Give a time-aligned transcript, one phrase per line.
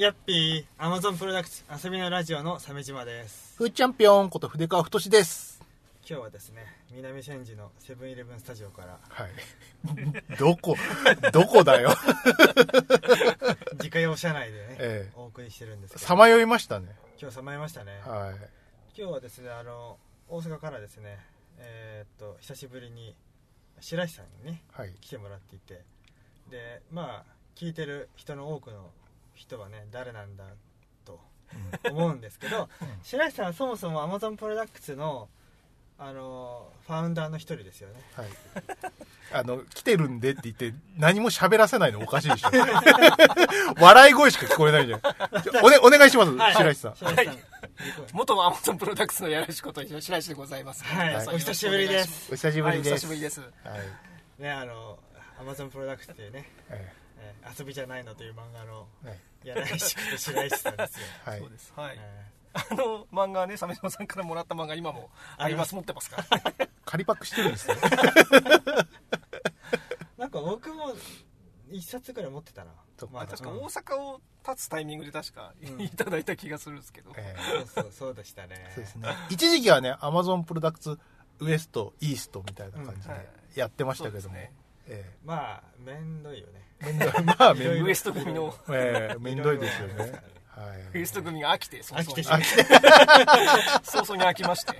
[0.00, 3.54] やっぴー、アマゾンプロダクツ遊びのラジオの鮫島です。
[3.58, 5.60] ふーチャンピオンこと筆川太です。
[6.08, 9.30] 今日はですね、南千住のセブンイレブンスタジオから、はい。
[10.38, 10.74] どこ、
[11.32, 11.90] どこだよ。
[13.76, 16.96] 自家用車内でね、ええお送りしてるんですけど、さまよいましたね。
[17.20, 18.00] 今日さまよいましたね。
[18.00, 18.36] はい。
[18.96, 19.98] 今日はですね、あの、
[20.30, 21.18] 大阪からですね、
[21.58, 23.14] えーっと、久しぶりに
[23.80, 24.94] 白石さんにね、はい。
[25.02, 25.84] 来てもらっていて、
[26.48, 28.90] で、まあ、聞いてる人の多くの
[29.40, 30.44] 人はね、誰なんだ
[31.04, 31.18] と
[31.90, 32.68] 思うんですけど、
[33.02, 35.28] 白石さんはそもそも Amazon プロダクツの
[35.98, 38.26] あのファウンダーの一人ですよねはい。
[39.32, 42.48] あの、来てるんでって言って、何も喋らせないのおかしいでしょ。
[43.78, 45.00] 笑い声しか聞こえないじゃん。
[45.62, 46.96] おね、お願いします、白石さん。
[46.96, 47.38] 白石さん、
[48.14, 50.82] 元アマゾンプロダクツのやらしこと白石でございます。
[50.84, 52.88] はい、はいお久しぶりですお久しぶりです。
[52.88, 53.40] はい、お久しぶりです。
[53.40, 53.46] は
[54.38, 54.42] い。
[54.42, 54.98] ねあの
[55.38, 59.18] Amazon プロダクツっていうね、ええー遊びじゃないのという漫画のえはい。
[59.44, 61.50] 柳石くと白石さんですよ、 はいそう。
[61.50, 61.72] です。
[61.76, 61.96] はい。
[61.98, 65.74] えあの漫画ね、鮫島さんからもらった漫画今もあります。
[65.74, 66.24] 持ってますか
[66.84, 67.74] 仮パックしてるんですね。
[67.74, 68.86] ー
[70.18, 70.92] なんか僕も
[71.70, 72.72] 一冊ぐらい持ってたな
[73.12, 77.12] まだうん確か大阪を立つタイミングで確かうんいただいた気がするんですけど。
[77.16, 77.34] え
[77.66, 79.08] そうそうそうでしたねえそうですね。
[79.30, 80.98] 一時期はね、アマゾンプロダクツ
[81.38, 84.20] ウエスト、イーストみたいな感じでやってましたけども。
[84.22, 84.52] そうですね
[84.88, 87.08] えまあめんどいよねえめんどい。
[87.24, 87.82] まあ、めんどい。
[87.82, 90.22] ウエスト組のええめんどいですよね。
[90.94, 92.64] ウエスト組が飽きて、早々に飽きて
[93.84, 94.72] 早々に飽きまして。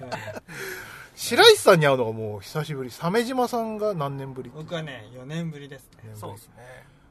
[1.14, 2.90] 白石さんに会うのがもう久しぶり。
[2.90, 6.54] 鮫島さんが何年ぶり僕はね4年ぶりですねそうですね。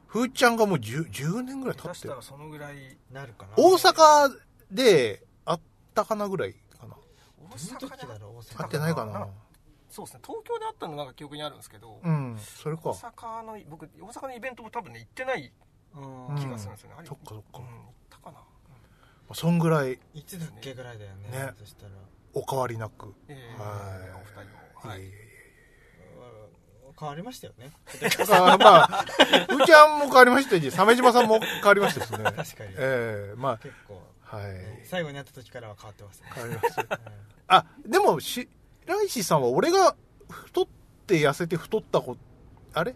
[0.06, 2.22] ふーちゃんがもう 10, 10年ぐらい経ってたら。
[2.22, 4.36] そのぐらい、なるかな大阪
[4.70, 5.60] で会っ
[5.94, 6.96] たかなぐらいかな。
[7.50, 8.38] 大阪でだろう？
[8.38, 9.28] 大阪会ってないかな。
[9.90, 12.94] そうですね、東京であったのなんか記憶にあるんですけど、うん、それか大。
[12.94, 15.52] 阪の、僕、大阪のイベントも多分ね、行ってない
[15.96, 16.94] うん気がするんですよね。
[16.98, 18.38] あれそっかそっかうん、行ったかな。
[19.34, 21.90] そんぐらいいつだっけぐらいだよねねそしたら
[22.34, 23.14] お変わりなく。
[23.28, 24.88] ええはいお二人を。
[24.90, 25.10] はいいえい。
[25.10, 25.16] えい
[26.86, 27.70] うん変わりましたよね
[28.02, 28.86] えだからまあ、
[29.48, 32.18] ふーちゃんも変わりましたし、鮫島さんも変わりましたしね。
[32.24, 34.52] 確かにええま結構あ、はい。
[34.52, 37.00] ね最後に会った時からは変わってますね変わりました。
[37.48, 38.48] あ、でも、し、
[38.90, 39.94] 白石さんは俺が
[40.28, 40.66] 太っ
[41.06, 42.16] て痩せて太った子、
[42.74, 42.94] あれ？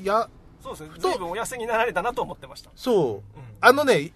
[0.00, 0.30] いや、
[0.62, 2.70] そうですね、ふとずいぶんお痩せになられたなと思ってました。
[2.76, 3.38] そう。
[3.38, 4.12] うんあのね、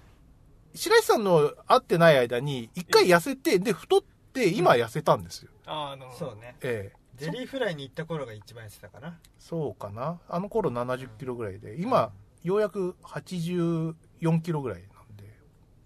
[0.77, 4.03] 白石さんの会ってない間に、一回痩せて、で、太っ
[4.33, 5.51] て、今痩せたんですよ。
[5.67, 6.97] あーなるほどそうねええ。
[7.17, 10.21] ゼリーフライに行った頃が一番痩せたかなそうかな。
[10.29, 12.13] あの頃70キロぐらいで、今、
[12.45, 13.95] ようやく84
[14.43, 14.85] キロぐらい。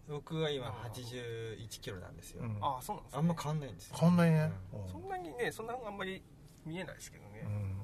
[0.09, 3.19] 僕は今81キロなんですようんああ、そうなんですね。
[3.19, 4.53] あんま変わんないんですよ変わんないね。
[4.91, 6.23] そんなにね、そんなあんまり
[6.65, 7.43] 見えないですけどね。
[7.45, 7.77] うん。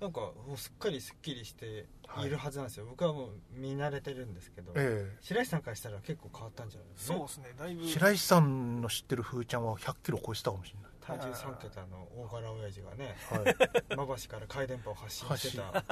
[0.00, 1.86] なんかもうすっかりすっきりして
[2.24, 7.84] いるはずなんですよ僕はもう見慣れてるんですけどえ白石さんからしたら結構変わったんじゃないですかそうですね、だいぶ。
[7.84, 7.86] え。
[7.88, 10.90] 白石さんの知ってる風ちゃんは100キロ超えてたかもしれない。
[11.18, 13.56] 体重3桁の大柄親父がねはい。
[13.94, 15.84] 馬橋から回電波を発信してた。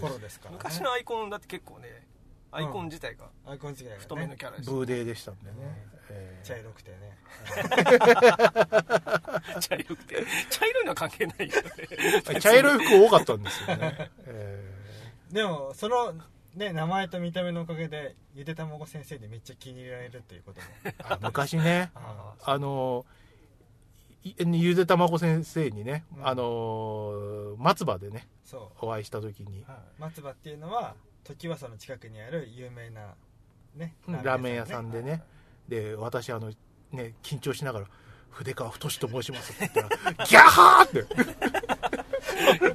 [0.00, 2.06] 頃ですからね昔のアイコンだって結構ね、
[2.56, 3.96] アイコン自体がアイコン違いがね。
[3.98, 4.70] 太めのキャラです。
[4.70, 5.56] ブーデーでしたんでね。
[6.08, 7.18] ええ茶色くてね。
[9.60, 10.24] 茶色くて。
[10.48, 11.62] 茶色いのは関係ないよね。
[12.40, 14.10] 茶色い服多かったんですよね。
[14.26, 14.72] え
[15.32, 16.14] でもその
[16.54, 20.66] ね名前と見た目のおかげでゆでたまご先生にめっちゃ気に入られるっていうことも。
[21.20, 23.04] 昔ね、 ああの、
[24.22, 26.26] いゆでたまご先生にね、うん。
[26.26, 28.86] あの、松葉でね、そう。
[28.86, 29.64] お会いした時に、
[29.98, 30.94] 松葉っていうのは
[31.26, 33.14] 時はその近くにある有名な
[33.74, 35.22] ねラーメン屋さんでね、
[35.68, 36.52] で、私、あの、
[36.92, 37.86] ね、緊張しながら、
[38.30, 41.04] 筆川太と申しますって言ったら、ギャハーって、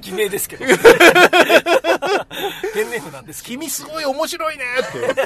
[0.00, 0.64] 偽名ですけど。
[0.66, 0.72] ペ
[2.84, 3.42] ンネームなんです。
[3.44, 5.22] 君すごい面白いねって言って、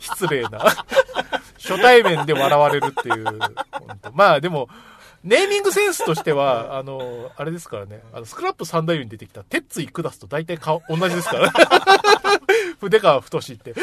[0.00, 0.58] 失礼な。
[1.58, 3.24] 初対面で笑われるっていう。
[3.24, 3.40] 本
[4.00, 4.68] 当まあでも、
[5.24, 11.52] ネーミングセンスとしては、 あの、あれですからね、あの、スクラップ三太夫に出てきた、鉄ツイクダスと大体顔、同じですから。
[12.80, 13.74] 筆川太って。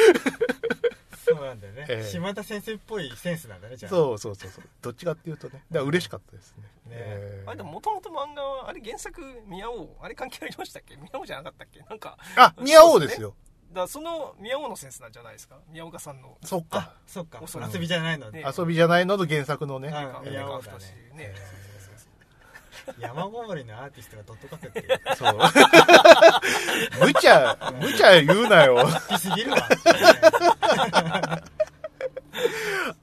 [1.26, 4.64] そうなんだよね、ええ島田先生っぽいセンスなんだねじゃあそうそうそうそう。
[4.82, 5.54] どっちかっていうとね。
[5.54, 6.64] だから嬉しかったですね。
[6.64, 10.96] ねえーあれでももともと漫画は、あれ原作、宮王、あれ関係ありましたっけ？
[10.96, 11.82] 宮王じゃなかったっけ？
[11.82, 13.36] なんか、あ、宮王ですよ。
[13.70, 15.56] だからその宮王のセンスなんじゃないですか？
[15.72, 16.38] 宮岡さんの。
[16.44, 16.78] そっか。
[16.80, 16.94] あ。
[17.06, 17.40] そっか。
[17.72, 18.32] 遊びじゃないの。
[18.32, 18.52] で、ね。
[18.58, 19.18] 遊びじゃないの？
[19.18, 19.90] と原作のね。
[19.90, 19.92] う
[20.28, 20.74] ん宮王だね。
[20.74, 21.36] 太しね。
[23.00, 25.00] 山ごもりのアーティストがドット書くって。
[25.16, 25.38] そう。
[27.06, 28.78] 無茶、無茶言うなよ。
[28.78, 29.58] 好きすぎるわ。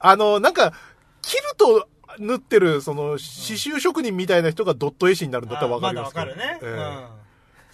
[0.01, 0.73] あの、なんか、
[1.23, 6.69] キルト縫ってる、その、刺繍職人みたいな人がドット絵師になるんだったらわかりますかるね、ええ。
[6.69, 7.09] うん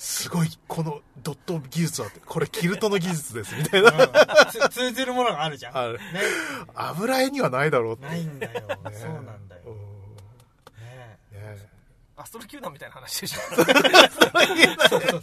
[0.03, 3.93] すごいこのドット技術はってこれキルトの技術ですみたいな。
[3.93, 3.99] うん。
[4.51, 5.79] つ通じるものがあるじゃん。
[5.79, 6.03] あるね。
[6.75, 8.07] 油絵にはないだろうって。
[8.07, 8.77] ないんだよ、ね。
[8.93, 9.75] そうなんだよ、うん。
[10.83, 11.19] ね。
[11.31, 11.69] ね。
[12.17, 13.41] アストロ球団みたいな話でしょ。
[13.55, 15.23] そうそうそう。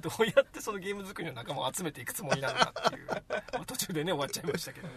[0.00, 3.20] どうやってそのゲーム作りの仲間を集めていくつもりなのかっていう、ま
[3.52, 4.88] あ途中でね終わっちゃいましたけど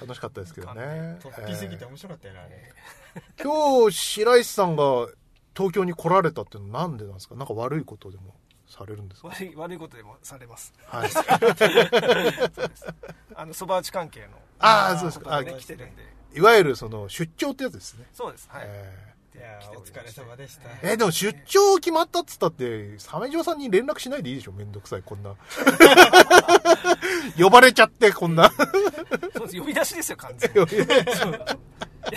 [0.00, 1.18] 楽しかったですけどね。
[1.22, 2.72] 突飛すぎてえ面白かったよねあれ。
[3.38, 3.42] ー。
[3.44, 5.06] 今日白石さんが
[5.60, 7.34] 東京に来られたっていうのはなんでなんですか？
[7.34, 8.34] なんか悪いことでも
[8.66, 9.28] されるんですか？
[9.28, 10.72] 悪い悪いことでもされます。
[10.86, 11.10] はい。
[13.36, 14.28] あのそば打ち関係の
[14.58, 15.42] ああそうですか。
[15.42, 16.02] ね来てるんで。
[16.34, 18.06] いわゆるその出張ってやつですね。
[18.12, 18.48] そうです。
[18.50, 19.10] はい、えー。
[19.38, 20.62] いやーお疲れ様でした。
[20.82, 24.52] えでも出張決まったっつったって鮫島さんに連絡しないでいいでしょ？
[24.52, 25.02] めんどくさい。
[25.02, 25.34] こんな。
[27.38, 28.50] 呼ばれちゃってこんな。
[29.36, 29.58] そうです。
[29.60, 30.58] 呼び出しですよ完全に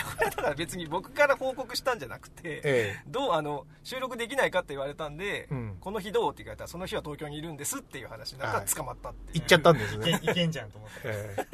[0.01, 5.77] これだから別に僕から報告したんじゃなくて、えどうあの収録できないかって言われたんで、うん。
[5.79, 11.45] この日どうって言われたらその日は東京にいるんですっていう話になったはいら捕まったっていう、行っちゃったんですいねけいけんじゃんと思って、ええ。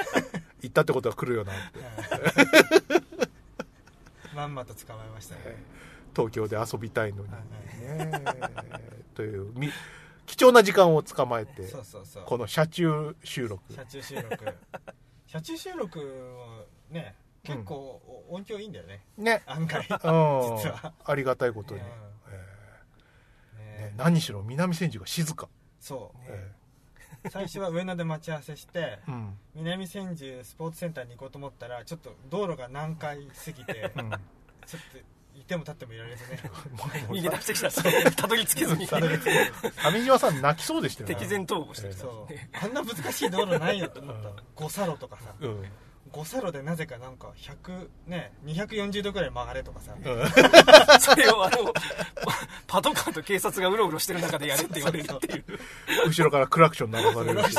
[0.61, 1.79] 行ったってことは来るよなって。
[1.79, 3.09] うん
[4.35, 5.41] まんまと捕まえましたね、
[6.15, 7.29] 東京で遊びたいのに、
[9.15, 9.69] というみ
[10.25, 12.23] 貴重な時間を捕まえてそうそうそう。
[12.25, 13.73] この車中収録。
[13.73, 14.37] 車中収録。
[15.27, 19.01] 車中収録もね結構お音響いいんだよね。
[19.17, 19.41] ね。
[19.45, 19.79] 案外。
[19.81, 20.57] うん。
[20.57, 20.93] 実は。
[21.05, 21.81] ありがたいことに、
[23.97, 25.47] 何しろ南千住が静か、
[25.79, 26.17] そう。
[26.27, 26.51] え
[27.29, 29.37] 最初は上野で待ち合わせしてえうん。
[29.55, 34.09] 南千住スポーツセンターに行こうと思ったらちょっと道路が難解すぎてうん。
[34.11, 34.17] ちょっ
[35.35, 36.39] といても立ってもいられずね。
[37.09, 38.21] 逃げ出してきた。
[38.21, 38.87] たどり着けずに。
[38.87, 39.37] たどり着けず
[39.91, 45.63] 上島さん泣きそうでしたよね敵前逃亡してきたそうねあんな難しい道路ないよと思った五差路とかさうん
[46.11, 49.93] 五差路でなぜかなんか100ね240度くらい曲がれとかさ。
[50.99, 51.73] それをあの
[52.67, 55.45] パトカーと警察がうろうろしてる中でやれって言われるっていう。
[56.07, 57.57] 後ろからクラクション鳴 らされるし。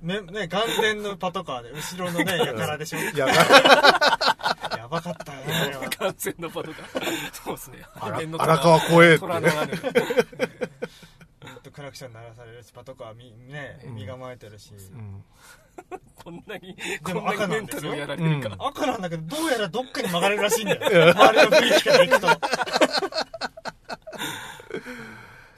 [0.00, 2.98] ねね眼前のパトカーで後ろのねやからでしょ。
[2.98, 3.26] いや
[4.76, 5.90] やばかったよねあれは。
[5.90, 7.32] 完全のパトカー。
[7.32, 7.84] そうですね。
[8.00, 9.18] 荒川怖えって。
[9.20, 9.68] 虎の穴ほん。
[11.62, 13.94] とクラクション鳴らされるしパトカーみねうん。
[13.96, 15.24] 身構えてるし、うん
[16.22, 17.92] こんなにでこんも赤なにメンタなんですよ。
[17.92, 18.66] ルをやられるか、うん。
[18.68, 21.10] 赤なんだけどどうやらどっかに曲がれるらしいんだよ。
[21.14, 22.28] 周りの雰囲気から行くと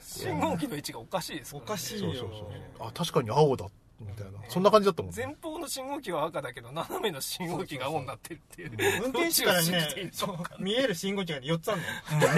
[0.01, 1.65] 信号機の位置がおかしいですからね。
[1.67, 2.13] おかしいよ。
[2.13, 2.29] そうそう
[2.79, 2.87] そう。
[2.87, 3.65] あ確かに青だ
[3.99, 4.31] みたいな。
[4.49, 5.25] そんな感じだったもんね。
[5.25, 8.71] 前方の信号機は赤だけど斜めの信号機が青になってるっていう。
[9.03, 10.11] 運転手からね
[10.59, 12.33] 見える信号機が4つあるのよ。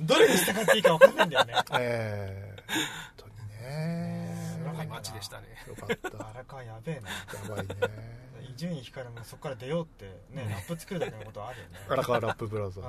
[0.00, 1.54] どれに従っていいか分かんないんだよね。
[1.78, 2.76] ええ本
[3.16, 3.32] 当に
[3.62, 4.19] ね
[4.64, 5.46] 長い街でしたね。
[5.66, 6.08] よかった。
[6.30, 7.08] 荒川やべえな。
[7.10, 8.20] やばいね。
[8.42, 11.78] 伊集院光もそこから出ようってねラップ作るだけのことはあるよね。
[11.88, 12.84] 荒川ラップブラザー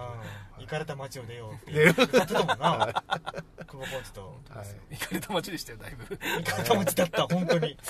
[0.59, 2.01] 行かれた街を出ようって出よう。
[2.03, 3.03] 歌ってたもんな。
[3.68, 4.41] 久保コーチと。
[4.50, 4.95] はい。
[4.95, 6.18] 行かれた街でしたよだいぶ。
[6.18, 7.77] 行かれた街だった本当に。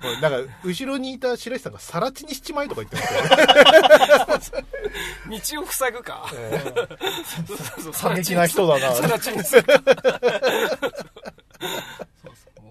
[0.00, 4.64] もうなんか後ろにいた白石さんがさら地にしちまいとか言ってましたよ。
[5.28, 6.58] 道を塞ぐか、え
[7.46, 7.92] そうそうそう。
[7.92, 8.94] 過激な人だな。
[8.94, 9.64] さら地にする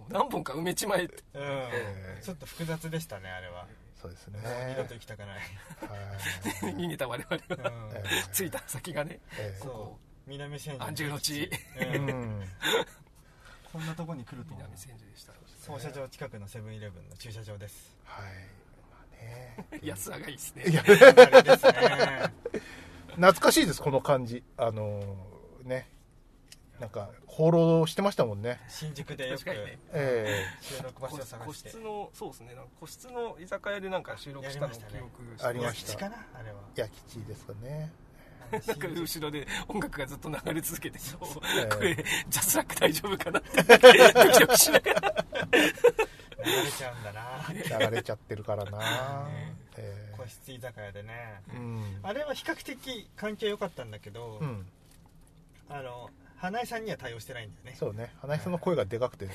[0.10, 1.24] 何本か埋めちまえって。
[1.34, 1.42] うん。
[1.44, 3.68] えちょっと複雑でしたねあれは。
[4.02, 4.40] そうですね。
[4.70, 5.28] 二度と行きたくない。
[5.30, 6.74] はい。
[6.76, 7.92] 逃げた我々うん
[8.34, 9.60] 着いた先がねええ。
[9.62, 10.30] そう。
[10.30, 10.84] 南千住。
[10.84, 11.50] 安住の地。
[11.96, 12.06] うん。
[12.08, 12.44] ん。
[13.72, 15.34] こんなとこに来ると南千住でした。
[15.60, 17.96] 操車場近くのセブンイレブンの駐車場です。
[18.06, 18.26] はい。
[18.90, 19.80] まあね。
[19.84, 20.64] 安上がりですね。
[20.68, 21.74] いやあれですね。
[23.20, 24.44] 懐かしいですこの感じ。
[24.58, 25.99] あのーね
[26.80, 28.60] なんか放浪してましたもんね。
[28.70, 29.80] 新宿でよく確かにね。
[29.92, 31.70] え収録場所を探個して。
[31.70, 32.56] 室のそうですね。
[32.56, 35.92] なんか個室の居酒屋でなんか収録したのを記憶してありました。
[35.92, 36.60] いや基地かなあれは。
[36.78, 37.92] え焼き地ですかね。
[38.52, 41.20] なんか後ろで音楽がずっと流れ続けてそう。
[41.58, 41.76] ええ。
[41.76, 41.96] これ
[42.30, 43.64] ジャスラック大丈夫かなって。
[43.64, 45.26] ドキドキしながら
[46.46, 47.90] 流れちゃうんだな。
[47.90, 49.30] 流れちゃってるからな。
[49.78, 51.42] え個室居酒屋でね。
[51.54, 52.00] えうん。
[52.04, 54.66] あれは比較的環境良かったんだけど、うん。
[55.70, 56.10] あの
[56.40, 57.76] 花江さんには対応してないんだよね。
[57.78, 58.14] そうね。
[58.22, 59.28] 花井さんの声がでかくて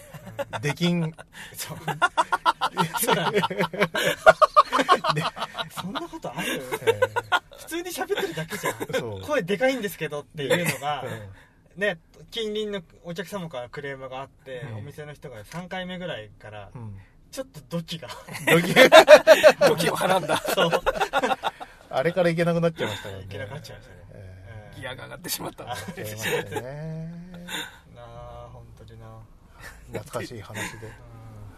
[0.62, 1.14] できん。
[1.54, 1.78] そう。
[3.00, 3.40] そうだね。
[5.70, 6.62] そんなことある？
[6.86, 7.00] え
[7.58, 9.20] 普通に喋ってるだけじゃん。
[9.20, 11.06] 声でかいんですけどっていうのがう
[11.78, 11.98] んね
[12.30, 14.76] 近隣のお客様からクレームがあって、うん。
[14.78, 16.98] お店の人が3回目ぐらいからうん。
[17.30, 18.08] ちょっとドキが。
[18.46, 18.72] ドキ？
[19.68, 20.36] ドキをはらんだ。
[20.38, 20.70] そう。
[21.90, 23.20] あれから行けなくなっちゃいましたね。
[23.22, 24.00] いけなくなっちゃいましたね。
[24.00, 24.03] え
[24.84, 25.70] ギアが上がってしまったね。
[27.96, 29.18] なあ本当にな。
[29.92, 30.90] 懐かしい話で、う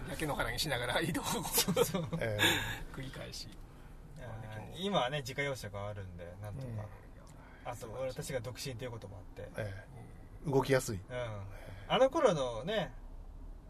[0.08, 3.48] 焼け野原にしながら移動を繰り返し。
[4.78, 6.68] 今はね自家用車があるんでなんとか、
[7.64, 9.50] えあと俺たちが独身っていうこともあって。
[9.56, 9.86] え
[10.46, 10.50] え。
[10.50, 10.96] 動きやすい。
[10.96, 11.40] うん。
[11.88, 12.92] あの頃のね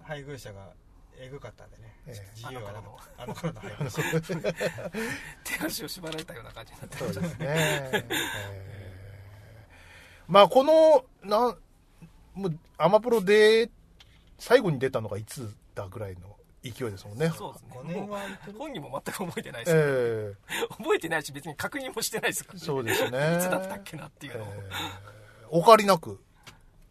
[0.02, 0.74] 配偶者が
[1.16, 2.30] えぐかったんでね、ええ。
[2.34, 3.22] 自由はなかった。
[3.22, 3.60] あの頃の。
[3.60, 4.02] 配偶者。
[5.44, 7.46] 手足を縛られたような感じになってそうましたですね。
[7.48, 8.75] ええ
[10.28, 11.56] まあ、この、なん、
[12.34, 13.70] もう、アマプロで、
[14.38, 17.30] 最後に出たのがいつだぐらいの勢いですもんね。
[17.30, 17.70] そうですね。
[17.72, 20.34] 5年もは言ってるう本人も全く覚えてないです、え
[20.76, 23.36] 覚えてないし別に確認もしてないですから、えそうですね。
[23.36, 24.44] いつだったっけなっていうの。
[24.44, 25.46] を、ええ。
[25.50, 26.20] お変わりなく、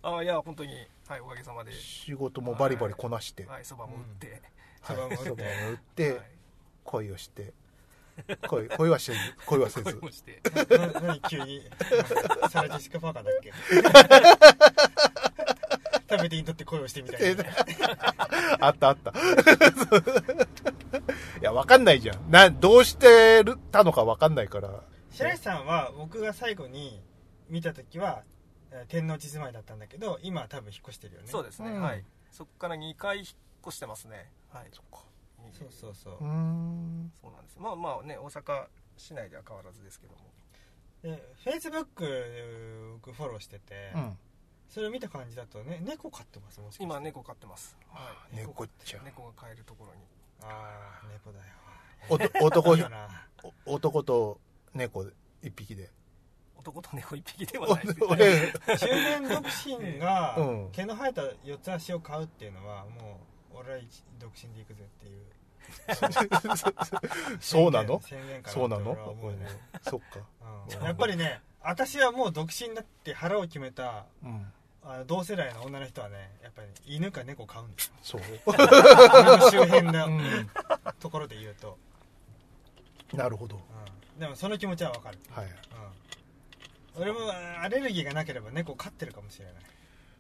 [0.02, 0.72] ああいや本当に。
[1.08, 1.72] はいおかげさまで。
[1.74, 4.42] 仕事もバリバリこなして、はいそばも打って、
[4.84, 6.22] そばも打ってそばも打って、はい。
[6.84, 7.54] 恋をして、
[8.48, 9.94] 恋恋はせず、恋はせず。
[9.94, 10.42] 恋もして。
[10.78, 11.62] な 何急に？
[12.50, 13.52] サラ・ジェシカ・パーカーだっけ？
[16.10, 17.44] 食べていいんだって声をしてみたいな。
[18.62, 19.12] あったあった。
[19.12, 19.14] い
[21.42, 22.32] や、わかんないじゃん。
[22.32, 24.82] な、どうしてるたのかわかんないから。
[25.12, 27.02] 白石さんは僕が最後に
[27.50, 28.24] 見た時は
[28.72, 31.28] えー天王寺住まいだったんだけど今は多分引っ越してるよね。
[31.28, 31.82] そうですね、うん。
[31.82, 32.04] はい。
[32.32, 33.28] そこから2回引っ
[33.68, 34.30] 越してますね。
[34.52, 34.68] はい。
[34.72, 35.00] そっか。
[35.54, 36.14] そうそうそう。
[36.16, 36.18] う。
[36.20, 37.58] そうなんです。
[37.60, 38.66] まあまあね大阪
[38.98, 40.20] 市内では変わらずですけども。
[41.04, 44.18] でフェイスブック僕フォローしてて、うん。
[44.70, 46.84] それを見た感じだとね猫飼ってますもしかして。
[46.84, 48.00] 今猫飼ってます、は
[48.34, 49.02] い、猫っちゃ。
[49.02, 49.06] ん。
[49.06, 50.02] 猫が飼えるところに。
[50.42, 51.46] ああ猫だよ。
[52.46, 52.76] 男
[53.66, 54.40] 男と
[54.74, 55.06] 猫
[55.42, 55.90] 一匹で。
[56.58, 60.72] 男と猫一匹ではないですけど俺、中年独身がうん。
[60.72, 65.26] 毛の生えた四つ足を飼うっていうのはもう俺は一独身で行くぜっていう。
[67.42, 68.00] そうなの？
[68.02, 68.92] 宣言かなそうなの？
[68.92, 69.40] うん。
[69.82, 70.20] そっか。
[70.80, 70.86] うん。
[70.86, 74.46] やっぱりね私はもう独身だって腹を決めたうん。
[74.88, 77.94] あの同世代の女の人はねやっぱり、ね、犬か猫飼うんですよ。
[78.04, 78.22] そう。
[79.50, 80.50] 周辺のうん。
[81.00, 81.78] ところで言うと、
[83.14, 83.56] なるほど。
[83.56, 85.46] うん、でもその気持ちはわかる、はい。
[86.96, 89.54] うん、俺もあアレルギーがなければ猫飼ってるかもしれない。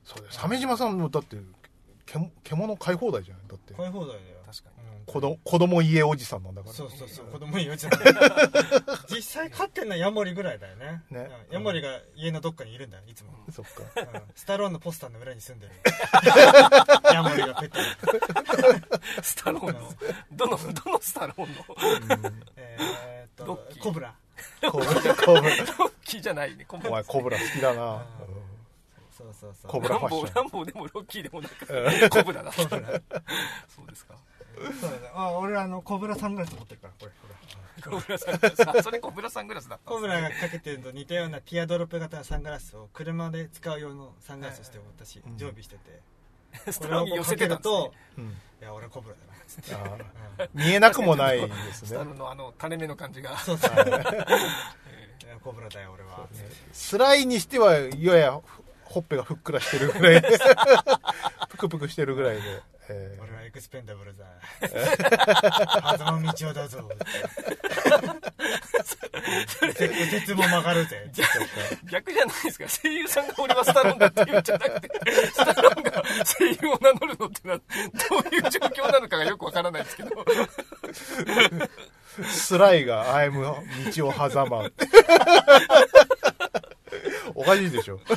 [0.03, 0.31] そうだよ。
[0.31, 1.64] 鮫島さんもだって、け
[2.05, 3.43] 獣飼い放題じゃない？
[3.47, 3.73] だって。
[3.73, 4.19] 飼い放題だよ。
[4.45, 4.75] 確かに。
[4.99, 5.05] うん。
[5.05, 6.73] 子供、子供家おじさんなんだから。
[6.73, 7.25] そうそうそう。
[7.27, 7.75] 子供じゃん。
[9.09, 11.03] 実際飼ってんのはヤモリぐらいだよね。
[11.09, 11.29] ね。
[11.49, 11.53] うん。
[11.53, 13.83] ヤモリが家のどっかにいるんだよいつも、そっか。
[14.01, 14.21] うん。
[14.35, 15.73] スタローンのポスターの裏に住んでる。
[17.13, 17.85] ヤモリがペットに。
[19.23, 19.93] スタローンの？
[20.31, 22.35] どのどのスタローンの？
[22.57, 23.83] えーっとロッキー。
[23.83, 24.15] コブラ。
[24.71, 25.55] コブラ、コブラ。
[25.55, 28.05] ロッキーじゃないねコブお前コブラ好きだな。
[29.25, 29.71] そうそうそう。
[29.71, 30.27] コブラファッション。
[30.27, 32.09] ーランボーでもロッキーでもなくうん。
[32.09, 32.49] コブラだ。
[32.49, 34.15] ったそうですか。
[34.55, 35.11] そうだね。
[35.13, 37.11] あ俺あのコブラサングラス持ってるからこれ。
[37.21, 37.27] ほ
[37.91, 40.21] らコブラサングラスあそれコブラサングラスだったんコブですね。
[40.21, 45.37] ラがかけてるのと似たようなティアドロップ型のサングラスを車で使う用のサングラスとして私うん。
[45.37, 47.73] 常備してて、スこれをタローンに寄せてたんですね。
[47.75, 48.23] と、うん。
[48.25, 48.29] い
[48.61, 51.87] や俺コブラだなっつって、見えなくもないですね。
[51.89, 52.11] スタロ。
[52.11, 53.37] ーンのあの垂れ目の感じが。
[53.37, 53.71] そうそう。
[55.43, 56.27] コブラだよ俺は。
[56.33, 58.41] つってスライにしては、やや
[58.95, 60.21] ほっぺがふっくらしてるぐらい。
[61.51, 62.41] ぷくぷくしてるぐらいで。
[62.87, 64.25] えー俺はエクスペンダブルだ
[65.97, 66.87] 狭間道をだぞ
[69.75, 71.11] 鉄も曲がるぜ
[71.89, 74.89] 逆じゃないですか声優さんが俺はスタローンだって言うんじゃなくて
[75.33, 77.63] スタローンが声優を名乗るのってのはど
[78.31, 80.09] ういう状況なのかがよくわからないですけど
[82.23, 83.43] スライがアイム
[83.95, 84.69] 道を狭間。
[87.33, 87.99] おかしいでしょ。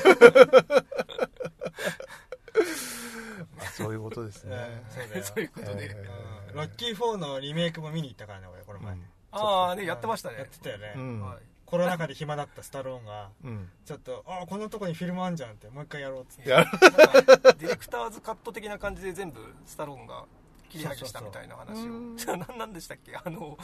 [3.56, 4.56] まあそういうことですね。
[4.90, 5.88] そうだよそういうことで、え
[6.50, 9.02] うんロッキー4のリメイクも見に行ったからね俺この前、うん。
[9.32, 10.38] ああねやってましたね。
[10.38, 11.20] やってたよね、うん。
[11.20, 13.68] はいコロナ禍で暇だったスタローンがうん。
[13.84, 16.50] ちょっとあこんなとこにフィルムあんじゃんってもう一回やろうっつって。
[16.50, 20.24] なんかディレクターズカット的な感じで全部スタローンが
[20.70, 22.18] 切り上げしたみたいな話を。
[22.18, 23.14] そう ななんでしたっけ？
[23.14, 23.58] あの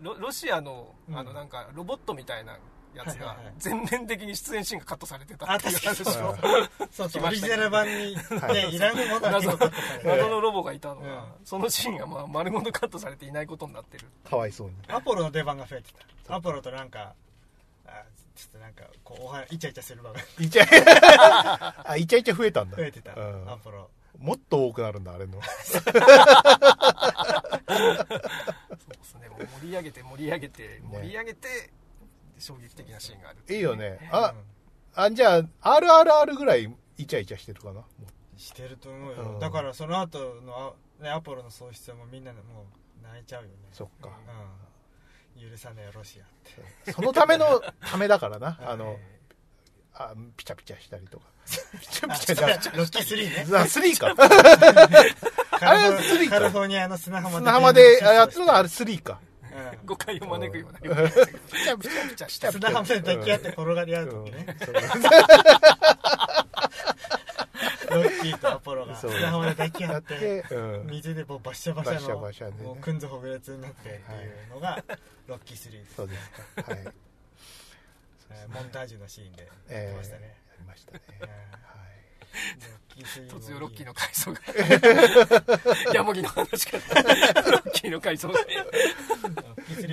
[0.00, 1.34] ロロシアのあのうん。
[1.34, 2.56] なんかロボットみたいな
[2.96, 6.04] やつが全面的に出演シーンがカットされてたあっていう話を
[6.90, 7.24] そう。
[7.24, 8.54] オリジナル版に、はい。
[8.54, 14.74] ね、いらぬものが謎のロボがいたのが、うんそのシーンがまあ丸ごとカットされていないことになってるかわいそうに。
[14.88, 15.90] アポロの出番が増えて
[16.26, 16.34] た。
[16.34, 17.14] アポロとなんか
[17.86, 18.02] あ
[18.34, 20.22] ちょっとなんかこうお話イチャイチャする場面。
[20.40, 20.64] イチャ
[21.88, 22.76] あ、イチャイチャ増えたんだ。
[22.76, 23.50] 増えてた、うん。
[23.50, 23.88] アポロ。
[24.18, 25.40] もっと多くなるんだ、あれの。
[25.66, 25.90] そうで
[29.04, 29.28] すね。
[29.28, 31.70] もう盛り上げて盛り上げて盛り上げて
[32.38, 33.98] 衝撃的なシーンがあるいいよね。
[34.12, 34.34] あう、
[34.94, 37.82] あ、じゃあ、RRR ぐらいイチャイチャしてるかな？
[38.36, 42.66] してると思うよ、うんだからその後のあ、ね、アポロの喪失はもうみんなでも
[43.02, 44.10] う泣いちゃうよねうそっか。
[45.36, 46.26] うん、許さねえロシアっ
[46.84, 48.58] てそのための ためだからな。
[48.62, 49.16] あの、え
[49.94, 51.26] あピチャピチャしたりとか。
[51.80, 54.14] ピチャピチャじゃロッキー3ねあ、3か。
[55.60, 59.20] あれスリーか カリフォルニアの砂浜砂浜でやってるのはあれ3か。
[59.56, 59.86] ううん。
[59.86, 60.78] 誤解を招くような。
[60.80, 64.80] ピチャピチャピチャした砂浜で抱き合って転がり合う時ね、そうロ
[68.02, 70.44] ッキーとアポロがそう砂浜で抱き合って
[70.90, 74.00] 水でもうバッシャバシャのうくんずほぐれつになってってい
[74.50, 74.84] うのが
[75.26, 76.30] ロッキーシリーズ、そうです
[76.64, 76.72] か。
[76.72, 76.80] はい。
[78.30, 81.00] えーモンタージュのシーンでやえーってましたね、やりましたね。
[81.20, 81.30] えはい
[83.28, 84.40] 突如ロッキーの回想が。
[85.92, 87.02] ヤモギの話から。
[87.02, 88.34] ロッキーの回想が。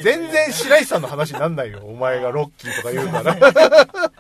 [0.01, 3.35] 全然白石さんの話になんないよお前がロッキーとか言うから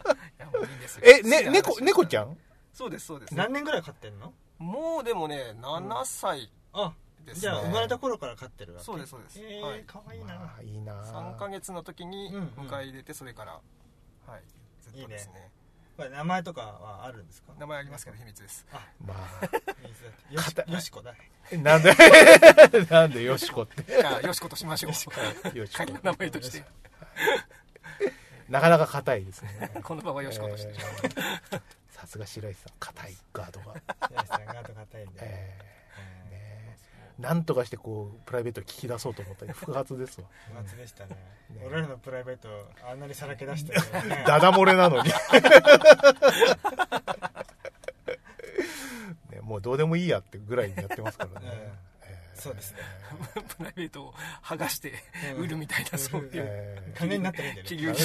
[1.01, 2.37] えね猫猫ちゃん？
[2.73, 3.35] そうです、そうです。
[3.35, 4.33] 何年ぐらい飼ってんの？
[4.57, 6.93] もうでもね、7歳あ
[7.25, 7.41] ですね。
[7.41, 8.85] じゃあ生まれた頃から飼ってるわけ？
[8.85, 9.39] そうです、そうです。
[9.41, 9.83] えーはい。
[9.83, 13.53] かわいいな、まあいいな3ヶ月の時にうんうん迎え入れて、それから、
[14.27, 14.41] はい。
[14.81, 15.51] ずっとですね。
[15.95, 17.53] これ名前とかはあるんですか？
[17.59, 18.65] 名前ありますけど秘密です。
[18.73, 19.13] あま
[20.31, 21.11] よしよしこだ。
[21.11, 21.93] あなんで？
[22.89, 23.83] なんでよしこって？
[23.83, 24.91] じゃあ、よしことしましょう。
[24.91, 25.11] よしこ。
[25.77, 26.63] 仮の名前として。
[28.49, 29.71] なかなか硬いですね。
[29.83, 30.73] この場はよしことして。
[30.73, 32.73] えーさすが白石さん。
[32.79, 33.75] 硬いガードが。
[34.09, 35.63] 白石さんが後硬いんで、ええー。
[35.63, 35.72] ね
[37.23, 40.27] なんとかしてこうプライベートを聞き出そうと思ったけど 複発ですわ。
[40.49, 41.15] ー不発でしたね。
[41.51, 41.63] ね。
[41.65, 42.49] 俺らのプライベート
[42.85, 44.23] あんなにさらけ出してね。
[44.27, 45.09] ダダ漏れなのに。
[49.31, 51.51] ねもうどうでもいいやってぐらいにやってますからね、うん。
[51.53, 52.41] えー。
[52.41, 52.79] そうですね。
[53.57, 54.13] プライベートを
[54.43, 54.91] 剥がして
[55.37, 56.29] 売るみたいな、そういう。
[56.33, 56.97] えー。
[56.97, 57.95] 金になったらいいんだよ企ね業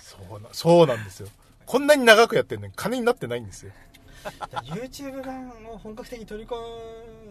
[0.00, 1.28] そうなそうなんですよ。
[1.66, 3.72] こんなに長くやってるのに金になってないんですよ、
[4.64, 6.56] YouTube 版を本格的に取り込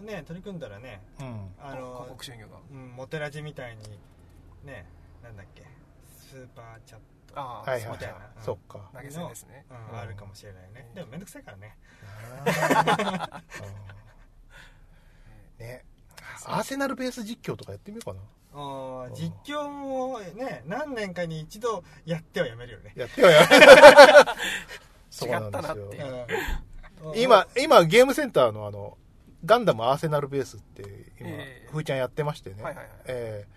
[0.01, 2.47] んね取り組んだらねうん、あ広の告収入が。
[2.71, 3.83] うんモテラジみたいに
[4.65, 4.85] ね
[5.23, 5.63] なんだっけ
[6.07, 8.13] スーパーチャットああ、はいはいみたいな。
[8.15, 8.89] はいそっか。
[8.93, 9.65] 投げ銭ですね。
[9.91, 10.89] うんあるかもしれないね。
[10.95, 11.77] でもめんどくさいからね。
[15.59, 15.85] うんね。
[16.45, 18.21] アーセナルベース実況とかやってみようかな。
[18.51, 22.93] あー実況もね何年かに一度やってはやめるよね。
[22.95, 23.47] やってよや
[25.11, 26.13] そうなん違ったなですよっていう。
[26.13, 26.68] うん
[27.15, 28.97] 今今ゲームセンターのあの
[29.45, 30.81] ガンダムアーセナルベースって
[31.19, 31.69] 今、ええ。
[31.71, 32.93] ふーちゃんやってましてね、はいはいはい。
[33.07, 33.47] ええ。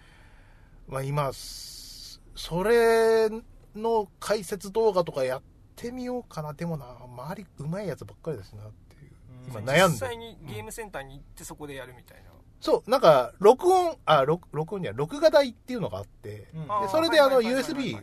[0.88, 3.28] まあ、今すそれ
[3.74, 5.42] の解説動画とかやっ
[5.76, 6.52] てみようかな。
[6.52, 9.10] でもな周りうまいやつばっかりだしなっていう。
[9.48, 9.66] 今うん。
[9.66, 12.30] 悩んで実際にゲームセンターに行ってそこでやるみたいな。
[12.60, 12.90] そう。
[12.90, 16.66] なんか録音あ録録音には録画台っていうのがあって、うん。
[16.68, 18.02] あーでそれであのはいはいはいはい USB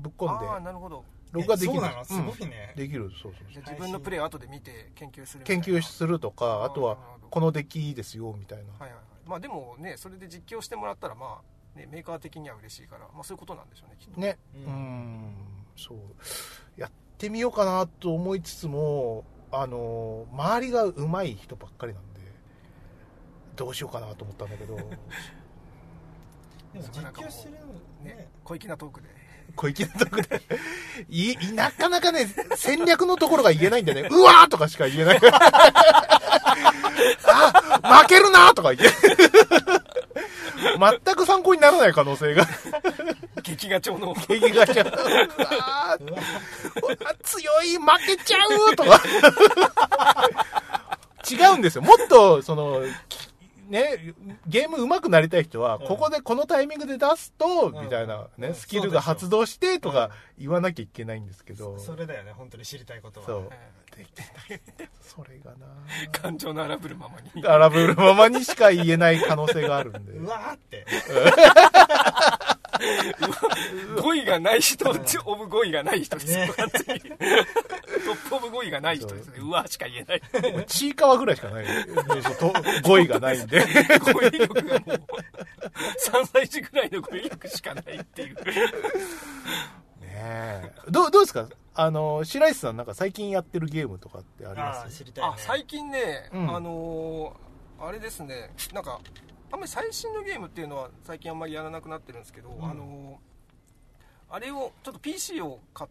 [0.00, 1.04] ぶっ込んああ、でなるほど。
[1.32, 1.78] 録画できる。
[1.78, 2.04] えそうなの？
[2.04, 2.50] すごいうん。
[2.50, 3.10] ねできる。
[3.22, 5.64] そうそう自分のプレイを後で見て研究する研な。
[5.64, 6.96] 究するとかあとは
[7.30, 9.02] このデッキいいですよみたいな、はいはいはい。
[9.28, 11.40] まあでもねそれで実況してもらったらま
[11.74, 14.20] あ、ね、メーカー的には嬉しいから、まあ、そういうことなんでしょうねきっと。
[14.20, 14.38] ね。
[14.54, 14.72] ううん。
[14.72, 15.34] ん
[15.76, 15.98] そう。
[16.76, 22.20] やってみようかなと思いつつもあの周りが上手い人ばっかりなんで
[23.56, 24.76] どうしようかなと思ったんだけど。
[26.72, 27.54] でも実況する
[28.02, 29.08] ねね小粋なトークで
[29.54, 30.42] 小粋なとこで。
[31.08, 34.08] いいなかなかね戦略のところが言えないんでね。
[34.10, 35.20] うわーとかしか言えない。
[37.26, 38.90] あ負けるなとか言え
[41.04, 42.46] 全く参考にならない可能性が。
[43.42, 46.10] 劇画調の敵がちゃううわー。
[46.10, 48.38] うわ強い負けちゃ
[48.72, 49.00] うとか。
[51.30, 51.82] 違うんですよ。
[51.82, 52.82] もっとその
[53.70, 54.14] ね
[54.46, 55.86] ゲーム上手くなりたい人はうん。
[55.86, 57.84] ここでこのタイミングで出すと、うん。
[57.84, 58.54] みたいなね、うん。
[58.54, 60.10] スキルが発動してとかうん。
[60.38, 63.26] 言わなきゃいけないんですけど、それだよね本当に知りたいことは。
[63.26, 63.48] そう。
[63.52, 64.24] えできな
[64.56, 64.60] い。
[65.00, 65.66] それがな。
[66.06, 67.46] ー感情の荒ぶるままに。
[67.46, 70.12] 荒ぶるままにしか言えない可能性があるんで。
[70.18, 70.86] うわーって。
[74.00, 74.88] 語彙がない人
[75.24, 76.34] オブ語彙がない人です。
[76.34, 76.50] ね。
[76.56, 79.26] トップオブ語彙がない人です。
[79.28, 79.50] ねう。
[79.50, 80.66] わしか言えない。
[80.66, 81.66] ちいかわぐらいしかない。
[82.82, 83.59] 語彙がないんで
[84.12, 85.06] 語彙力がもう
[86.08, 88.34] 3歳児ぐらいの語彙力しかないっていう。
[88.34, 88.42] ね
[90.12, 90.72] え。
[90.90, 91.48] どうどうですか？
[91.74, 94.86] あの白石さんなんか最近やってるゲームとかってありあます？
[94.86, 95.30] あ知りたいね。
[95.34, 96.56] あ最近ね、うん。
[96.56, 98.50] あのーあれですね。
[98.74, 99.00] なんか
[99.50, 102.62] あんまり最新のゲームっていうのは最近あんまりやらなくなってるんですけど、ん。
[102.64, 103.30] あのー
[104.32, 105.90] あれをちょっと PC を買っ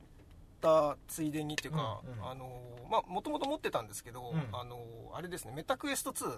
[0.62, 2.30] たついでにっていうか、うんうん。
[2.30, 4.48] あのーまあもともと持ってたんですけど、うん。
[4.54, 5.54] あのーあれですね。
[5.56, 6.38] メタクエスト2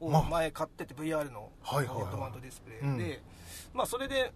[0.00, 0.22] をまあ。
[0.22, 2.98] 前買ってて VR のヘッドマウントディスプレイ、うん。
[2.98, 3.20] で
[3.74, 4.32] まあそれで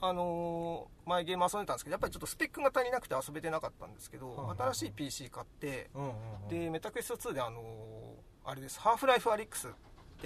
[0.00, 6.12] あのー前ゲーム遊んでたんですけどやっぱりちょっとスペックが足りなくて遊べてなかったんですけど、はいはい新しい PC 買って、うんうんう
[6.46, 9.70] んでメタクエスト2であのーあれです「ハーフライフアリックス」っ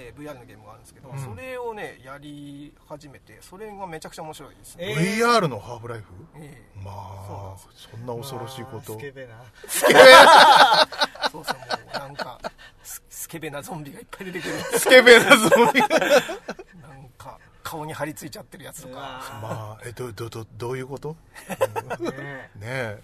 [0.01, 1.19] て VR のゲームがあるんですけど、うん。
[1.19, 5.19] それをねやり始めてそれがめちゃくちゃ面白いですね、えー。
[5.19, 6.07] VR のハーフライフ？
[6.37, 6.81] ええ。
[6.83, 8.93] まあそんな恐ろしいこと。
[8.93, 9.45] まあスケベな。
[11.31, 12.41] そうそうもうなんか
[12.83, 14.79] ススケベなゾンビがいっぱい出てくる。
[14.79, 15.81] スケベなゾンビ
[16.81, 18.95] なんか顔に張り付いちゃってるやつとか。
[19.43, 21.17] まあえどどどどういうこと？
[21.49, 23.03] ーねねえ。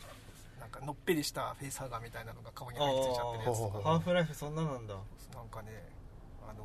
[0.61, 3.83] なんかのっぺりしたフェイスハガーみたいなのが顔に張り付いちゃってるやつとか。
[3.91, 4.95] ハーフライフそんななんだ。
[5.35, 5.71] なんかね
[6.49, 6.65] あの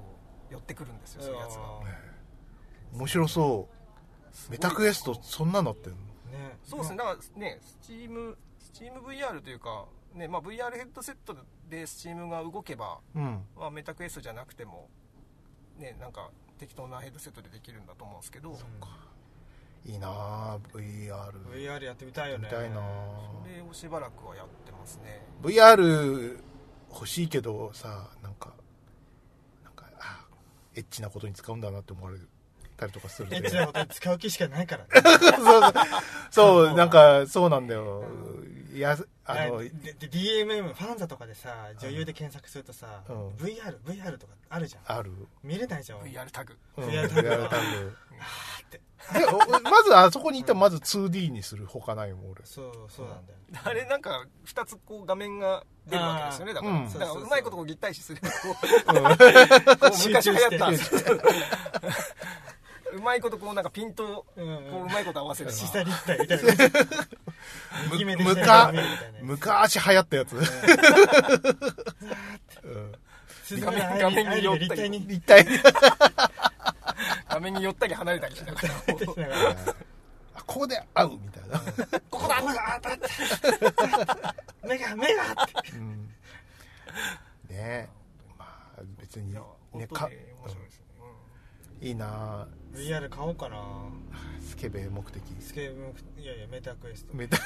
[0.52, 1.62] 寄ってくるんですよそういうやつが。
[2.94, 3.70] 面白そ
[4.50, 4.52] う。
[4.52, 5.98] メタクエストそんなのってんの？
[5.98, 6.58] ね。
[6.64, 6.98] そうですね。
[6.98, 11.36] だからねスチームスチーム VR というかねまあ、VR ヘッドセット
[11.70, 13.44] でスチームが動けば、うん。
[13.58, 14.90] まあ、メタクエストじゃなくても
[15.78, 18.58] ねなんか適当なヘッドセットでできるんだと思うんですけど。
[19.84, 22.48] いいなあ VR VR やってみたいよね。
[22.52, 22.82] 見たいなあ。
[23.42, 25.26] それをしばらくはやってますね。
[25.42, 26.38] VR
[26.94, 28.54] 欲しいけどさなんか
[30.76, 32.30] エッチなことに使うんだなって思われる。
[32.82, 34.90] たりとかするエッチなことに使う気しかないからね。
[35.38, 35.74] そう
[36.32, 36.74] そう。
[36.74, 38.04] なんかそうなんだよ。
[38.74, 43.30] いやあのでで DMM ファンザとかでさ女優で検索するとさ、うん。
[43.36, 44.98] VR VR とかあるじゃん。
[44.98, 45.12] ある。
[45.44, 46.00] 見れないじゃん。
[46.00, 46.58] VR タグ。
[46.78, 46.86] うん。
[46.86, 47.30] VR タグ。
[47.30, 47.98] VR タグ。
[48.64, 48.82] って。
[49.64, 52.46] まずあそこに行ったらまず 2D にするほかないもん俺。
[52.46, 53.40] そうそうなんだよ。
[53.64, 58.22] あれなんか2つこう画面が出るわけですよねだから,、うんだからうまいことこう立体視する。
[58.24, 61.02] こうこう集昔中して流行ったんですよ
[62.94, 66.44] うまいことこうなんかピントこううまいこと合わせる下立体みたいな。
[67.90, 70.36] む下が見るみたいな昔流行ったやつ、
[73.52, 74.82] 画面が画面に寄ったり。
[74.82, 75.44] で立体。
[75.46, 75.50] に
[77.30, 78.70] 画面に寄ったり離れたりしながら。
[80.46, 81.60] こここで会うみたいな、
[82.10, 86.10] ここだここだあったあった目が目がってうん
[87.50, 87.90] ねえ
[88.38, 88.46] ま
[88.78, 89.34] あ別に
[89.74, 90.10] ねか
[91.80, 93.62] いいな VR 買おうかな。
[94.42, 95.22] スケベ目的。
[95.40, 97.16] スケームいやいやメタクエスト。
[97.16, 97.38] メタ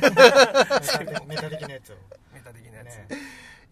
[0.00, 1.94] メタメタ的なやつを。
[1.94, 2.00] うん
[2.34, 3.08] メタ的なやつ、ね。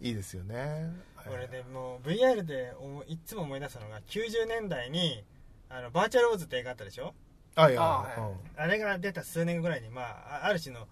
[0.00, 0.92] いいですよね。
[1.30, 5.24] 俺ねもう VR で思いつも思い出すのが90年代に
[5.70, 7.14] あのバーチャルオーズって映画あったでしょ？
[7.54, 8.62] あいやあはいうん。
[8.62, 10.86] あれが出た数年ぐらいにまああある種の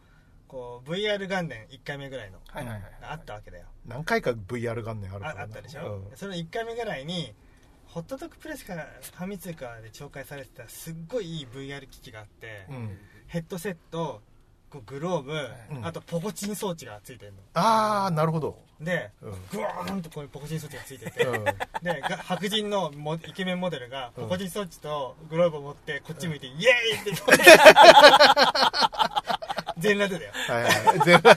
[0.48, 3.66] こう VR 元年1回目ぐらいのはいはいはい、があったわけだよ。
[3.86, 5.42] 何回か VR 元年あるかあらな。
[5.42, 7.34] あったでしょ、その1回目ぐらいに
[7.96, 14.20] ホットドッグプレスからファミ通かで紹介されてたすっごいいい VR 機器があって、うん、うんヘッドセット
[14.70, 15.86] こうグローブ、うん。
[15.86, 17.38] あとポコチン装置がついてるの。
[17.54, 19.30] ああなるほど、でうん。
[19.50, 21.44] グワーンとこういうポコチン装置がついてて、うん。
[21.44, 26.56] でが白人のモイケメンモデルがポコチン装置とグローブを持ってこっち向いて、イエー
[26.98, 27.12] イって
[29.78, 30.32] 全裸でだよ。
[30.48, 30.98] はいはい。
[31.04, 31.28] 全部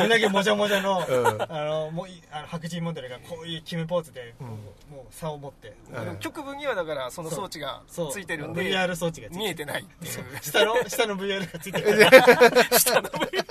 [0.00, 1.42] 胸毛もじゃもじゃの,、うん。
[1.42, 4.46] あのもういあの白人モデルがこういう決めポーズで、うん。
[4.48, 5.74] もう差を持って。
[6.20, 8.12] 局部にはだからその装置がそう。
[8.12, 10.42] ついてるんで VR 装置がついて見えてないっていう。
[10.42, 12.10] 下の 下の VR がついてる。
[12.10, 13.44] か ら下の VR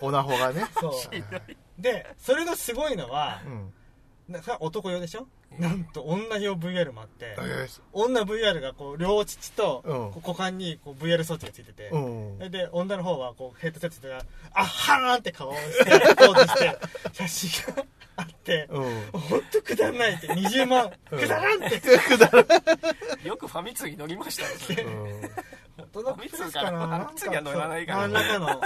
[0.00, 0.64] オナホがね。
[0.80, 0.92] そう。
[1.80, 3.72] でそれがすごいのはうん。
[4.28, 5.26] なそれは男用でしょ、
[5.58, 11.90] なんと女用 VR もあって、え女 VR がこう両乳と股間にこう VR 装置がついてて、
[12.50, 14.20] で女の方はこうヘッドセットであっ
[14.52, 16.78] はーんって顔をしてポーズして
[17.12, 17.84] 写真が
[18.18, 19.06] あってうん。
[19.12, 20.90] 本当くだらないって20万。
[21.10, 23.26] くだらんって。
[23.26, 24.84] よくファミ通に乗りましたね。
[25.76, 26.70] ホットドッグプレスかな。
[26.70, 28.62] ファミ通かなファミ通には乗らないから何らかの、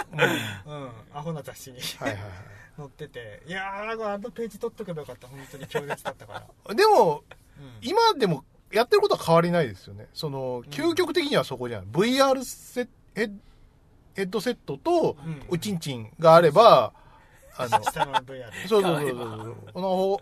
[0.66, 1.80] うん、アホな雑誌に。
[1.98, 2.28] はいはいは
[2.76, 3.42] 載ってて。
[3.46, 5.28] いやーこれあのページ取っとけばよかった。
[5.28, 7.24] 本当に強烈だったから、い でも
[7.58, 7.78] うん。
[7.82, 10.08] 今でもやってることは変わりないですよね。
[10.14, 13.32] その究極的にはそこじゃん、VR セヘッ
[14.14, 15.42] ヘッドセットとうん。
[15.48, 16.92] おちんちんがあれば、
[17.56, 19.14] あの 下の VR そうそうそうそ
[19.50, 19.56] う。
[19.72, 20.20] この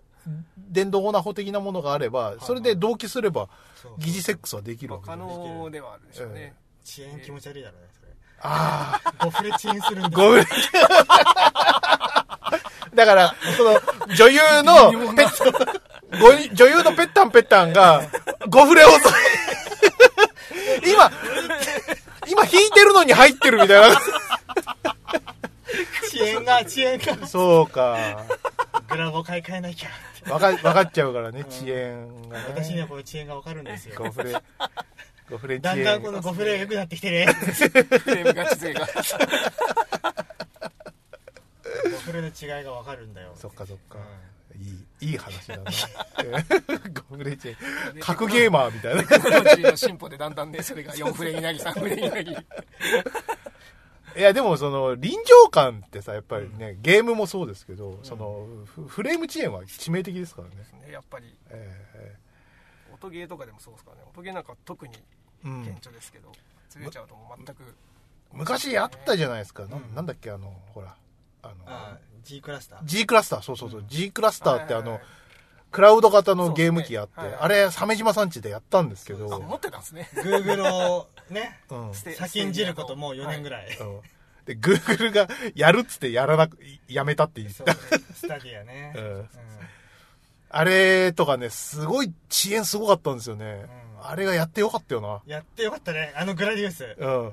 [0.57, 3.49] 電動オナホ的なものがあればそれで同期すれば
[3.99, 8.13] 疑似セックスはできるわけじゃない能ではあるでしょうね、遅延気持ち悪いだろうねそれ。
[8.43, 10.45] ああゴフレ遅延するんだごめん
[12.95, 13.81] だからその
[14.15, 15.81] 女優のペッ
[16.21, 18.03] ご女優のペッタンペッタンが
[18.49, 18.89] ゴフレを
[20.85, 21.11] 今
[22.29, 23.97] 今弾いてるのに入ってるみたいな。
[26.13, 27.27] 遅延が遅延が。
[27.27, 27.97] そうか。
[28.89, 30.33] グラボ買い替えなきゃ。
[30.33, 32.45] わかわかっちゃうからね遅延がね。
[32.49, 33.95] 私にはこの遅延が分かるんですよ。
[33.97, 34.33] ゴフレ
[35.31, 37.33] ゴフレ遅だ延んだんこのゴフレが良くなってきてね。
[37.33, 38.87] フレームガチ勢が
[41.83, 43.33] ゴフレの違いが分かるんだよ。
[43.37, 43.99] そっかそっか。
[43.99, 44.03] う
[44.59, 45.65] いいいい話だな。
[47.09, 47.57] ゴフレ遅延
[48.01, 49.05] 格ゲーマーみたいな。
[49.05, 52.37] テクノロジーの進歩でだんだんねそれが4フレになり3フレになり。
[54.17, 61.35] いやでもその臨場感ってさやっぱりね、ゲームもそうですけど、そのフフレーム遅延は致命的ですからね、ねやっぱり。
[61.51, 62.17] え
[62.93, 64.03] 音ゲーとかでもそうですからね。
[64.09, 64.99] 音ゲーなんか特にー
[65.45, 66.33] うん顕著ですけど、
[66.69, 67.63] ずれちゃうともう全く
[68.33, 70.97] 昔あったじゃないですか、なうんなんだっけあのほら
[71.43, 72.79] あのああ G クラスター。
[72.85, 75.03] G クラスターそうそうそう、G クラスターってあの、はいはいはい。
[75.71, 77.37] クラウド型のゲーム機あって、そうですね。
[77.37, 80.09] はいあれ、鮫島さんちでやったんですけど、あ持ってたんですね。
[80.15, 81.95] Google をねうん。
[81.95, 84.01] 先んじることもう4年ぐらい、うん。
[84.45, 87.75] で、Google がやるっつってやらなく、やめたって言っそうた。
[87.75, 89.05] スタディアね、うん。
[89.05, 89.29] うん。
[90.51, 93.67] あれとかね、すごい遅延すごかったんですよね。
[93.85, 95.21] うんあれがやってよかったよな。
[95.27, 96.13] やってよかったね。
[96.17, 96.85] あのグラディウス。
[96.85, 97.33] うん。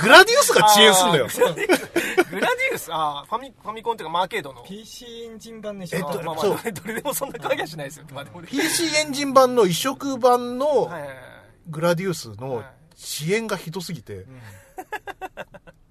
[0.00, 1.26] グラディウスが遅延すんだよ。
[2.30, 2.88] グラディウス？
[2.92, 4.62] あーファミファミコンっていうかマーケードの。
[4.62, 8.06] PC エンジン版の一えっと緒まあまあそうどれ どれでもそんな影はしないですよ。
[8.12, 8.48] まあでもね。
[8.50, 10.90] PC エンジン版の移植版の
[11.68, 12.64] グラディウスのはい
[13.00, 14.40] 遅延がひどすぎて、うん。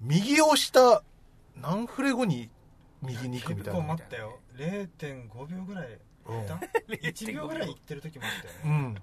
[0.00, 1.02] 右を押した
[1.56, 2.48] 何フレ後に
[3.02, 3.80] 右に行くみたいな。
[3.80, 4.38] 結構待ったよ。
[4.56, 5.98] 0.5秒ぐらい。
[6.26, 6.38] うん。
[6.38, 6.54] いった
[6.88, 8.30] 1秒ぐらいいってる時もあっ
[8.62, 8.80] たよね。
[8.80, 8.96] うん。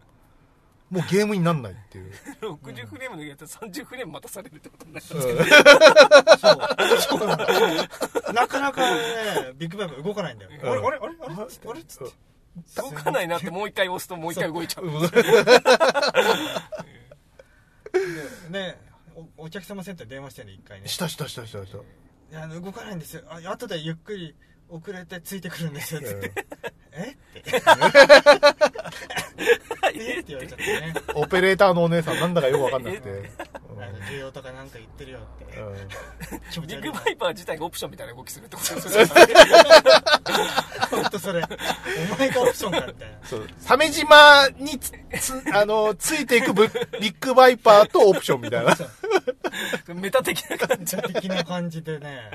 [0.89, 2.11] もうゲームになんないっていう。
[2.41, 7.19] 60フレームのやつ30フレーム待たされるってことになりますうんそう。
[7.19, 7.27] そう。
[7.27, 10.69] なんだなかなかねビッグバイブ動かないんだよ、うん。
[10.69, 11.35] あれあれあれあれ？
[11.35, 11.83] あれ？
[11.83, 12.13] つって。
[12.81, 14.89] 動かないなってもう一回押すともう一回動いちゃう。
[17.91, 18.79] でね
[19.37, 20.87] おお客様センターに電話してね一回ね。
[20.87, 21.77] したしたしたしたした。
[21.77, 21.81] い
[22.31, 23.23] や動かないんですよ。
[23.29, 24.35] あ後でゆっくり
[24.69, 26.31] 遅れてついてくるんですよつって。
[26.93, 27.53] え って。
[29.95, 30.93] えって言われちゃってね。
[31.13, 33.09] オペレーターのお姉さんなんだかよくわかんなくて。
[33.09, 33.25] うん。
[33.81, 35.45] あの需要とかなんか言ってるよって。
[36.61, 39.11] ビッグバイパー自体がオプションみたいな動きするってことですよね。
[40.89, 41.43] ほんとそれ。
[41.43, 43.17] お前がオプションかみたいな。
[43.23, 43.47] そう。
[43.63, 46.67] 鮫島につ、つあの、ついていくブ
[46.99, 48.75] ビッグバイパーとオプションみたいな。
[49.93, 50.97] メタ的な感じ。
[50.97, 52.31] 的な感じでね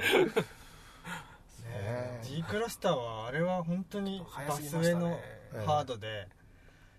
[2.23, 5.21] G クラスターはあれは本当に早バすぎましたね。
[5.51, 6.29] ス上のハードで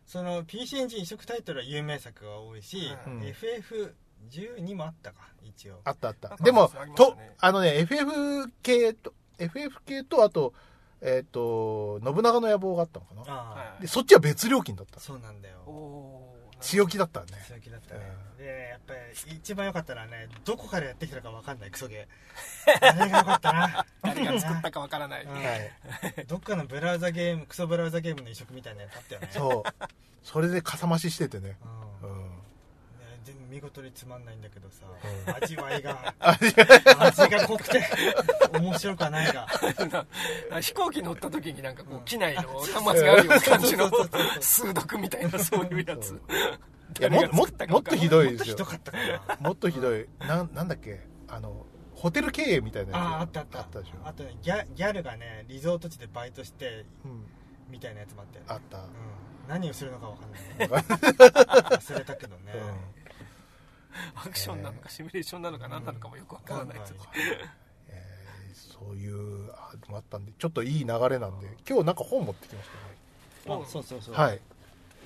[0.05, 3.21] その PC エンジン移植タイトルは有名作が多いし、うん。
[3.21, 5.79] FF12 もあったか一応。
[5.83, 6.35] あったあった。
[6.37, 10.53] でもと、あのね、FF 系と、FF 系と、あと、
[11.01, 13.21] えっ、と、信長の野望があったのかな。
[13.23, 14.99] ああ、はいで、そっちは別料金だった。
[14.99, 15.57] そうなんだよ
[16.63, 17.27] 強気だったね。
[17.47, 18.01] 強気だったね、
[18.37, 25.71] でやっぱり一番良かったのはねどこからやってきたか分かんないクソゲー あれが良かったな誰が作ったかわからないうんはい。
[26.27, 29.85] どっかのブラウザゲームクソブラウザゲームの移植みたいなやつあったよねそう。
[30.23, 31.57] それでかさ増ししててね。
[32.01, 32.22] ううんん。
[32.22, 32.22] ね全部
[33.53, 34.85] 見事につまんないんだけどさ、
[35.27, 37.83] うん味わいが 味味が濃くて
[38.53, 39.47] 面白くはないが
[40.49, 43.91] な飛行機乗った時になんかこう機内の端末があるような感じの
[44.41, 46.19] 数読みたいなそういうやつ。
[46.99, 47.27] いやもも
[47.69, 48.57] もっとひいどいですよ。
[48.57, 48.65] もっとひど。
[48.65, 49.37] かったかな。
[49.39, 50.07] もっとひどい。
[50.19, 51.01] なん、なんだっけ？
[51.27, 53.01] あの、ホテル経営みたいなやつ。
[53.01, 53.59] あああったあった。
[53.59, 54.07] あったでしょ？
[54.07, 57.25] あとねギャギャルがねリゾート地でバイトしてうん。
[57.69, 58.47] みたいなやつもあったよね。
[58.49, 58.77] あった。
[58.77, 58.83] うん、
[59.47, 60.69] 何をするのか分かんない。
[61.79, 62.53] 忘れたけどね、
[64.15, 66.93] アクションなのかシミュレーションなのか何なのかもよくわからないです。
[67.87, 68.13] えー
[68.55, 72.69] そういう、あもあったんで、ちょっといい流れなんで、今日なんか本持ってきまし
[73.45, 73.61] たね。
[73.61, 74.37] あそうそうそうはい。
[74.37, 74.43] こ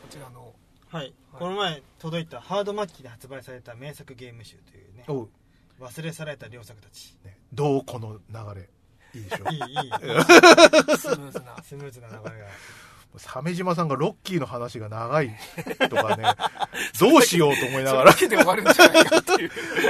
[0.10, 0.53] ちらの。
[0.89, 5.05] はい、この前届いたハードマッキで発売された名作ゲーム集というね。
[5.79, 7.15] 忘れ去られた両作たち。
[7.23, 8.69] ね、どうこの流れ。
[9.13, 9.49] いいでしょ。
[9.49, 9.91] いいいい。
[10.97, 11.62] スムーズな。
[11.62, 12.47] スムーズな流れが
[13.19, 15.36] 鮫島さんがロッキーの話が長い
[15.89, 16.23] とかね、
[16.99, 18.12] どうしようと思いながら。
[18.13, 19.45] それだ、けで終わるんじゃないかってい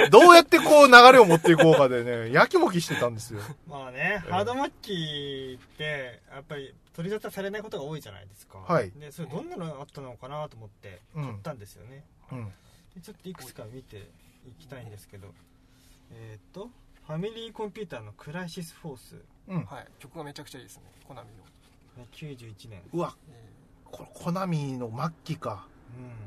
[0.05, 0.09] う。
[0.09, 3.41] どうやってこう流れを持っていこうかでね、やきもきしてたんですよ。
[3.67, 8.59] まあね、うんハードマッキーってやっぱり取り沙汰されないことが多いじゃないですか。
[8.59, 8.91] はい。
[8.91, 11.23] でそれどんなのがあったのかなと思ってうん。
[11.25, 12.45] 買ったんですよね、うん。
[12.95, 14.09] でちょっといくつか見て
[14.45, 15.33] いきたいんですけど。
[16.11, 16.69] えっ、と
[17.07, 19.65] ファミリーコンピューターのクライシスフォース、ね、うん。
[19.65, 19.87] はい。
[19.99, 20.83] 曲がめちゃくちゃいいですね。
[21.07, 21.43] コナミの
[22.13, 23.47] 91年うわ、え
[23.85, 25.65] これ、コナミの末期か。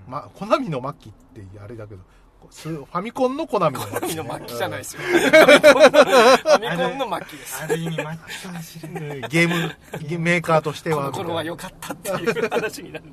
[0.07, 0.13] うん。
[0.13, 2.03] ま、コナミの末期ってあれだけど、
[2.51, 5.03] スファミコンのコナミのーコナミの末期じゃないですよ。
[5.03, 7.63] よファミコンの末期です。
[7.63, 9.77] ある意味マッチかもしれないうんゲーム
[10.09, 11.11] ゲメーカーとしては。
[11.13, 13.05] この頃は良かったっていう話になる。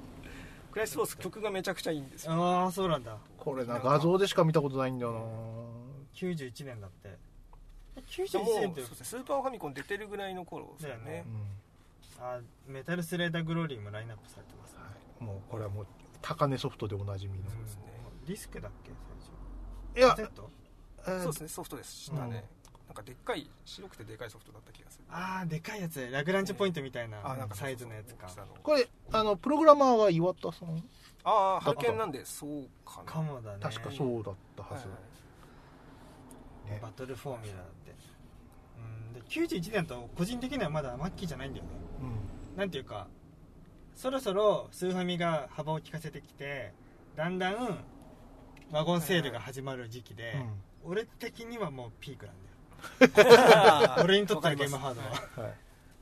[0.71, 2.33] クライスフォース曲がめちゃくちゃいいんですよ。
[2.33, 3.17] ああそうなんだ。
[3.37, 5.19] これな、画像でしか見たことないんだよな。
[6.15, 7.09] 91年だって。
[7.09, 11.03] で91も年ってそうですねスーパーファミコン出てるぐらいの頃ですよね。
[11.05, 11.25] だよね。
[11.27, 11.66] うん
[12.19, 14.79] あメタルスレーダーグローリーもラインナップされてますね、
[15.19, 15.87] もう、これはもう、
[16.21, 17.49] 高値ソフトでおなじみの。
[17.49, 17.83] うんですね。
[18.25, 18.91] ディスクだっけ
[19.99, 20.49] いや最初カセット？
[21.07, 22.45] えーそうですねソフトでしたね、
[22.87, 25.05] なんかでっかい白くてでかいソフトだった気がする。
[25.09, 26.09] ああでかいやつ。
[26.11, 28.27] ラグランジュポイントみたいなあなんかサイズのやつか。
[28.61, 30.83] これ、あの、プログラマーは岩田さん
[31.23, 33.11] ああハルケンなんでそうかな。
[33.11, 33.59] かもだね。
[33.61, 34.87] 確かそうだったはず。
[36.69, 37.95] ねバトルフォーミュラーって
[39.29, 41.71] 91年と個人的にはまだ末期じゃないんだよね。
[42.01, 42.57] うん。
[42.57, 43.07] なんていうか
[43.95, 46.73] そろそろスーファミが幅を利かせてきて
[47.15, 47.83] だんだん
[48.71, 50.35] ワゴンセールが始まる時期で、
[50.83, 53.95] 俺的にはもうピークなんだよ。
[54.03, 55.07] 俺にとってのゲームハードは。
[55.47, 55.53] はい。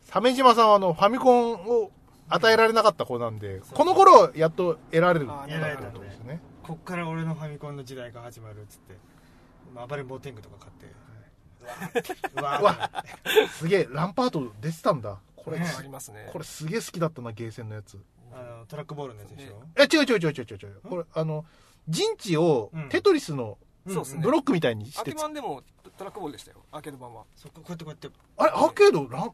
[0.10, 1.92] 鮫島さんはあの、ファミコンを
[2.28, 6.40] 与えられなかった子なんで、この頃やっと得られるあーってことですね。
[6.64, 8.96] こっから俺のファミコンの時代が始まるっつって
[9.76, 10.88] まあ暴れん坊天狗とか買って
[12.36, 13.48] うわわー。
[13.50, 15.20] すげえ、ランパート出てたんだ。
[15.36, 16.30] これ、ねありますね。
[16.32, 18.00] これすげえ好きだったな、ゲーセンのやつ。
[18.34, 19.62] あのトラックボールのやつでしょ？
[19.78, 20.82] え、違う違う違う違う違う違う。
[20.90, 21.46] これ、あの、
[21.88, 22.90] 陣地をうん。
[22.90, 24.24] テトリスのそうっすね。
[24.24, 25.62] ブロックみたいにしアーケでも
[25.98, 26.58] トラックボールでしたよ。
[26.72, 27.24] アーケード版は。
[27.36, 28.20] そここうやってこうやって。
[28.38, 29.32] あれ、アーケード、ラン、ん？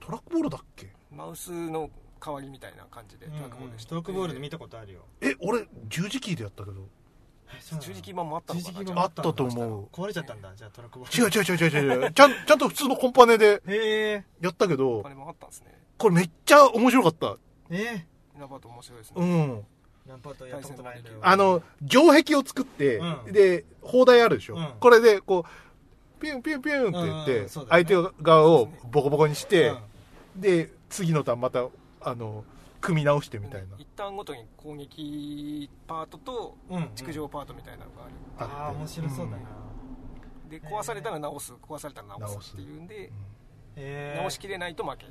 [0.00, 0.92] トラックボールだっけ？
[1.10, 1.88] マウスの
[2.20, 5.04] 代わりみたいな感じでトラックボールでした、トラックボールで見たことあるよ。
[5.20, 6.88] え、俺、十字キーでやったけど。
[7.80, 8.72] 十字キー版もあったのかな？
[8.72, 9.86] 十字キー版じゃあったと思う。
[9.92, 10.52] 壊れちゃったんだ。
[10.56, 12.12] じゃあトラックボール違う違う違う違う違う。
[12.12, 14.24] ちゃん、ちゃんと普通のコンパネでへえ。
[14.40, 15.74] やったけあどあ、れもあったんですね。
[15.96, 17.36] これめっちゃ面白かった。
[17.70, 18.06] え
[18.36, 19.66] イナバート面白いですうね、ん。
[20.08, 21.16] ランパートやったことないんだよ。
[21.20, 23.32] あの、城壁を作って、うん。
[23.32, 24.56] で、砲台あるでしょ。
[24.56, 24.68] うん。
[24.80, 27.84] これで、こう、ピュンピュンピュンって言って、相ね。
[27.84, 29.68] 手側をボコボコにして、
[30.34, 30.40] うん。
[30.40, 31.66] で、次のターンまた、
[32.00, 32.44] あの、
[32.80, 33.76] 組み直してみたいな。
[33.78, 38.04] 一旦ごとに攻撃パートとうん築城パートみたいなのが
[38.38, 39.38] ある、ああ面白そうだな、
[40.48, 41.52] で壊されたら直す。
[41.54, 43.10] 壊されたら直直すすっていうんでへ
[43.76, 45.06] え直しきれないと負け。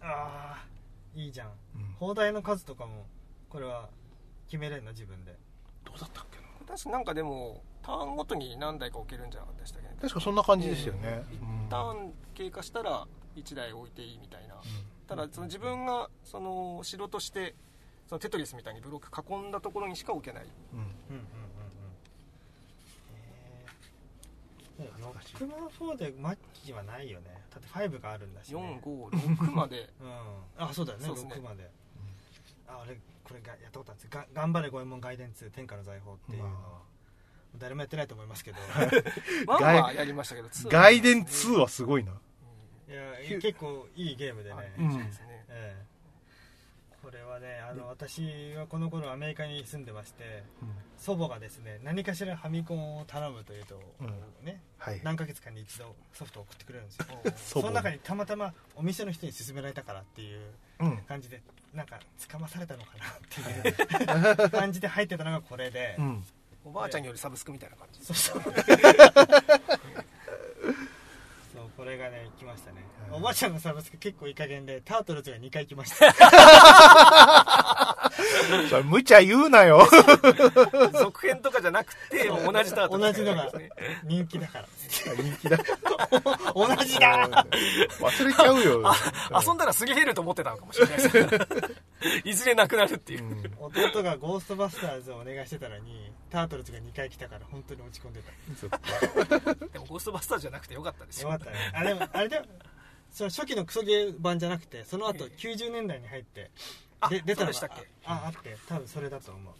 [0.00, 0.66] ああ
[1.14, 1.48] いいじゃん。
[1.48, 1.94] うん。
[1.98, 3.06] 砲台の数とかも
[3.48, 3.88] これは
[4.46, 5.38] 決めれるの自分で。
[5.84, 6.44] どうだったっけな。
[6.66, 11.24] 確かなんかでもターンごとに何台か置けるんじゃなかったでしたっけね確かそんな感じでしたよね。
[11.30, 14.56] 一うんターン経過したら1台置いていいみたいな、
[15.06, 17.54] ただその自分がその城として
[18.08, 20.44] そのテトリスみたいにブロック囲んだところにしか置けない。
[20.72, 21.20] うんうんうんうん。
[24.80, 24.84] うん。
[24.84, 27.26] へえロックマン4でマッキーはないよね。
[27.50, 29.90] だって5があるんだし、ね、456 まで。
[30.00, 30.64] うん。
[30.64, 31.08] あそうだよね。
[31.08, 31.14] ね。
[31.14, 31.70] 6まで、
[32.68, 36.48] あ俺これがやったことあるんですが頑張れ五右衛門外伝2天下の財宝っていうの。
[36.48, 36.82] を、ま
[37.58, 38.58] 誰もやってないと思いますけど。
[39.46, 40.72] ワンはやりましたけど2は。
[40.72, 42.12] 外伝2はすごいな。
[42.88, 42.92] い
[43.32, 44.92] や結構いいゲームでね、うん。
[44.92, 45.44] そうですね。
[45.48, 45.96] ええ。
[47.02, 48.20] これはねあの私
[48.56, 50.42] はこの頃アメリカに住んでまして
[50.98, 54.08] 祖母がですね何かしらファミコンを頼むというと、うん。
[54.44, 55.00] ねはい。
[55.04, 57.06] 何ヶ月かに一度ソフトを送ってくれるんですよ。
[57.36, 60.40] 祖そ母の中にたまたまお店の人に勧められたからっていう
[60.80, 60.96] うん。
[61.08, 61.42] 感じで
[61.74, 66.24] なんか捕まされたのかなっていう 感じで入ってたのがこれで、うん。
[66.64, 68.04] おばあちゃんによりサブスクみたいな感じ。
[68.04, 68.42] そうそう
[71.86, 76.12] れがね来ましたね、うんおばあちゃんのサブスク結構いい加減でタートルズが2回来ました。
[78.68, 79.86] それ無茶言うなよ。
[80.92, 83.52] 続編とかじゃなくて同じタートル同じのが
[84.04, 84.66] 人気だから。
[85.16, 85.56] 人気だ。
[86.54, 87.46] 同じだ。
[88.00, 88.82] 忘れちゃうよ。
[89.46, 91.10] 遊んだらすげえ減ると思ってたのかもしれないです
[92.24, 93.24] いずれなくなるっていう。
[93.24, 93.54] う、ん。
[93.58, 99.54] 弟がゴーストバスターズをお願いしてたのにタートルズが2回来たから本当に落ち込んでた。
[99.72, 101.30] でもゴーストバスターズじゃなくてよかったですよ。
[101.30, 101.72] よかったね。
[101.74, 102.44] あでもあれだよ。
[103.10, 105.36] その初期のクソゲー版じゃなくてその後ええ。
[105.36, 106.50] 90年代に入って
[107.00, 107.88] あで出たのがそうでしたっけ？
[108.04, 109.54] ああって多分それだと思う。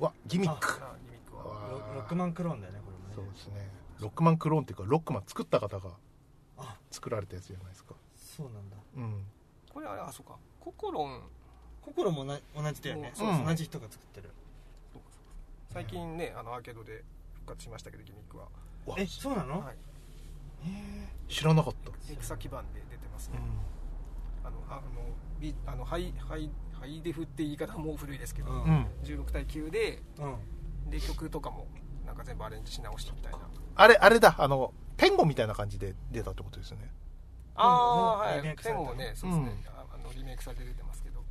[0.00, 0.82] うわ、ギミック。
[0.82, 1.42] あギミックロ
[1.94, 3.14] ロックマンクローンだよねこれもね。
[3.14, 3.70] そうですね。
[4.00, 5.90] ロックマンクローンっていうか、ロックマン作った方が
[6.58, 6.76] あ。
[6.90, 7.94] 作られたやつじゃないですか。
[8.16, 8.76] そうなんだ。
[8.96, 9.26] うん。
[9.72, 11.20] これあれあそうかココロン。
[11.82, 13.10] 心もな同じだよね。
[13.10, 13.44] うんそううん。
[13.44, 14.30] 同じ人が作ってる。
[15.72, 18.44] 最近ねあのアーケードで復活しましたけどギミックは、
[18.86, 19.60] わえそうなの？
[19.60, 19.74] はい、
[20.68, 21.90] へ知らなかった。
[22.12, 23.38] エクサ基盤で出てますね、
[24.42, 24.46] うん。
[24.46, 24.82] あのあの
[25.40, 28.62] ビあのハイハイハイデフって言い方はもう古いですけど、うん。
[28.62, 28.86] うん。
[29.02, 30.90] 16対9でえうん。
[30.90, 31.66] で曲とかも
[32.06, 33.40] なんか全部アレンジし直してみたいな。
[33.76, 36.92] あれ、あれだ、あの、ペンゴみたいな感じで出たってことですよね。
[37.56, 38.46] ああうん。
[38.46, 38.56] はい。
[38.56, 39.56] ペンもねそうですね、
[40.16, 41.24] リメイクされて出てますけど。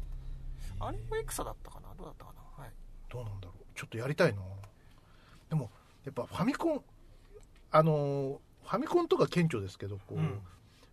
[0.80, 1.94] あれもエクサだったかな？
[1.98, 2.64] どうだったかな？
[2.64, 2.72] はい。
[3.10, 3.64] どうなんだろう？
[3.78, 4.42] ちょっとやりたいな。
[5.50, 5.72] でも、
[6.06, 6.84] やっぱファミコン、
[7.72, 10.40] あのーファミコンとか顕著ですけど、こう、うん。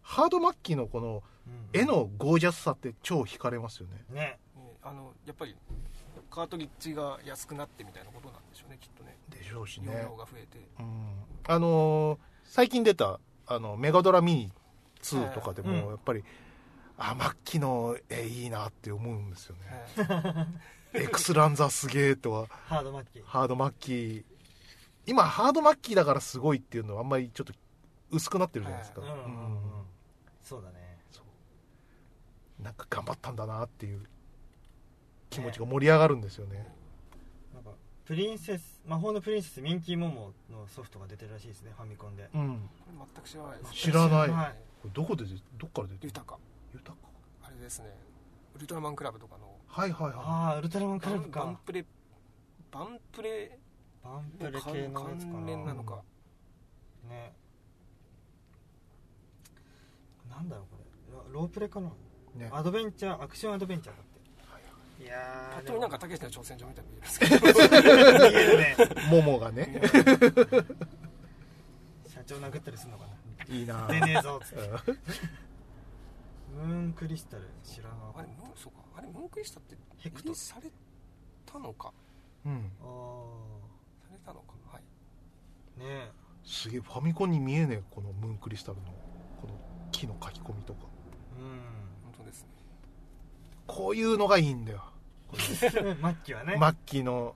[0.03, 1.68] ハード末期のこのうん。
[1.72, 4.05] 絵のゴージャスさって超惹かれますよね。
[4.11, 4.20] ね。
[4.20, 4.38] ね
[4.83, 5.57] あのやっぱり
[6.31, 9.16] カートリッジが安くなってみたいなことなんでしょうねきっとね。
[9.29, 10.00] でしょうし容ね。
[10.03, 11.12] 量が増えて、うん。
[11.46, 14.53] あのー最近出た、あの、メガドラミニ
[15.03, 15.76] 2とかでも、うん。
[15.90, 16.24] やっぱり、
[17.01, 20.05] あ、末期の絵いいなって思うんですよね。
[20.05, 20.47] は
[20.95, 21.03] い。
[21.03, 24.25] エクスランザすげえとは、ハードマッキーハード末期。
[25.07, 27.55] 今、ハード末期だからすごいっていうのはあんまりちょっと
[28.11, 29.01] 薄くなってるじゃないですか。
[29.01, 29.61] うんうんうんうん。
[30.42, 30.98] そうだね。
[31.11, 32.63] そう。
[32.63, 34.03] なんか頑張ったんだなっていう
[35.31, 36.69] 気持ちが盛り上がるんですよね。
[37.55, 37.71] なんか
[38.05, 42.29] プリンセス魔法のプリンセスミンキーモモのソフトが出てるらしいですねファミコンで。
[42.35, 42.69] うん。
[43.15, 43.73] 全く知らないです。
[43.73, 44.29] 知らない。
[44.29, 44.55] はい。
[44.83, 45.25] これどこで
[45.57, 46.38] どっから出てる豊か
[46.73, 47.08] 豊か。
[47.42, 47.87] あれですね。
[48.54, 49.56] ウルトラマンクラブとかの。
[49.66, 51.40] はいはいはああウルトラマンクラブか。
[51.40, 51.85] バンプレ
[52.71, 53.58] バンプレ
[54.02, 55.38] バンプレ系のやつかな。
[55.38, 56.02] 関連なのか。
[57.08, 57.33] ね。
[60.29, 60.85] なんだろうこれ。
[61.35, 61.90] ロロープレかな。
[62.35, 62.48] ね。
[62.52, 64.10] アドベンチャーアクションアドベンチャーだって。
[65.02, 67.38] いやーぱっと見なんかたけしの挑戦状みたいに見えますけど。
[67.38, 67.58] でも。
[68.31, 68.77] 見えるね
[69.10, 69.81] モモがね。
[72.06, 73.06] 社長殴ったりするのか
[73.48, 74.68] いいなな出ねえぞっつって。
[74.68, 74.98] うん
[76.51, 78.79] ムーンクリスタル知らなあれムーンそうか。
[78.96, 80.35] あれムーンクリスタってヘクト。
[80.35, 80.71] され
[81.46, 81.92] たのか？
[82.44, 82.71] うん。
[82.83, 82.85] あ
[84.07, 84.83] されたのかはい。
[85.79, 86.11] あね
[86.44, 88.85] すげえファミコンに見えねえこのムーンクリスタルの
[89.40, 89.55] この
[89.92, 90.81] 木の書き込みとか。
[91.38, 91.42] え
[92.05, 92.48] 本当ですね。
[93.67, 94.85] こういうのがいいんだよ。
[95.33, 96.57] う ん末期はね。
[96.61, 97.35] 末期の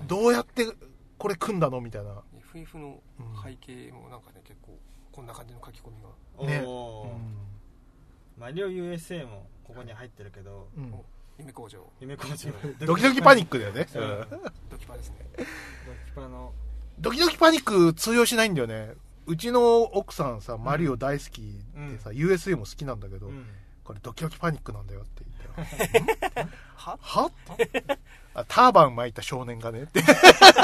[0.00, 0.06] うん。
[0.06, 0.66] どうやって
[1.18, 1.80] これ組んだの？
[1.80, 3.42] みたいな、FF のうん。
[3.42, 4.78] 背景もなんかね結構
[5.12, 6.08] こんな感じの書き込みが。
[6.36, 6.62] おね。
[6.64, 7.08] おー
[8.38, 10.92] マリオ USA もここに入ってるけどうん。
[10.92, 11.04] お
[11.38, 11.78] 夢工場。
[12.00, 12.50] 夢工場。
[12.86, 13.22] ドキドキ。
[13.22, 13.98] パニックだよね、う。
[13.98, 14.26] んうん。
[14.70, 15.16] ドキパですね。
[15.36, 15.48] ドキ
[16.14, 16.52] パの。
[16.98, 18.94] ドキドキパニック通用しないんだよね。
[19.26, 21.40] うちの奥さんさマリオ大好き
[21.74, 23.46] でさ、USA も好きなんだけど、うん。
[23.84, 25.35] これドキドキパニックなんだよって言ったら
[26.74, 26.98] は？
[27.00, 27.30] は？
[28.34, 30.02] あターバン巻いた少年がねって。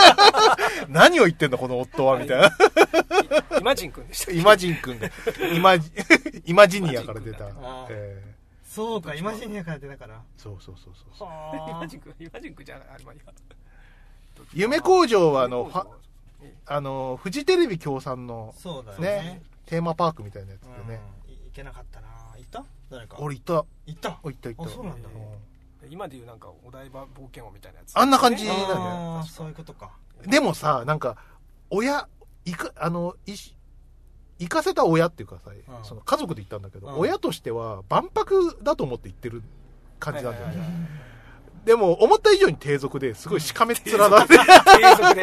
[0.88, 3.58] 何を言ってんだこの夫はみたいな。
[3.58, 5.08] イマジン君でしたイマジン君が。
[5.54, 5.90] イマジ
[6.44, 7.48] イマジニアから出た。
[7.88, 10.16] えそうかイマジニアから出たから。
[10.16, 11.16] ーそうそうそうそう。
[11.16, 13.12] そうイはマジン君イマジン君じゃないあれは。
[14.52, 15.70] 夢工場はあの
[16.66, 19.08] あのフジテレビ協賛のそうだよね。
[19.08, 22.08] ねテーマパークみたいなやつでね、う行けなかったな
[22.92, 23.16] 誰か？
[23.18, 23.52] 俺行った。
[23.54, 24.20] 行った？
[24.22, 24.70] お行った行った。
[24.70, 25.08] あそうなんだ。
[25.08, 25.12] ん
[25.82, 27.98] え今でいうなんかお台場冒険王みたいなやつ。
[27.98, 28.50] あんな感じね。
[28.50, 29.90] なんだよそういうことか。
[30.26, 31.16] でもさなんか
[31.70, 32.06] 親
[32.44, 33.56] いかあのいし
[34.38, 35.84] 行かせた親っていうかさ、うん。
[35.84, 36.98] その家族で行ったんだけど、うん。
[36.98, 39.42] 親としては万博だと思って行ってる
[39.98, 40.78] 感じなんだよね、はいはいはい
[41.64, 44.44] でも思った以上に低俗ですごいしかめっ面だって、継
[45.00, 45.22] 続で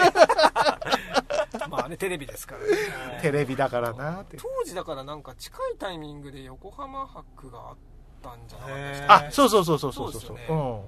[1.70, 3.20] まあねテレビですからね。
[3.22, 4.22] テレビだからな。
[4.22, 7.78] って当時だからなんか近いタイミングで横浜博があっ
[8.22, 10.22] たんじゃなかったでしっけあそうそうそうそうそうそう。
[10.22, 10.80] そうですうん。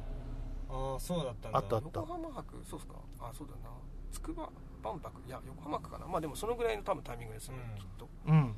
[0.70, 1.58] ああそうだったんだ。
[1.58, 2.00] あったあった。
[2.00, 2.96] 横浜博そうっすか。
[3.20, 3.70] あそうだな。
[4.12, 4.50] 筑波
[4.84, 5.22] 万博。
[5.28, 6.08] いや横浜博かな。
[6.08, 7.80] まあでもそのぐらいの多分タイミングですよね、うん。
[7.80, 8.10] きっと。
[8.28, 8.56] うん。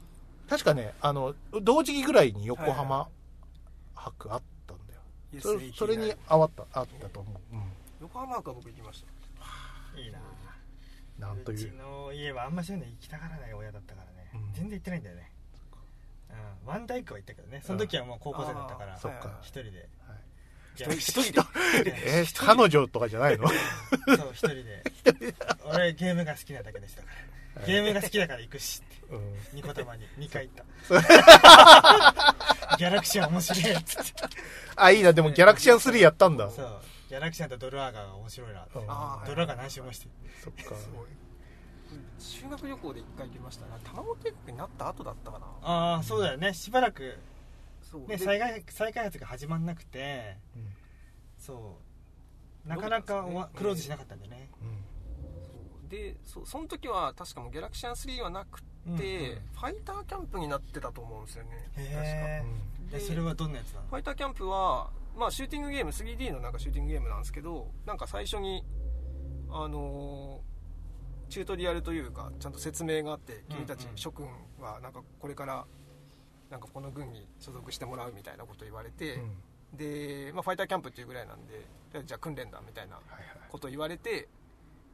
[0.47, 3.07] 確かねあの同時期ぐらいに横浜
[3.95, 5.01] 博あったんだよ、
[5.41, 7.63] それそれにあわったあったと思う、うん。
[8.01, 9.99] 横浜博は僕行きました。
[9.99, 10.19] いいな
[11.23, 11.57] なんという。
[11.57, 14.53] うちの家はあんまそういうの行きたがらない親だったからね、うん。
[14.53, 15.31] 全然行ってないんだよね。
[16.65, 16.67] うん。
[16.67, 17.61] ワンダイクは行ったけどね。
[17.65, 19.39] その時はもう高校生だったからそっか。
[19.41, 19.87] 一人で。
[20.05, 20.97] はい。
[20.97, 21.93] 一人で。
[22.05, 23.47] え彼女とかじゃないの？
[23.47, 24.83] ー そう一人で。
[25.65, 27.07] 俺ゲームが好きなだけでしたか
[27.59, 27.65] ら。
[27.67, 29.13] ゲームが好きだから行くしって。
[29.13, 29.35] うん。
[29.53, 30.07] ニコ玉に。
[30.17, 32.77] 2回行った。
[32.77, 34.11] ギャラクシアン面白いっつって。
[34.75, 35.13] あいいな。
[35.13, 36.49] でもギャラクシアン3やったんだ。
[36.49, 36.81] そう
[37.13, 38.65] ギャラクシアンとドルアーガーが面白いな。
[38.87, 40.07] あードルアーガー何周もして
[40.43, 40.75] そっか。
[40.75, 41.07] すごい。
[42.17, 45.45] 修学旅行で一回行きましたな玉本帝国になった後だったかな。
[45.61, 46.55] ああそうだよね。
[46.55, 47.19] しばらく
[47.83, 48.07] そう。
[48.07, 50.65] でね再開再開発が始まんなくてうん。
[51.37, 51.77] そ
[52.65, 52.67] う。
[52.67, 54.49] なかなかクローズしなかったんだよね。
[55.89, 56.47] でそう。
[56.47, 58.99] その時は確かもうギャラクシアン3はなくて、うんうん。
[58.99, 61.69] ファイターキャンプになってたと思うんですよね。
[61.77, 62.43] へ
[62.89, 63.05] 確か。
[63.05, 63.87] それはどんなやつなの？
[63.87, 68.63] ファイターキャンプは、まあ、シューティングゲーム 3D のなんかシューティングゲームなんですけどなんか最初に
[69.51, 70.53] あのー
[71.29, 74.27] チュートリアルというかちゃんと説明があって君たち諸君
[74.61, 75.65] はなんかこれから
[76.51, 79.19] なんかこの軍に所属してもらうみたいなことを言われて、う
[79.75, 79.77] ん。
[79.77, 81.65] で、まあ、ファイターキャンプっていうぐらいなんで
[82.05, 83.23] じゃあ訓練だみたいなはいはい。
[83.49, 84.27] ことを言われて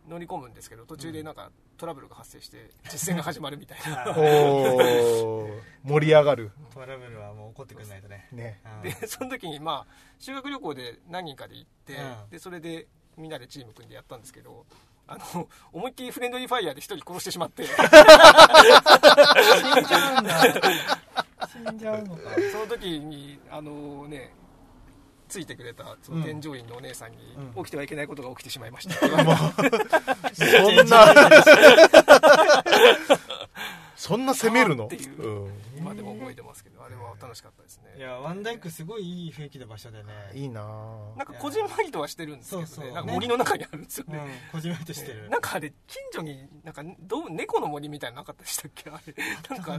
[0.10, 4.12] 乗り込むんですけど途中でなんかトラブルが発生して実戦が始まるみたいな。
[4.18, 5.62] おー。
[5.84, 6.52] 盛り上がる。
[6.74, 8.28] トラブルはもう起こってくれないとね。
[8.32, 8.60] ね。
[8.84, 8.90] うん。
[8.90, 12.30] でその時にまあ修学旅行で何人かで行って、うん。
[12.32, 12.88] でそれで
[13.18, 14.66] みんなでチーム組んでやったんですけど
[15.08, 17.66] あの思いっきりフレンドリーファイヤーで一人殺してしまって。
[17.66, 17.76] 死ん
[19.86, 20.42] じゃうんだ。
[21.48, 22.22] 死んじゃうのか。
[22.52, 24.34] その時にあのね
[25.30, 27.18] ついてくれたその添乗員のお姉さんに、
[27.56, 27.64] うん。
[27.64, 28.96] 起きてはいけないことが起きてしまいました。
[28.96, 29.74] って言われ
[30.34, 31.06] てそんな
[34.00, 34.86] そんな責めるの？
[34.86, 35.22] っていう。
[35.22, 35.52] うん。
[35.78, 37.96] 今でも覚えてますけどあれは楽しかったですね。
[37.98, 40.10] いやワンダイクすごいいい雰囲気の場所でね。
[40.34, 42.68] いいなぁなんかこじんまりとはしてるんですけどね。
[42.68, 42.94] そうそう。
[42.94, 45.28] なんか森の中にあるんですよね、うんこじめとしてる。
[45.30, 48.90] なんかあれ近所になんかどう猫の森みたいなのなかったでしたっけ？
[48.90, 49.14] あれ。
[49.50, 49.78] なんか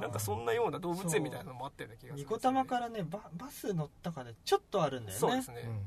[0.00, 5.20] なんかそんなような動物園みたいなのもあったような気がするニコ玉からねババス乗ったかでちょっとあるんだよね。
[5.20, 5.70] そうですね、うん。
[5.70, 5.84] うん。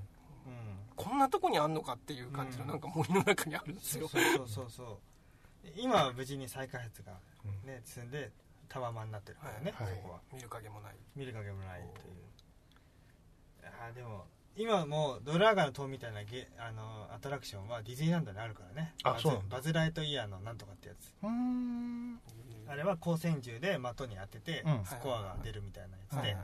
[0.95, 4.97] こんなとこにあんのかっていう感じのうんなんか森の中にあるんですよ、そうそうそうそう。
[5.75, 7.19] 今は無事に再開発が
[7.65, 8.31] ね進んで
[8.69, 9.87] タワマンになってるからね、はい。
[9.87, 10.19] そこは。
[10.33, 10.95] 見る影もない。
[11.15, 12.23] 見る影もないという。
[13.63, 14.25] あーでも
[14.55, 18.93] 今もうドラーガーの塔みたいなゲあのアトラクションはディズニーランドにあるからね。
[19.03, 21.13] バズあそうバズ・ライトイヤーのなんとかってやつ。
[21.23, 22.19] うーん。
[22.67, 24.85] あれは光線銃で的に当ててうん。
[24.85, 26.37] スコアが出るみたいなやつで、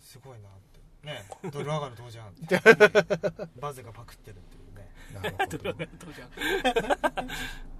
[0.00, 1.06] すごいなって。
[1.06, 1.24] ね。
[1.50, 2.34] ドル上がるどうじゃん
[3.60, 4.90] バズがパクってるっていうね。
[5.14, 5.58] なるほど。
[5.58, 6.30] ドラゴンとじゃん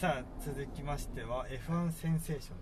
[0.00, 2.52] さあ続きましては F1 センセーショ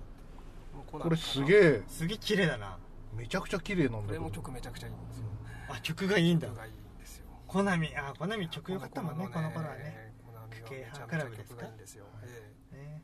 [0.98, 1.00] ン。
[1.02, 1.82] これすげえ。
[1.86, 2.78] すげえ綺麗だな。
[3.14, 5.24] めちゃくちゃ綺麗なんだこれも曲めちゃくちゃいいんですよ。
[5.68, 6.48] あ曲がいいんだ。
[6.48, 7.26] 曲がいいんですよ。
[7.46, 9.82] コナミあコナミ曲良かったもんねこの頃はね。
[9.84, 12.06] ねコナミはめちゃめちゃ曲がいいんですよ。
[12.72, 13.02] えね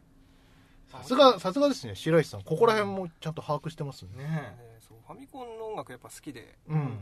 [0.91, 2.43] さすがさすがですね白石さん。
[2.43, 4.57] ここら辺もちゃんと把握してますね。
[4.80, 6.59] そうファミコンの音楽やっぱ好きで。
[6.68, 6.99] ううんん。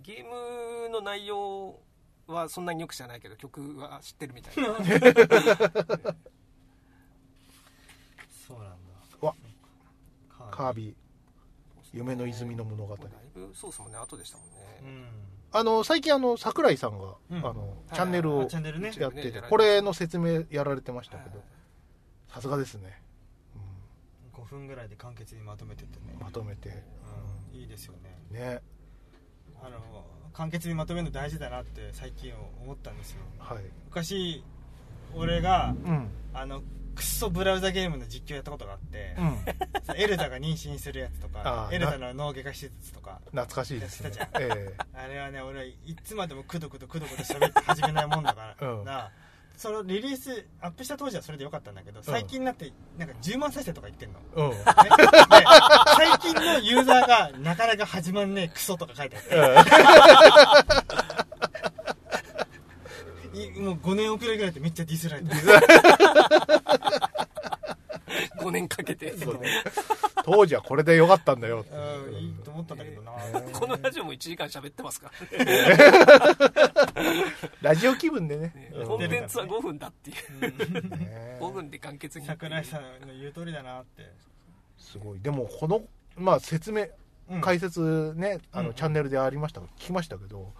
[0.00, 1.78] ゲームの内容
[2.32, 4.74] はそんなによく知らないけど曲は知ってるみたいな。
[8.46, 8.76] そうなんだ。
[9.20, 9.34] うわ。
[10.30, 10.94] カカービィ。
[11.92, 12.96] 夢の泉の物語。
[12.96, 13.96] だいぶソースもね。
[13.96, 15.08] 後でしたもんね、うん。
[15.52, 17.38] あの最近あの桜井さんが、うん。
[17.38, 18.92] あのチャンネルあをチャンネルね。
[18.98, 21.42] やっててねこれの説明やられてましたけど。
[22.28, 23.00] さすがですね、
[24.34, 26.12] 5分ぐらいで簡潔にまとめてってね。
[26.12, 26.84] うんまとめて、
[27.52, 27.58] うん。
[27.58, 28.18] いいですよね。
[28.30, 28.60] ね。
[29.62, 29.78] あの
[30.32, 33.18] 簡潔にまとめるの大事だなって最近思ったんですよ。
[33.38, 33.58] はい。
[33.86, 34.42] 昔
[35.14, 36.08] 俺がうん。
[36.34, 36.62] あの
[36.94, 39.84] クッソブラウザゲームの実況やったことがあって、うん。
[39.84, 44.10] さエルダが妊娠するやつとかエルダの脳外科手術とか懐かしいですね。
[44.40, 48.84] えあれはね俺いつまでもくどくどくどくど喋って始めないもんだから、うん。
[48.84, 49.10] な
[49.58, 54.50] そのリリースアップした当時はそれでよかったんだけど最近になってなんか10万再生とか言ってんの、ね、えうん。
[54.50, 54.56] で
[55.96, 59.34] 最近のユーザーがなかなか始まんねえクソとか書いてあって。
[63.36, 65.34] いもう5年遅れぐらいでめっちゃディスられて。
[65.34, 65.40] る
[68.38, 69.12] 5年かけて。
[70.24, 72.12] 当時はこれでよかったんだよってう。
[72.12, 72.97] んいいと思ったんだけど。
[72.97, 72.97] な、
[73.52, 75.76] このラジオも1時間喋ってますからね。
[77.62, 78.52] ラジオ気分でね。
[78.54, 78.86] ねうん。
[78.86, 80.88] コンテンツは5分だっていう。
[80.96, 82.26] ね5分で完結に。
[82.26, 84.10] 桜井さんの言う通りだなって、
[84.76, 85.20] すごい。
[85.20, 85.82] でもこの
[86.16, 86.86] まあ説明
[87.28, 87.40] うん。
[87.40, 88.74] 解説ね、あのうん。
[88.74, 90.52] チャンネルでありました聞きましたけど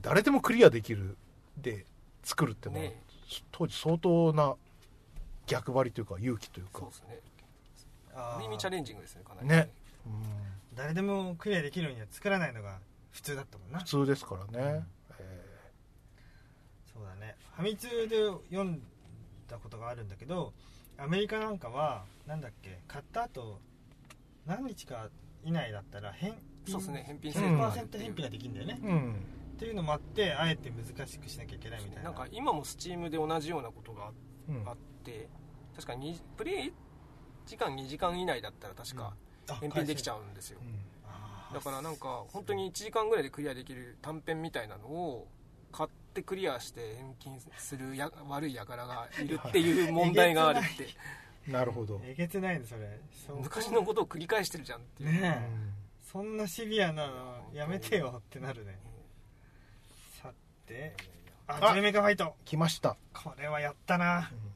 [0.00, 1.16] 誰でもクリアできる
[1.56, 1.86] で
[2.22, 3.00] 作るってのは、ね。
[3.50, 4.54] 当時相当な
[5.46, 6.80] 逆張りというか勇気というか。
[6.80, 7.18] そうですね。
[8.14, 9.48] ある意味チャレンジングですねかなり。
[9.48, 9.70] ね。
[10.06, 12.78] うん誰でもクリアできるようには作らないのが
[13.10, 13.78] 普通だったもんな。
[13.80, 15.42] 普通ですからね、え
[16.92, 17.36] そうだね。
[17.56, 18.16] ファミ通で
[18.50, 18.80] 読ん
[19.48, 20.52] だことがあるんだけど
[20.98, 22.80] アメリカなんかはなんだっけ？
[22.88, 23.60] 買った後
[24.46, 25.08] 何日か
[25.44, 27.04] 以内だったら返品そうですね。
[27.06, 29.12] 返品制度がある10%返品ができるんだよね、ーうん。
[29.56, 32.04] っていうのもあってあえて難しくしなきゃいけないみたいな。
[32.04, 34.10] なんか今もスチームで同じようなことが
[34.48, 34.68] うん。
[34.68, 35.28] あって
[35.74, 36.72] 確かにプレイ
[37.46, 39.14] 時間2時間以内だったら確かあ
[39.48, 40.58] 返品できちゃううんですよ。
[41.52, 45.28] だからなんか本当に1時間ぐらいでクリアできる短編みたいなのを
[45.70, 50.88] 買ってクリアして返金するや悪い輩がいるっていう問題があるって。
[51.50, 53.00] なるほど、えげつないねそれ。
[53.40, 55.48] 昔のことを繰り返してるじゃんっていう、ねえ。
[55.48, 55.74] うん。
[56.04, 58.78] そんなシビアなのやめてよってなるね。
[60.22, 60.32] さ
[60.66, 60.94] て。
[61.48, 62.36] ああジェメカファイト。
[62.44, 64.30] 来ました、これはやったな。
[64.32, 64.52] うん。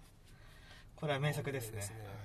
[0.94, 1.76] これは名作ですね。
[1.76, 1.96] ですね。
[1.98, 2.15] えー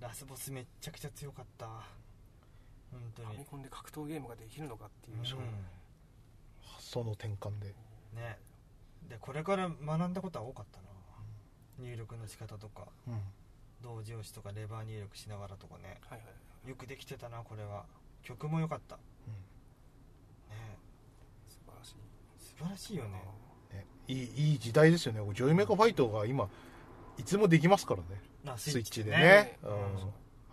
[0.00, 1.66] ラスボスめっちゃくちゃ強かった。
[2.90, 3.28] 本当に。
[3.28, 5.24] ファミコンで格闘ゲームができるのかっていう、うん。
[6.62, 7.74] 発想の転換で。
[8.14, 8.38] ね。
[9.08, 10.84] でこれから学んだことは多かったな。
[11.78, 12.86] 入力の仕方とか。
[13.06, 13.20] うん。
[13.82, 16.00] 同時押しとかレバー入力しながらとかね。
[16.08, 17.84] はいはいよくできてたなこれは。
[18.22, 18.96] 曲も良かった。
[18.96, 19.02] ね。
[21.48, 21.94] 素晴らしい。
[22.38, 23.22] 素晴らしいよね。
[23.72, 25.20] ね、いいいい時代ですよね。
[25.34, 26.48] ジョイメカファイトが今
[27.18, 29.18] いつもできますからねあスイッチでね。
[29.18, 29.70] ねうん。
[29.70, 29.78] うん。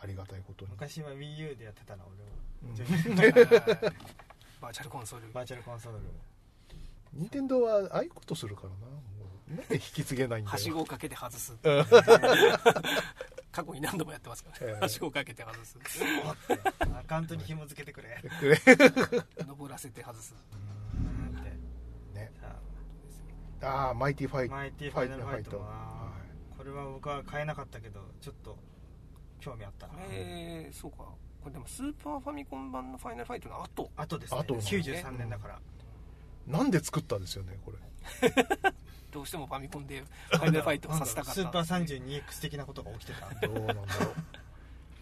[0.02, 0.72] ありがたいことに。
[0.72, 3.92] 昔は WiiU でやってたな俺はうん。
[4.62, 5.32] バーチャルコンソール。
[5.32, 6.00] バーチャルコンソール。
[7.14, 8.76] 任天堂はああいうことするからな。
[8.78, 9.02] も
[9.50, 10.54] うなんで引き継げないんだよ。
[10.54, 11.56] はしごをかけて外すう。
[11.56, 11.60] ん。
[13.52, 14.68] 過去に何度もやってますから。
[14.68, 14.82] ねええ。
[14.82, 15.78] はしごをかけて外す
[16.82, 18.22] アカウントに紐付けてくれ。
[19.48, 20.34] 登らせて外す
[22.14, 22.56] ねさ
[23.62, 26.12] ああマイティファイトマイティファイナルファイトは
[26.66, 28.58] れは僕は買えなかったけどちょっと
[29.40, 29.94] 興味あったな。
[30.10, 30.98] えー、そうか。
[30.98, 33.92] これでもスーパーファミコン版のファイナルファイトの後。
[33.96, 34.40] あとですね。
[34.40, 35.56] 後なんだ93年だから。
[35.56, 37.78] いなんで作ったんですよねこれ。
[39.12, 43.48] どうしてもファミコンでファイナルファイトをさせたかったスーパー 32X 的なことが起きてた。
[43.48, 43.86] どうなんだろう。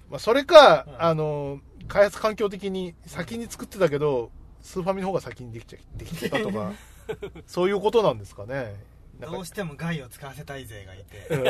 [0.09, 1.01] まあそれか、うん。
[1.01, 6.73] あの開発環境的に先に作ってたけどスーファミの方が先にできちゃできてたとか
[7.47, 8.75] そういうことなんですかね
[9.19, 11.27] どうしても害を使わせたい勢がいて。
[11.33, 11.43] うん。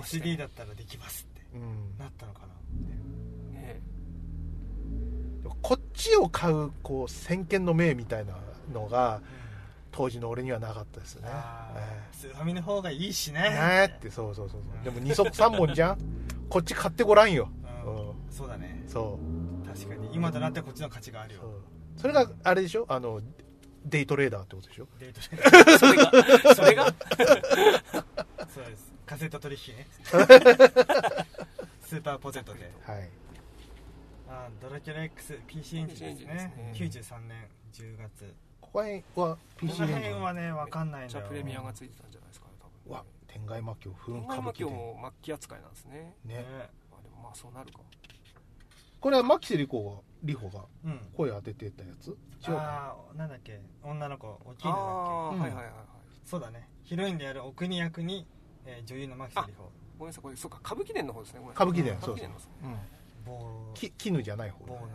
[0.00, 1.98] SD だったらできますってうん。
[1.98, 2.46] なったのかな
[3.58, 3.80] ね。
[5.62, 8.34] こっちを買うこう先見の明みたいな
[8.72, 9.22] のが
[9.92, 11.28] 当時の俺にはなかったですね。
[11.30, 13.40] あえースーファミの方がいいしね。
[13.46, 13.58] えね
[13.92, 14.84] えってそうそうそうそう。
[14.84, 15.98] でも二足三本じゃん？
[16.48, 17.48] こっち買ってごらんよ、
[17.84, 18.08] うん。
[18.08, 18.14] うん。
[18.30, 18.82] そうだね。
[18.86, 19.18] そ
[19.64, 19.66] う。
[19.66, 20.08] 確かに。
[20.14, 21.40] 今となってはこっちの価値があるよ。
[21.96, 22.86] それがあれでしょ？
[22.88, 23.20] あの
[23.84, 24.86] デイトレーダーってことでしょ？
[24.98, 26.86] デートでそれがそれが？
[28.48, 28.92] そうです。
[29.06, 29.86] カセット取引ね。
[31.84, 32.72] スーパーポテトで。
[32.84, 33.08] はい。
[34.28, 36.72] あドラキュラ XPC エンジンですね。
[36.72, 38.34] です93年10月。
[38.60, 40.02] ここら辺はこ PC のエンジン。
[40.12, 42.94] 辺はね分かんないんじゃプレミアがついてたんじゃないですかね多分。
[42.96, 46.14] わ天外魔境風本間今歌舞伎で日も末期扱いなんですね。
[46.24, 46.34] ね。
[46.36, 46.44] ね。
[46.90, 47.80] まあでもまあそうなるか。
[49.00, 51.00] これは牧瀬里子が里穂がうん。
[51.16, 52.08] 声当ててたやつ？
[52.10, 52.16] 違う
[52.46, 53.60] かああなんだっけ？
[53.82, 54.80] 女の子おきぬだっうん。
[54.80, 55.72] はいはいはいはい。
[55.72, 56.68] けそうだね。
[56.84, 58.26] ヒロインであるお国役に、
[58.66, 62.28] えー女優の牧瀬里穂ごめんなさいこれそうか歌舞伎伝の方ですね歌舞伎伝歌そうそう。
[62.64, 62.78] うん。
[63.24, 64.86] 棒き絹じゃない方棒なの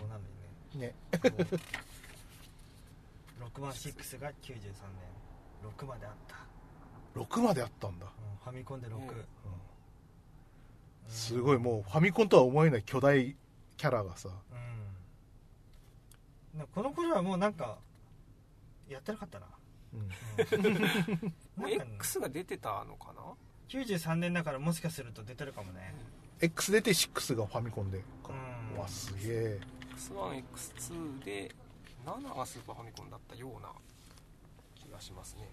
[0.00, 0.20] 棒なの
[0.74, 0.88] にね。
[0.88, 0.94] ね。
[3.40, 5.70] 6番6が93年。
[5.76, 6.36] 6まであった、
[7.20, 8.12] 6まであったんだ、うん
[8.42, 9.14] ファミコンで6、うんうんうん。
[11.08, 13.36] すごいもうファミコンとは思えない巨大
[13.80, 14.28] キャラがさ。
[16.54, 16.66] うん。
[16.66, 17.78] この頃はもうなんか
[18.86, 19.46] やってなかったな、
[19.94, 20.00] うん。
[20.66, 20.74] うん。
[20.74, 23.22] もうなんかね X が出てたのかな
[23.70, 25.94] ？93年だからもしかすると出てるかもね。
[26.42, 28.04] X 出て6がファミコンでか。
[28.28, 28.76] うん。
[28.76, 29.58] うわすげえ。
[29.96, 31.54] X1X2 で
[32.04, 33.70] 7がスーパーファミコンだったような
[34.74, 35.48] 気がしますね。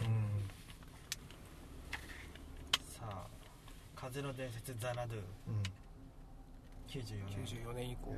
[0.00, 0.48] うんうん。
[2.96, 3.26] さあ
[4.00, 5.18] 「風の伝説ザナドゥ。
[5.18, 5.24] うん」
[7.00, 8.14] 94年94年以降。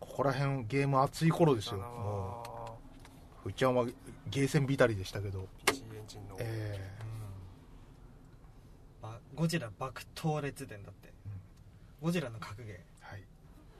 [0.00, 1.74] ここら辺ゲーム熱い頃ですよ。
[1.74, 2.72] 7もは
[3.44, 3.84] ううちゃんは
[4.28, 5.46] ゲーセンビタリでしたけど。
[5.66, 6.36] PC エンジンの。
[6.38, 6.90] え
[9.02, 9.10] うん。
[9.10, 11.12] ばゴジラ爆闘列伝だって、
[12.02, 13.22] ゴジラの格ゲえはい。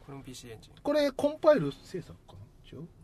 [0.07, 0.73] これも PC エンジン。
[0.83, 2.39] これコンパイル制作かな？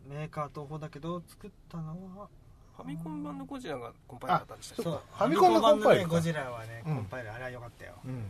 [0.05, 2.27] メーカー東宝だけど作ったのは
[2.75, 8.23] ファミコン版のゴジラがコンパイルだったんでしたファミコン版のねゴジラはねうんコンパイル、あれは良かったようん本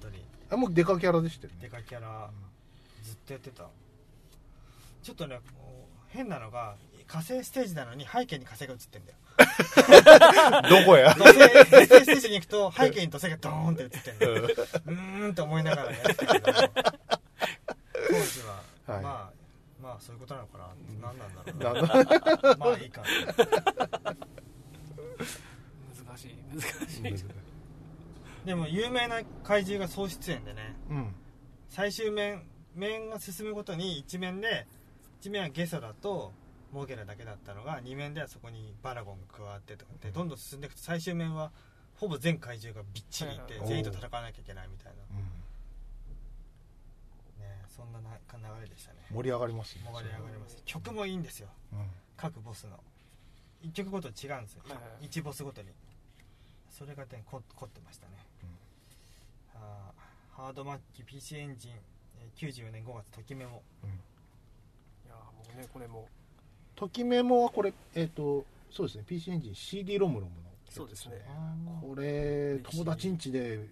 [0.00, 2.30] 当にあもうデカキャラでしたよデねカキャラ
[3.02, 3.64] ずっとやってた。
[5.02, 5.38] ちょっとね
[6.08, 6.76] 変なのが
[7.06, 9.18] 火星ステージなのに背景に火星が映ってんだよ。
[10.68, 11.14] どこや？
[11.14, 14.32] 土星土星ステージに行くと背景に土星がドーンって映ってんだよ。
[14.34, 16.62] うーんと思いながらやってたけど当時
[18.42, 18.62] は、
[18.94, 19.02] はい。
[19.02, 19.30] まあ
[19.82, 20.68] まあそういうことなのかな、
[21.02, 21.82] 何なんだろう
[22.48, 23.02] なまあいいか。
[26.06, 26.36] 難しい。
[26.52, 27.24] 難しい
[28.46, 31.14] でも有名な怪獣が総出演でねうん。
[31.68, 32.44] 最終面
[32.76, 34.68] 面が進むごとに1面で
[35.20, 36.32] 1面はゲソだと
[36.72, 39.92] モゲラだけだったのが2面ではそこにバラゴンが加わってとか。
[40.00, 41.50] でどんどん進んでいくと最終面は
[41.96, 45.02] ほぼ全怪獣がびっちりいて全員と戦わなきゃいけないみたいな。
[45.10, 45.16] うん。
[47.42, 48.98] ねそんなな流れでしたね。
[49.12, 49.82] 盛り上がりますね。
[49.92, 50.62] 盛り上がります。
[50.64, 51.48] 曲もいいんですよ。
[51.72, 51.90] うん。
[52.16, 52.78] 各ボスの。
[53.62, 55.68] 1曲ごとに違うんですよ、はいはい1ボスごとに。
[56.76, 58.15] それがねこ凝ってましたね、
[59.60, 61.72] あーハードマッチ PC エンジン
[62.18, 63.62] えー94年5月ときメモ。
[63.84, 63.90] うん。
[63.90, 63.92] い
[65.08, 66.06] やもうねこれも。
[66.74, 71.24] ときメモはこれえっ、とそうですね PC エンジン CD ロムロムのやつそうですね。
[71.80, 73.66] これ友達ん家で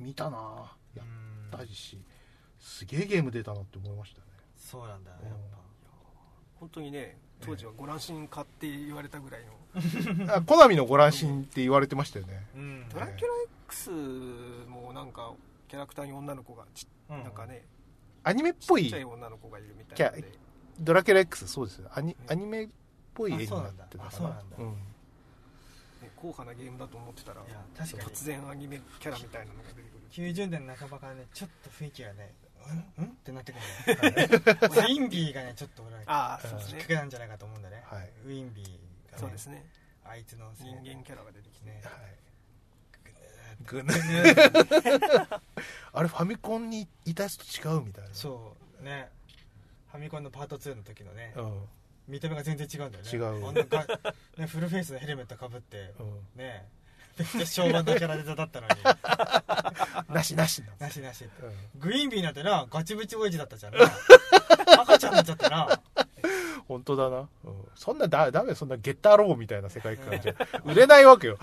[0.00, 1.54] 見たなやうん。
[1.54, 1.98] ったし
[2.58, 4.26] すげえゲーム出たなって思いましたね。
[4.56, 5.20] そうなんだやっ
[6.58, 9.42] 本当にね当時はご乱心かって言われたぐらい
[10.26, 10.32] の。
[10.34, 12.46] あコナミのご乱心って言われてましたよね。
[12.54, 12.88] ぱうん。
[12.88, 13.32] ドラキュラ
[13.66, 13.90] X
[14.68, 15.32] もなんか
[15.68, 17.64] キャラクターに女の子がちうんなんかね
[18.22, 20.26] アニメっぽいちっちゃい女の子がいるみたいな
[20.80, 21.88] ドラキュラ X そうですよ。
[21.94, 22.68] アニうんアニメっ
[23.14, 24.56] ぽい絵になってたかあそうなんだ。
[24.58, 24.72] ううん。
[24.72, 24.76] ね
[26.16, 27.42] 硬派なゲームだと思ってたら
[27.76, 28.02] 確かに。
[28.10, 30.32] 突然アニメキャラみたいなのが出てくる。
[30.34, 32.34] 90年半ばからねちょっと雰囲気がね
[32.98, 33.10] うんうん？
[33.10, 34.24] ってなってくる ね。
[34.26, 36.78] ウィンビーがねちょっと俺はああそうですね。
[36.80, 38.10] きっかけなんじゃないかと思うんだね、はい。
[38.26, 38.78] ウィンビーが、ね、
[39.16, 39.64] そうですね。
[40.04, 41.66] あいつの人間キャラが出てきて。
[41.70, 41.94] ねはい
[43.64, 43.94] ぐね
[45.92, 48.10] あれファミコンにいたやつと違うみたいな。
[48.12, 48.84] そう。
[48.84, 49.08] ね。
[49.90, 51.62] ファミコンのパート2の時のね、うん。
[52.08, 53.10] 見た目が全然違うんだよね。
[53.10, 53.46] 違う。
[53.48, 53.86] あんなが、
[54.36, 56.68] ね、フルフェイスのヘルメットかぶって、うんね。
[57.18, 58.74] めっちゃ昭和のキャラデザだったのに。
[60.14, 61.80] なしなしななしなしうん。
[61.80, 63.80] グイーンビーなんてなガチブチ親父だったじゃんな。
[64.82, 65.80] 赤ちゃんになっちゃってな
[66.68, 67.28] 本当だな、うん、
[67.76, 70.34] そんなだダメそんなゲッターロボみたいな世界観じゃ。
[70.66, 71.38] 売れないわけよ。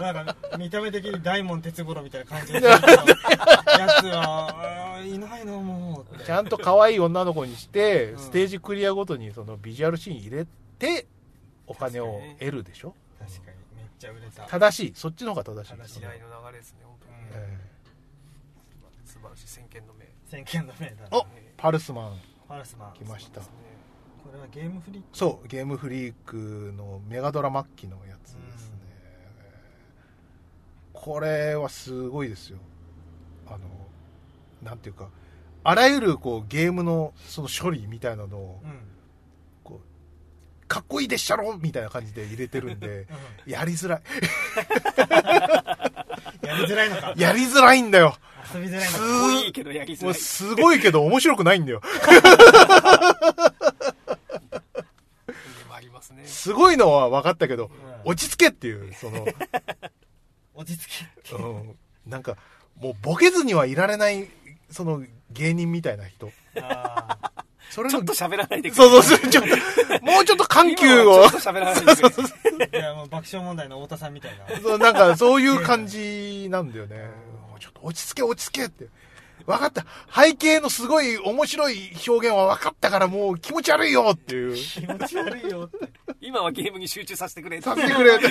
[0.00, 2.82] なんか見た目的に大門哲五郎みたいな感じのやつ
[4.06, 8.18] はいないのもうちゃんと可愛い女の子にして、うん。
[8.18, 10.46] ステージクリアごとにそのビジュアルシーン入れ
[10.78, 11.06] て
[11.66, 12.94] お金を得るでしょ？
[13.18, 13.56] 確かに。
[13.76, 14.44] めっちゃ売れた。
[14.44, 14.92] 正しい。
[14.94, 15.76] そっちの方が正しい。
[15.78, 17.58] 正しい時代の流れですね本当にねえ
[19.04, 19.48] 素晴らしい。
[19.48, 20.06] 先見の明。
[20.30, 21.52] 先見の明だおなえ。
[21.56, 22.20] パルスマン
[22.52, 22.92] パルスマン。
[22.92, 23.40] 来ました。
[23.40, 23.46] ね
[24.22, 28.76] これはゲームフリーそうゲームフリークのメガドラ末期のやつですね、
[30.92, 32.58] これはすごいですよ。
[33.46, 33.58] あの
[34.62, 35.08] なんていうか
[35.64, 38.70] あらゆるこうゲームのその処理みたいなのをうん。
[39.64, 43.08] こうかっこいいでっしゃろみたいな感じで入れてるんで
[43.46, 44.00] うやりづらい。
[44.00, 44.02] ん
[46.42, 47.14] やりづらいのか。
[47.16, 48.16] やりづらいんだよ。
[48.54, 48.98] 遊びづらいのすか。
[48.98, 50.14] かっこいいけどやりづらい。
[50.14, 51.80] すごいけど面白くないんだよ。
[56.02, 56.24] すね。
[56.26, 57.66] すごいのは分かったけど
[58.04, 58.10] うん。
[58.10, 59.26] 落ち着けっていうその。
[60.54, 61.76] 落ち着けうん。
[62.06, 62.36] なんか
[62.76, 64.28] もうボケずにはいられない
[64.70, 66.30] その芸人みたいな人。
[66.56, 67.42] あー
[67.72, 68.76] それのちょっと喋らないでくれ。
[68.76, 69.50] そうそうそうちょっと
[70.04, 71.26] もうちょっと緩急を。
[71.30, 72.78] ちょっと喋らないでくれ。
[72.78, 74.46] いやもう爆笑問題の太田さんみたいな。
[74.60, 76.96] そうなんかそういう感じなんだよね。
[77.48, 78.88] もうちょっと落ち着け落ち着けって。
[79.46, 79.86] 分かった。
[80.14, 84.54] 背景のすごい面白い表現は分かったからもう気持ち悪いよっていう。
[84.54, 85.88] 気持ち悪いよって。
[86.20, 87.60] 今はゲームに集中させてくれ。
[87.62, 88.28] させてくれって。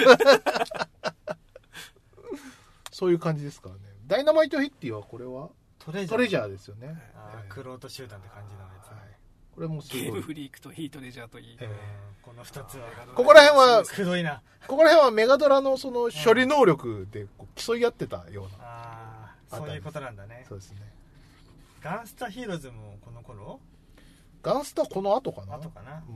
[2.92, 3.82] そういう感じですからね。
[4.06, 5.50] ダイナマイトヘッティはこれは？
[5.80, 6.10] トレジャー。
[6.12, 6.96] トレジャーですよね。
[7.16, 7.50] あええ。
[7.50, 9.21] ークロート集団って感じのやつ、はい
[9.56, 11.72] これもすゲームフリークとヒートレジャーといい、えうん
[12.22, 14.42] この二つはここら辺はくどいな。
[14.68, 20.46] ここら辺はメガドラのその処理能力でこう競い合ってたような、ああそういうことなんだね。
[20.48, 20.78] そうですね。
[21.82, 23.60] ガンスタヒーローズもこの頃？
[24.44, 25.58] ガンスタこの後かな？
[25.58, 26.12] 後かな、う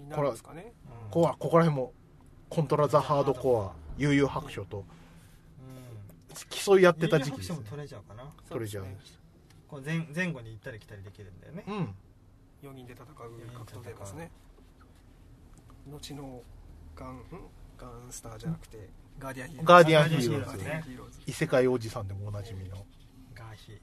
[0.00, 0.72] ん、になるんですかね。
[0.86, 1.92] うんここはここら辺も
[2.48, 4.84] コントラザハードコア幽遊白書とうん。
[6.48, 7.56] 競い合ってた時期ですね。
[7.56, 8.24] 白書もトレジャーかな？
[8.48, 8.84] トレジャー
[9.70, 11.94] そうです前前後に行ったり来たりできるんだよね、うん
[12.62, 13.28] 4人で戦う格
[13.72, 14.30] 闘ゲームですね。
[15.86, 16.42] 後の
[16.96, 17.22] ガンん？
[17.78, 19.64] ガンスターじゃなくてガーディアンヒーロー。
[19.64, 20.08] ズガーディアン
[20.82, 22.84] ヒーローズ異世界おじさんでもおなじみの、はい、
[23.34, 23.80] ガーヒー、うん、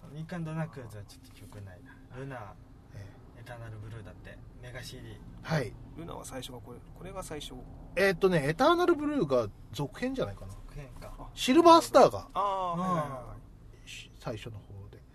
[0.00, 2.16] ソニックアンドナックルズはちょっと記憶ないな。
[2.16, 2.54] ルナ。
[2.94, 3.04] え
[3.40, 4.38] エターナルブルーだって。
[4.62, 5.72] メガ CD ーはい。
[5.96, 7.54] ルナは最初がこれこれが最初。
[7.96, 10.52] えーっとねエターナルブルーが続編じゃないかな。
[10.52, 11.12] 続編か。
[11.34, 12.28] シルバースターが。
[12.34, 13.34] ああはいはいはいは
[13.86, 14.60] し最初の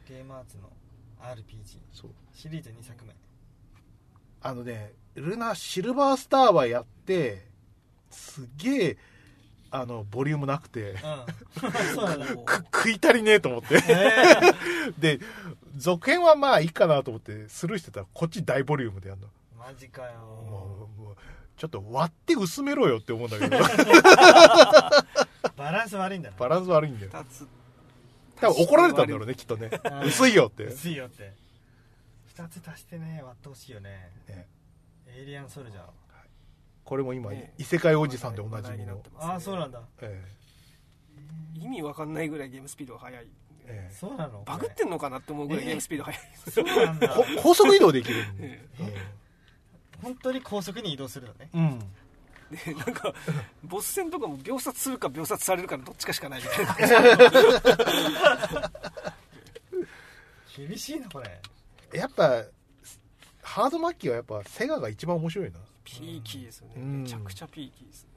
[0.07, 0.69] ゲームアーツの
[1.19, 2.11] RPG そう。
[2.33, 3.13] シリーズ2作目。
[4.41, 7.47] あのねルナシルバースターはやって
[8.11, 8.97] すげえ
[9.71, 12.45] あのボリュームなくてうん。
[12.45, 13.81] く食い足りねえと思って。
[13.87, 14.35] え
[14.99, 15.19] で
[15.75, 19.27] 続編はまあいいかなと思ってスルーしてたらこっち大ボリュームでやるの。
[19.27, 20.19] ー、マジかよ。
[20.19, 21.15] もうもう
[21.57, 23.57] ちょっと割って薄めろよって思うんだけど。
[25.57, 26.37] バランス悪いんだな。
[26.37, 27.11] バランス悪いんだよ。
[27.11, 27.47] 2つ
[28.49, 29.69] 多分怒られたんだろうね きっとね。
[29.83, 31.33] う ん薄いよって、薄いよって。
[32.35, 34.11] 2つ足してね割ってほしいよね。
[34.27, 34.47] ね。
[35.07, 35.83] エイリアンソルジャー。
[36.83, 37.53] これも今、ね。
[37.57, 38.85] 異世界おじさんでおなじみの。
[38.85, 39.81] 話題になって、ますねああそうなんだ。
[40.01, 40.23] え
[41.55, 43.27] 意味わかんないぐらいゲームスピードが速い。
[43.67, 43.93] ええ。
[43.93, 44.43] そうなの？
[44.45, 46.21] バグってんのかなって思うぐらいえゲームスピード速い。
[46.51, 47.15] そうなんだ。
[47.41, 48.95] 高速移動できるんで、 え。
[50.03, 51.49] 本当に高速に移動するのね。
[51.53, 51.79] うん
[52.51, 53.13] でなんか
[53.63, 56.75] ボス戦とかも秒殺するか秒殺されるかのどっちかしかないみたいな。
[60.55, 61.41] 厳しいなこれ。
[61.97, 62.43] やっぱ
[63.41, 65.59] ハードマッキーはやっぱセガが一番面白いな。
[65.83, 67.03] ピーキーですよね、うん。
[67.03, 68.09] めちゃくちゃピーキーですね。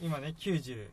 [0.00, 0.88] 今ね94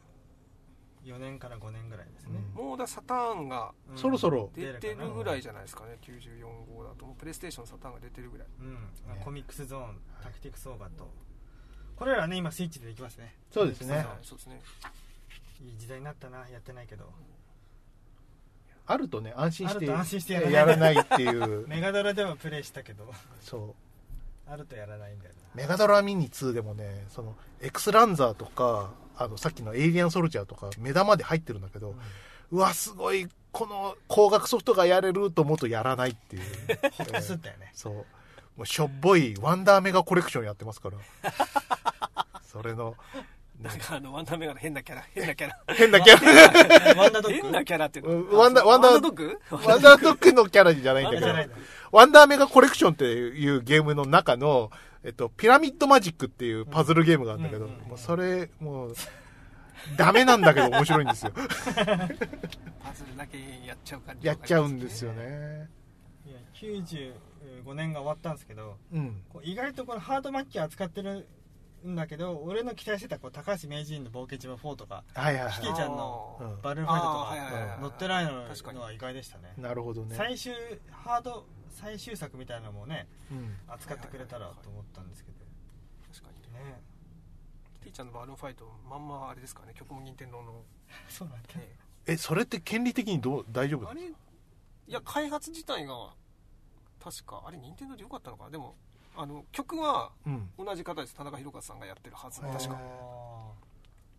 [1.19, 3.97] 年から5年ぐらいですね、もうだサターンがうん。
[3.97, 4.49] そろそろ。
[4.55, 5.97] 出てるぐらいじゃないですかね。
[6.01, 7.05] 94号だと。
[7.05, 8.47] もうプレイステーションサターンが出てるぐらい。
[8.59, 8.77] うん、
[9.23, 11.09] コミックスゾーンタクティクスオーバーと
[12.03, 13.33] これらね今スイッチでできますね。
[13.51, 13.95] そうですね。
[13.95, 14.37] はいそう。
[14.37, 14.61] ですね。
[15.61, 17.05] いい時代になったなやってないけど。
[18.85, 20.53] あるとね安心して安心してやらない。
[20.53, 21.65] やらないっていう。
[21.69, 23.09] メガドラでもプレイしたけど。
[23.41, 23.75] そ
[24.47, 24.51] う。
[24.51, 31.95] あるとやらないんだよメガドラミニ2でもねそのエクスランザーとかあのさっきのエイリアンソルジャーとか目玉で入ってるんだけど、
[32.51, 36.41] うわすごいこの高額ソフトがやれると思うとやらないっていう。
[36.41, 37.71] なホッとすったよね。
[37.73, 38.05] そう
[38.57, 40.97] もうしょっぽいワンダーメガコレクションやってますから。
[42.43, 42.95] それの、
[43.59, 45.05] ねなんかあのワンダーメガの変なキャラ。
[45.13, 45.57] 変なキャラ。
[45.73, 47.01] 変なキャラ。
[47.01, 47.41] ワンダードッグ。
[47.41, 49.39] 変なキャラっていううんのワンダワンダワンダードッグ？
[49.51, 51.53] ワンダードッグのキャラじゃないんだけど。
[51.91, 54.69] ワンダーメガコレクションっていうゲームの中の、
[55.03, 58.95] えっと、ピラミッドマジックっていうパズルゲームがあるんだけど、もうそれ、もう、
[59.97, 61.31] ダメなんだけど面白いんですよ。
[61.35, 65.69] パズルだけやっちゃう感じやっちゃうんですよね。
[66.25, 66.37] いや
[67.61, 69.23] 95年が終わったんですけどうん。
[69.29, 71.27] こう意外とこのハードマッキー扱ってる
[71.85, 78.77] んだけど俺の期待してたこう高橋名人の冒険島4とかはいはいはキティちゃんのうんバルーンファイトとあーはいはいはいか乗ってないの確かに。
[78.77, 79.53] のは意外でしたね。
[79.57, 79.61] い。
[79.61, 80.15] なるほどね。
[80.15, 80.53] 最終
[80.91, 83.55] ハード最終作みたいなのもねうん。
[83.67, 85.37] 扱ってくれたらと思ったんですけど。
[86.13, 86.81] 確かにね。
[87.75, 89.73] キティちゃんのバルーンファイトまんまあれですかね。
[89.73, 90.63] 曲も任天堂の、
[91.09, 91.55] そうなんだ。
[91.55, 91.75] ね、
[92.05, 96.13] え、それって権利的にどう、大丈夫あれいや開発自体が
[97.03, 98.49] 確かあれ任天堂でよかったのかな？
[98.51, 98.75] でも
[99.15, 100.49] あの曲はうん。
[100.57, 102.79] 同じ方です田中宏和さんがやってるはず確か。
[102.79, 103.51] あ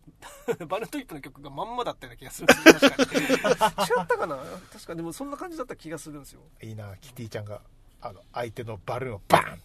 [0.67, 2.45] バルトリップの曲がまんまだったような気がする。
[2.45, 3.19] んですよ確かに。
[3.19, 3.25] 違
[4.03, 4.37] ったかな？
[4.71, 6.41] 確かでもそんな感じだった気がするんですよ。
[6.61, 7.59] いいなキティちゃんが
[8.01, 9.61] あの相手のバルーンをバーン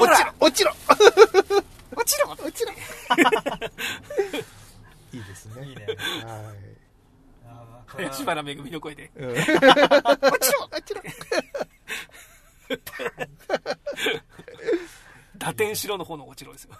[0.00, 0.72] 落ちろ落ちろ。
[1.96, 2.28] 落ちろ！
[2.30, 2.72] 落ちろ。
[5.12, 5.64] いいですね。
[5.66, 5.86] いいね。
[5.86, 6.36] はあーこれは
[7.96, 9.04] 林原めぐみの声で。
[9.04, 11.02] い、うん、落ちろ落ちろ。
[15.38, 16.70] 打点しろの方の落ちろですよ。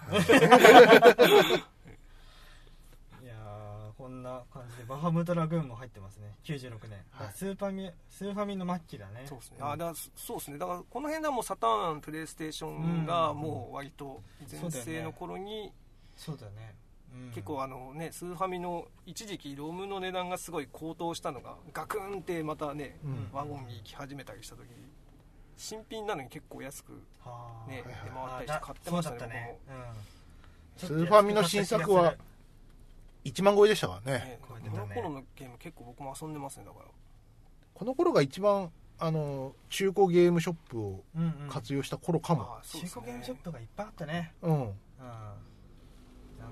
[3.23, 6.35] いやーこんな感じでバハムトラグーンも入ってますね。
[6.43, 7.33] 96年、はい。
[7.33, 9.23] スーパーミスーファミの末期だね。
[9.25, 9.57] そうですね。
[9.61, 10.57] あだからそうですね。
[10.57, 15.71] だからこの辺ではもうサターンプレイステーションがもう割と全盛の頃に
[16.15, 16.88] そうだね、うん
[17.33, 23.29] 結構あのねスーファミの一時期ロムの値段がすごい高騰したのがガクンってまたね、うん。
[23.31, 24.67] ワゴンに行き始めたりした時
[25.57, 28.03] 新品なのに結構安くはあねはいはい。
[28.05, 29.57] 出回ったりして買ってましたねね、
[30.79, 32.15] うん、スーファミの新作は
[33.25, 34.19] 1万超えでしたからね。
[34.19, 36.85] ねこの頃のゲーム結構僕も遊んでますねだから。
[37.73, 41.03] この頃が一番あの中古ゲームショップを
[41.49, 44.33] 活用した頃かも、中古ゲームショップがいっぱいあったね。
[44.41, 44.71] うん、うん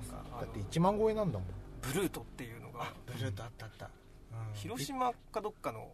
[0.05, 1.45] かだって1万超えなんだも
[1.81, 2.91] ブルートっていうのが。
[3.05, 5.91] ブルートあったあった、うん、広島かどっかの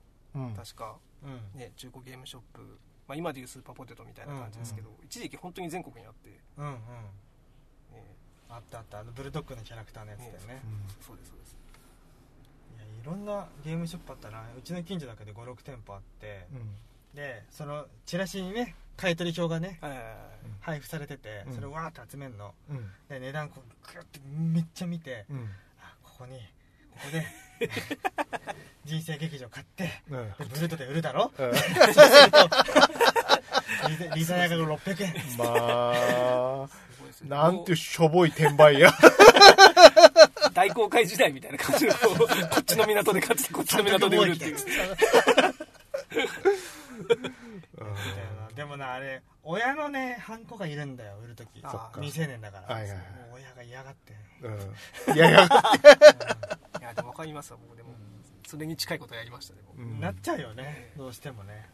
[0.56, 1.60] 確かうん。
[1.60, 2.62] ね中古ゲームショップ
[3.08, 6.30] まあ今でいうスーパーポテトみたいな感じですけど一時期本当に全国にあって。
[6.58, 6.74] うんうん。
[6.74, 6.80] ね。
[8.50, 9.00] あったあった。
[9.00, 10.62] あのブルドッグのキャラクターのやつだよね。
[11.02, 11.30] そうです。
[11.30, 11.58] そうです
[12.78, 17.16] いやいろんなゲームショップあったなうちの近所だけで56店舗あってうん。
[17.16, 20.16] でそのチラシにね買い取り表がねはいはいはい。
[20.62, 21.56] 配布されててうん。
[21.56, 22.54] それをわーって集めるの。
[22.70, 22.92] うん。
[23.10, 25.50] で値段こうグッてめっちゃ見てうん。
[25.82, 27.26] あここにここで
[28.86, 30.30] 人生劇場買ってうん。
[30.30, 31.32] でブルートで売るだろ？
[31.38, 31.54] うん。
[31.56, 31.64] そう
[31.94, 32.50] すると
[33.90, 35.14] リザリザヤが600円。
[35.38, 35.46] ま
[36.66, 36.70] あ
[37.26, 38.92] なんてしょぼい転売や
[40.54, 41.98] 大航海時代みたいな感じのこ
[42.60, 44.56] っちの港で買ってこっちの港で売るっていう。
[44.56, 44.94] みたいな
[48.56, 51.92] でもなあれ親のねハンコがいるんだよ売るときそっか。
[51.96, 52.98] 未成年だから、はいはいはい。
[52.98, 54.14] もう親が嫌がって、
[55.10, 55.16] うん。
[55.16, 55.48] いやいや、
[56.80, 57.96] いやでも分かりますわ僕でも。
[58.48, 59.82] それに近いことやりましたね僕。
[59.82, 60.00] うん。
[60.00, 61.70] なっちゃうよねどうしてもね。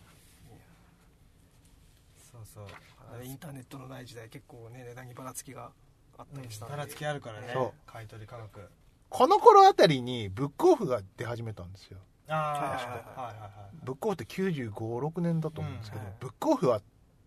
[2.32, 3.23] そうそう。
[3.23, 5.71] インターネットのない時代結構ね値段にばらつきが
[6.17, 6.75] あったりしたんで。
[6.75, 7.91] ばらつきあるからねそう。
[7.91, 8.69] 買い取り価格。
[9.09, 11.97] この頃あたりにブックオフが出始めたんですよ
[12.30, 13.51] ああはいはいはいはいはいはい。
[13.84, 16.82] ブックオフって95、6年だと思うんですけど、ブックオフは、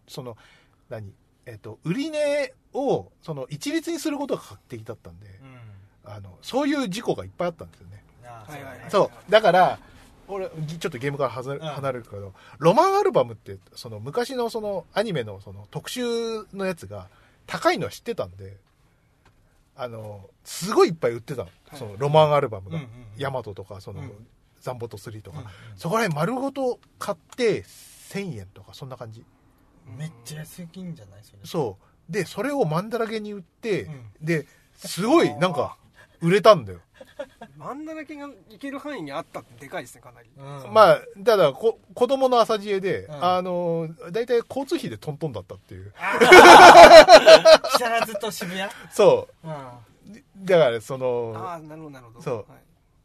[0.07, 0.37] その、
[0.89, 1.13] 何？
[1.45, 5.27] えっ、と、売り値を、その、一律にすることが画期的だったんで、
[6.07, 6.13] うん。
[6.13, 8.05] あの、そういう事故がいっぱいあったんですよね。
[8.89, 9.31] そう。
[9.31, 9.43] だ。
[9.43, 9.79] から、
[10.29, 11.67] 俺、ちょっとゲームから離れうん。
[11.67, 16.05] 離れるけど、ロマンアルバムって、その、昔のその、アニメのその、特集
[16.53, 17.09] のやつが、
[17.47, 18.57] 高いのは知ってたんで、
[19.77, 21.49] あの、すごいいっぱい売ってたの。
[21.49, 21.51] い。
[21.75, 22.79] その、ロマンアルバムが。
[23.17, 24.27] ヤマトとか、その、うん
[24.63, 25.51] ザンボト3とか、うんうん。
[25.77, 29.25] そこら辺丸ごと買って1000円とかそんな感じ。
[29.99, 31.39] めっちゃ安いんじゃないそれ。
[31.45, 31.77] そ
[32.09, 32.13] う。
[32.13, 34.11] でそれをマンダラゲに売って、うん。
[34.21, 35.77] ですごいなんか
[36.21, 36.79] 売れたんだよ、
[37.57, 40.31] マンダラケがいける範囲にあったってでかいですねかなり。
[40.37, 40.73] うん。
[40.73, 43.25] まあただこ子供の朝知恵で、うん。
[43.25, 45.93] あの大体交通費でトントンだったっていう。
[47.73, 48.71] 木更津と渋谷？
[48.93, 49.49] そう。
[49.49, 49.51] ん。
[49.51, 49.55] う
[50.45, 52.23] だからそのああなるほどなるほど。
[52.23, 52.37] そう。
[52.37, 52.47] はい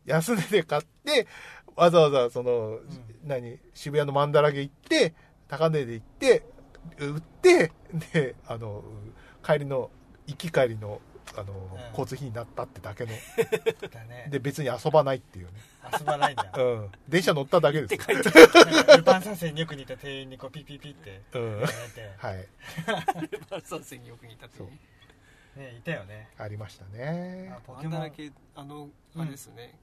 [0.08, 1.28] 安値で買って
[1.76, 2.80] わざわざその、
[3.24, 5.14] 何渋谷のマンダラゲ行って
[5.48, 6.44] 高値で行って
[7.00, 7.72] 売って
[8.14, 8.84] であの
[9.46, 9.92] 帰りの
[10.26, 11.00] 行き帰りの
[11.36, 11.58] あの、ん。
[11.90, 13.12] 交通費になったってだけの。
[14.30, 15.52] で別に遊ばないっていうね、
[16.00, 16.52] 遊ばないんだ。
[16.58, 21.22] うん、電車乗っただけですよ、って書いてルパン三世によく似た店員にこうピッピッピッって。
[21.34, 22.48] うん、はい。
[23.52, 24.70] ある参戦によく似たっていう。
[25.58, 26.30] ねいたよね。
[26.38, 27.54] ありましたね。
[27.56, 27.92] あポケモン。
[27.92, 29.78] マンダラケあのあれですね、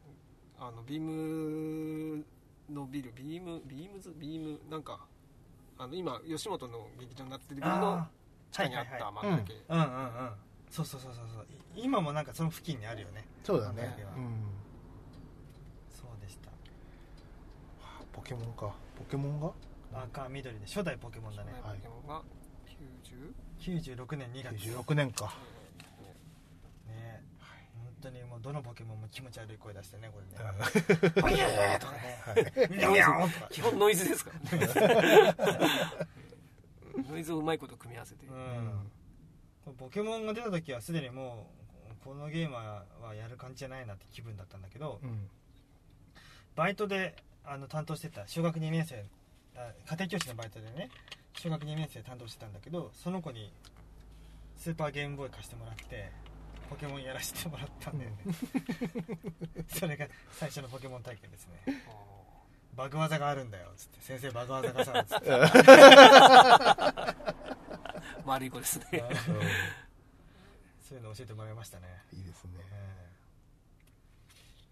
[0.67, 2.25] あのビーム
[2.73, 4.15] のビルビームビームズ？
[4.17, 4.99] ビームなんか
[5.77, 8.09] あの今吉本の劇場になってるビルのあ
[8.51, 9.11] 地下にあっはいはいはい。
[9.11, 10.31] たマンダラケ、うんうんうん。
[10.71, 11.47] そうそうそうそうそう。
[11.77, 13.27] い今もなんかその付近にあるよね。
[13.43, 13.95] そうだね。
[14.17, 14.25] うん、
[15.91, 16.51] そうでした。
[18.13, 18.73] ポケモンか。
[18.97, 19.53] ポケモンが？
[20.05, 21.53] 赤緑で初代ポケモンだね。
[21.63, 22.23] ポケモンが
[23.61, 23.97] 90?
[24.07, 24.55] 96年2月。
[24.71, 25.27] 96年か。
[25.27, 25.64] ね本
[28.05, 31.13] 当にもうどのポケモンも気持ち悪い声出してねこれね。
[31.17, 33.49] うん「おいえー!」とかね「ミャオミャオ!」とか。
[33.51, 34.31] 基本ノイズですか？
[34.53, 34.59] ら
[35.59, 35.69] ね
[37.09, 39.75] ノイズをうまいこと組み合わせて、うん。
[39.79, 41.51] ポケモンが出た時はすでにも
[42.03, 42.85] うこのゲームは
[43.15, 45.29] やる感じじゃないなって気分だったんだけどうん。
[46.55, 49.05] バイトであの担当してた小学2年生
[49.57, 50.89] あ家庭教師のバイトでね
[51.37, 53.53] 小学2年生担当してたんだけどその子に
[54.57, 56.11] スーパーゲームボーイ貸してもらって
[56.75, 58.17] ポケモンやらせてもらったんだよね。
[59.79, 61.63] それが最初のポケモン体験ですね。
[62.75, 64.01] バグ技があるんだよつって。
[64.01, 65.31] 先生バグ技がさつって。
[68.27, 69.05] 丸い子ですね。
[70.83, 72.59] そういうの教えてもらいましたね、いいですね。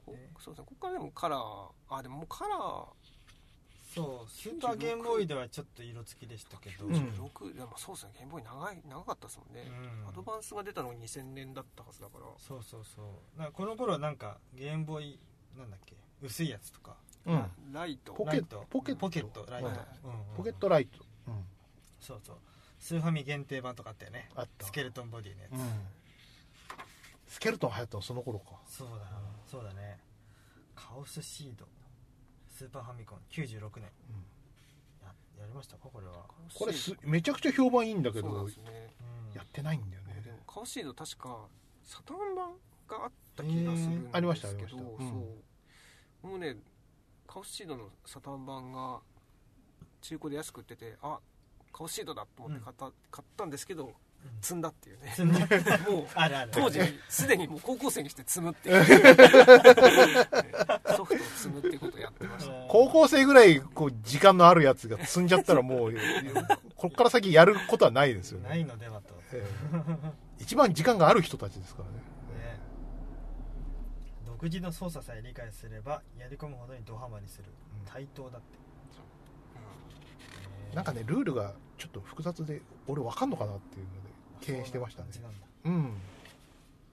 [0.09, 0.67] えこそうですね。
[0.67, 3.02] ここからでもカラーあでもカラーえ
[3.95, 6.95] そうスーパーゲームボーイではちょっと色付きでしたけど、うん。
[6.95, 8.13] 96でもそうですね。
[8.15, 9.71] ゲームボーイ長い長かったですもんね、
[10.03, 10.09] うん。
[10.09, 12.25] アドバンスが出たのが2000年だったはずだから。
[12.39, 13.03] そうそうそ
[13.37, 13.39] う。
[13.39, 15.19] なんかこの頃はなんかゲームボーイ
[15.59, 15.95] なんだっけ？
[16.23, 16.97] 薄いやつとか。
[17.27, 17.45] うん。
[17.73, 18.15] ライト。
[18.15, 18.67] ポケライト。
[18.71, 19.01] ポケット。
[19.01, 19.71] ポケットライト、
[20.37, 21.05] ポケットライト。
[21.29, 21.45] うん。
[22.01, 22.37] そうそう。
[22.79, 24.29] スーファミ限定版とかあったよね。
[24.35, 24.67] あった。
[24.67, 25.59] スケルトンボディのやつ、うん。
[27.29, 28.53] スケルトン流行ったのその頃か。
[28.67, 29.07] そうだ
[29.47, 29.99] そうだね。
[30.75, 31.67] カオスシード
[32.53, 33.49] スーパーファミコン96
[33.81, 33.83] 年。
[35.03, 35.09] や
[35.41, 35.89] やりましたか？
[35.93, 36.25] これは、
[36.55, 38.95] これすめちゃくちゃ評判いいんだけどそうなんですね。
[39.31, 39.37] うん。
[39.37, 40.21] やってないんだよね。
[40.25, 41.49] でもカオシード確か
[41.83, 42.53] サタン版
[42.89, 44.79] があった気がするんですけど、ありましたありました。
[44.83, 44.97] そう。
[44.99, 45.11] うん。
[46.31, 46.57] もうね
[47.27, 49.01] カオシードのサタン版が
[50.03, 51.19] 中古で安く売っててあ
[51.73, 53.95] カオシードだと思って買った,、買ったんですけど
[54.41, 55.13] 積んだっていうね。
[55.15, 55.39] 積んだ
[55.89, 56.51] もうあるある。
[56.53, 58.85] 当時すでにもう高校生にして積むっていう。
[60.97, 62.53] ソフトを積むっていうことをやってました。
[62.69, 65.95] 高校生ぐらいこう時間のあるやつが積んじゃったらもう
[66.77, 68.49] こっから先やることはないですよね。
[68.49, 70.43] ないのではと、ね、ええ。
[70.43, 72.03] 一番時間がある人たちですからね。
[74.27, 77.45] 独自の操作さえ理解すればやり込むほどにドハマりする。
[77.81, 77.93] うん。
[77.93, 78.47] 対等だって、
[79.55, 84.12] えーなんかねルールがちょっと複雑で俺わかんのかなっていうので
[84.43, 85.09] 敬遠してましたね。
[85.13, 85.47] そうんだ。
[85.65, 86.01] うん。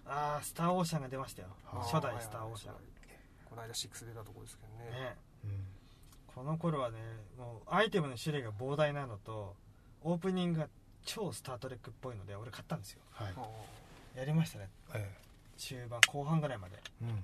[0.06, 1.50] ああスターオーシャンが出ましたよ。
[1.66, 2.74] 初代スターオーシャン、
[3.50, 5.00] この間6出たところですけどね。
[5.00, 5.16] ね。
[5.44, 5.52] うん。
[6.34, 6.98] この頃はね
[7.38, 9.56] もうアイテムの種類が膨大なのと
[10.04, 10.68] オープニングが
[11.04, 13.02] 超スター・トレックっぽいので俺買ったんですよ。
[13.12, 13.34] はい。
[13.36, 14.20] あ。
[14.20, 14.70] やりましたね。
[14.94, 15.10] え
[15.58, 16.76] 中盤後半ぐらいまで。
[17.02, 17.24] えうん。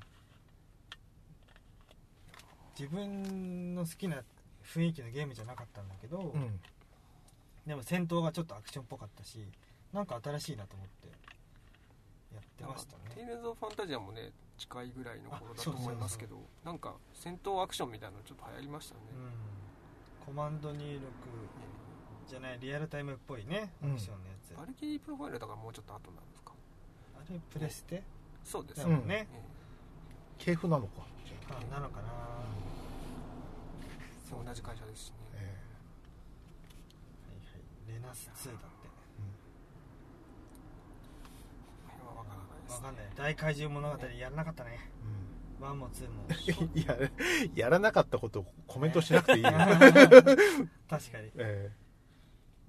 [2.78, 4.22] 自分の好きな
[4.66, 6.60] 雰囲気のゲームじゃなかったんだけど、うん。
[7.66, 9.40] でも戦闘がちょっとアクションっぽかったし
[9.94, 11.08] なんか新しいなと思って
[12.34, 13.04] やってましたね。
[13.16, 20.26] テイルズ・オブ・ファンタジアもね近いぐらいの頃だと思いますけどなんか戦闘アクションみたいなのちょっと流行りましたね、うん。
[20.26, 21.04] コマンド入力
[22.28, 26.54] じゃないリアルタイムっぽいねアクションのやつ、バルキリープロファイルだからもうちょっと後なんですか
[27.18, 28.02] あれプレステ？
[28.44, 28.82] そうです。
[28.82, 29.42] だもんね、え
[30.38, 31.04] 系譜なのか。
[31.50, 32.08] あなのかな。
[33.84, 33.90] え
[34.30, 35.16] そう同じ会社ですしね。
[35.34, 35.38] え
[37.28, 37.38] はい
[37.94, 38.02] はい。
[38.02, 38.66] レナス2だって
[41.88, 43.06] これはわからないですわかんない。
[43.16, 44.80] 大怪獣物語やらなかったね。
[45.62, 46.98] え1も2もうんい や
[47.56, 49.52] やらなかったことをコメントしなくていいよ、
[50.90, 51.32] 確かに。
[51.36, 51.72] え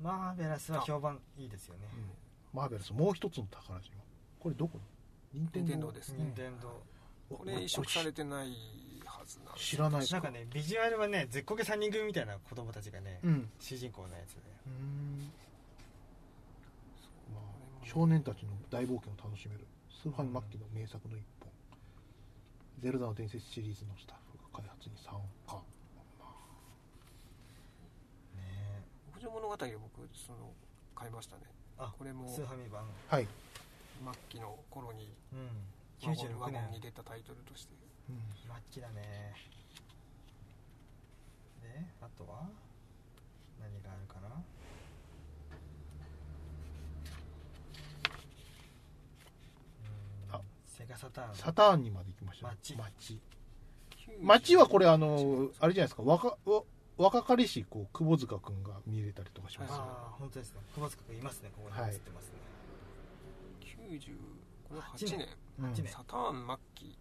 [0.01, 1.89] マーベラスは評判いいですよね。
[1.93, 3.97] えマーベラスもう一つの宝島。
[4.39, 4.79] これどこ
[5.33, 5.93] 任天堂。
[5.93, 6.83] です任天堂。
[7.29, 8.53] これ移植されてない
[9.05, 9.67] はずなんです。
[9.67, 10.01] 知らない。
[10.01, 13.51] ですなんかねビジュアルはね絶こけ3人組みたいな子供たちがね、うん。
[13.59, 14.41] 主人公のやつで。
[14.67, 15.33] うーん。
[17.35, 17.41] ま
[17.83, 19.67] あ、少年たちの大冒険を楽しめる
[20.07, 21.51] スーファミ末期の名作の一本、
[22.79, 25.57] ゼルダの伝説シリーズのスタッフが開発に参加。
[28.39, 30.55] ね牧場物語を僕その
[30.95, 31.43] 買いましたね。
[31.77, 32.87] あこれもスーファミ版。
[33.09, 35.51] はい、末期の頃にうん。
[36.09, 37.75] ワゴン96ワゴンに年出たタイトルとして。
[38.09, 38.23] うん。
[38.47, 39.35] 末期だね。
[41.61, 42.47] であとは
[43.59, 44.29] 何があるかな
[50.31, 51.35] うんあセガサターン。
[51.35, 52.55] サターンにまで行きましたね。
[52.65, 52.77] 街。
[52.77, 53.21] 街。
[54.21, 56.03] 街はこれあのあれじゃないですか。
[56.03, 56.63] 若わ
[56.97, 61.51] 若かりしこう窪塚君が見れたりとかしますよ、ああ本当ですね久保塚君いますね。
[61.55, 62.33] ここにはい映ってますね、
[63.99, 64.17] 90
[64.69, 65.19] これ8 8年。
[65.19, 65.29] 年。
[65.59, 65.73] うん。
[65.73, 66.99] 8年サターン末期。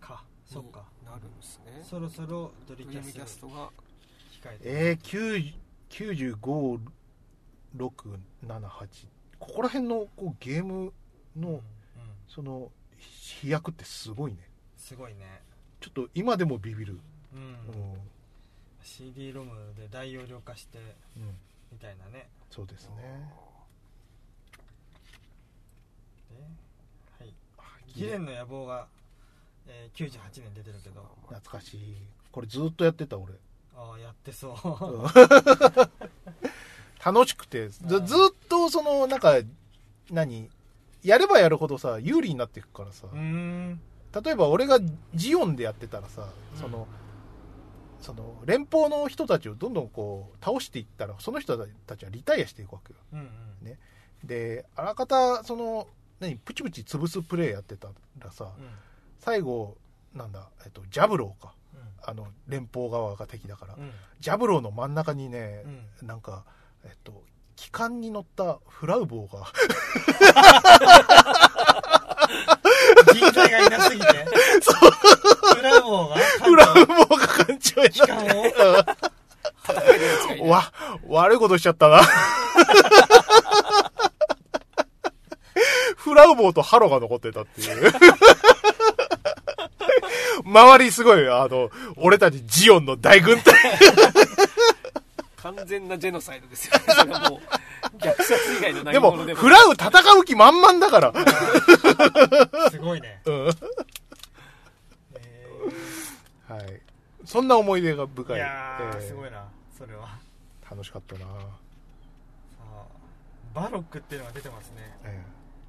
[0.00, 0.24] か。
[0.44, 1.82] そっにかなるんですね。
[1.82, 3.70] そろそろドリキャストが
[4.30, 4.60] 控えて。
[4.62, 5.54] えー、90
[5.88, 6.68] 95678
[9.38, 10.92] ここら辺のこうゲーム
[11.36, 11.62] の、うんうん。
[12.28, 14.38] その飛躍ってすごいね。
[14.76, 15.42] すごいね。
[15.80, 16.98] ちょっと今でもビビる、
[17.34, 17.56] うん、うん。
[18.82, 20.78] CD ロムで大容量化して
[21.16, 21.34] うん、
[21.72, 22.28] みたいなね。
[22.50, 23.30] そうですね。
[26.30, 26.36] で
[27.18, 27.34] はい。
[27.94, 28.86] ギレンの野望が、
[29.68, 30.10] えー、98
[30.42, 31.06] 年出てるけど。
[31.28, 31.96] 懐かしい。
[32.30, 33.34] これずっとやってた俺。
[33.76, 34.56] ああやってそう。
[37.04, 38.18] 楽しくてずうんずっ
[38.48, 39.34] とそのなんか
[40.10, 40.50] 何？
[41.06, 44.78] やればやるほどさ有利になっていくからさ、例えば俺が
[45.14, 46.60] ジオンでやってたらさ、うん。
[46.60, 46.86] その
[48.00, 52.98] その連邦の人たちをどんどんこう倒していったらその人たちはリタイアしていくわけよ。
[53.12, 53.22] うんう
[53.64, 53.66] ん。
[53.66, 53.78] ね。
[54.24, 55.86] であらかたその
[56.18, 57.88] 何プチプチ潰すプレイやってた
[58.18, 58.68] らさ、うん。
[59.20, 59.76] 最後
[60.14, 61.54] なんだ、えっと、ジャブローか。
[61.74, 61.78] う
[62.08, 63.76] あの連邦側が敵だから、
[64.20, 65.62] ジャブローの真ん中にね、
[66.00, 66.06] うん。
[66.06, 66.44] なんか
[66.84, 67.22] えっと
[67.56, 69.46] 機関に乗ったフラウボーが
[73.12, 80.72] 人材がいなすぎてフラボーがフラウボーが艦長に機関を戦えるやつがいないわ、
[81.08, 82.02] 悪いことしちゃったな。
[85.96, 87.92] フラウボーとハロが残ってたっていう。
[90.44, 93.54] 周りすごい、あの、俺たちジオンの大軍隊。
[95.54, 99.88] 完全なジェノサイドですよね それはもう虐殺以外の何でも、物でもフラウ戦
[100.18, 101.12] う気満々だから。
[102.70, 103.50] すごいねうん。
[105.14, 106.82] えはい。
[107.24, 108.36] そんな思い出が深い。
[108.36, 109.44] ーいやーえーすごいな
[109.76, 110.18] それは
[110.68, 111.26] 楽しかったな。
[113.54, 115.24] バロックっていうのが出てますねえ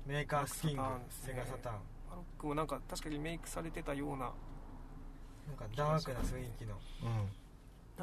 [0.06, 1.76] メーカースキングねセガサターン
[2.10, 4.26] バロックもなんか確かリメイクされてたような
[5.48, 7.06] なんかダークな雰囲気のえ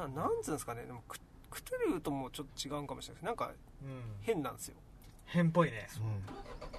[0.07, 0.15] うん。
[0.15, 1.19] ななんつうんですかねでもク
[1.49, 3.25] クトゥルーともちょっと違うかもしれないです。
[3.25, 3.51] なんか
[3.83, 4.01] うん。
[4.21, 4.75] 変なんですよ。
[5.25, 5.87] 変っぽいね。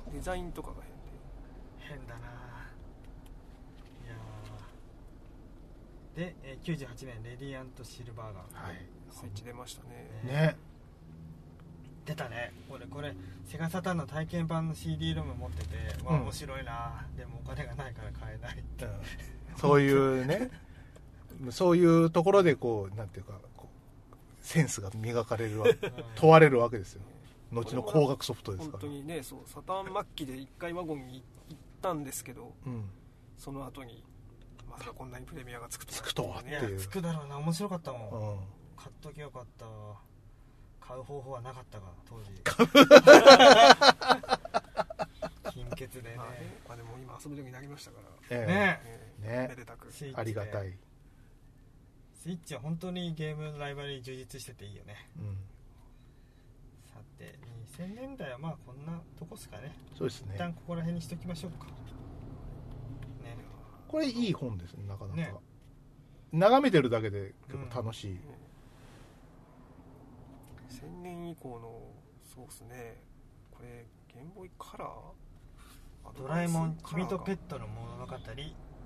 [0.07, 0.12] うん。
[0.14, 1.99] デザインとかが変で。
[1.99, 2.21] 変だな。
[2.21, 6.19] いやー。
[6.19, 8.77] で、えー98年レディアント・シルバーガンはい。
[9.11, 10.09] スイッチ出ましたね。
[10.25, 10.57] ね。
[12.05, 12.53] 出たね。
[12.71, 13.14] 俺これ
[13.45, 16.23] セガサターンの体験版の CD ロム持ってて、わうん。
[16.23, 17.07] 面白いな。
[17.17, 18.87] でもお金がないから買えないって。
[19.57, 20.51] そういうね、
[21.51, 23.41] そういうところでこう、なんていうか、
[24.47, 25.66] センスが磨かれるわ、
[26.14, 27.03] 問われるわけですよ。
[27.53, 28.80] 後の高額ソフトですから。
[28.80, 32.84] 本当にねそうサターン末期で一回ワゴンに行ったんですけどうん。
[33.38, 34.05] その後に
[34.70, 35.99] まさかこんなにプレミアがつくとは。
[35.99, 36.78] つくとはいやっていう。
[36.78, 37.38] つくだろうな。
[37.38, 38.38] 面白かったもん、うん。
[38.76, 39.66] 買っときゃよかった。
[40.80, 42.30] 買う方法はなかったが当時。
[45.53, 46.14] 金欠 でね。
[46.16, 46.61] まあね。
[46.68, 47.99] まあでも今遊ぶようになりましたか
[48.30, 48.36] ら。
[48.38, 48.80] えね。
[49.20, 49.49] えね。
[49.49, 49.88] めでたく。
[50.14, 50.78] ありがたい。
[52.19, 55.09] スイッチは本当にゲームのライブラリ充実してていいよね。
[55.19, 55.37] うん。
[56.85, 57.39] さて
[57.79, 59.77] 2000年代はまあこんなとこっすかね。
[59.97, 60.35] そうですね。
[60.35, 61.67] 一旦ここら辺にしときましょうか。
[61.67, 63.37] ね。
[63.87, 65.17] これいい本ですね、なかなか。
[65.17, 65.33] ね。
[66.33, 68.19] 眺めてるだけで結構楽しい。
[70.69, 71.81] 1000年以降の
[72.35, 73.03] そうっすね。
[73.51, 74.89] これゲームボーイカラー？
[76.19, 78.14] ドラえもん君とペットの物語、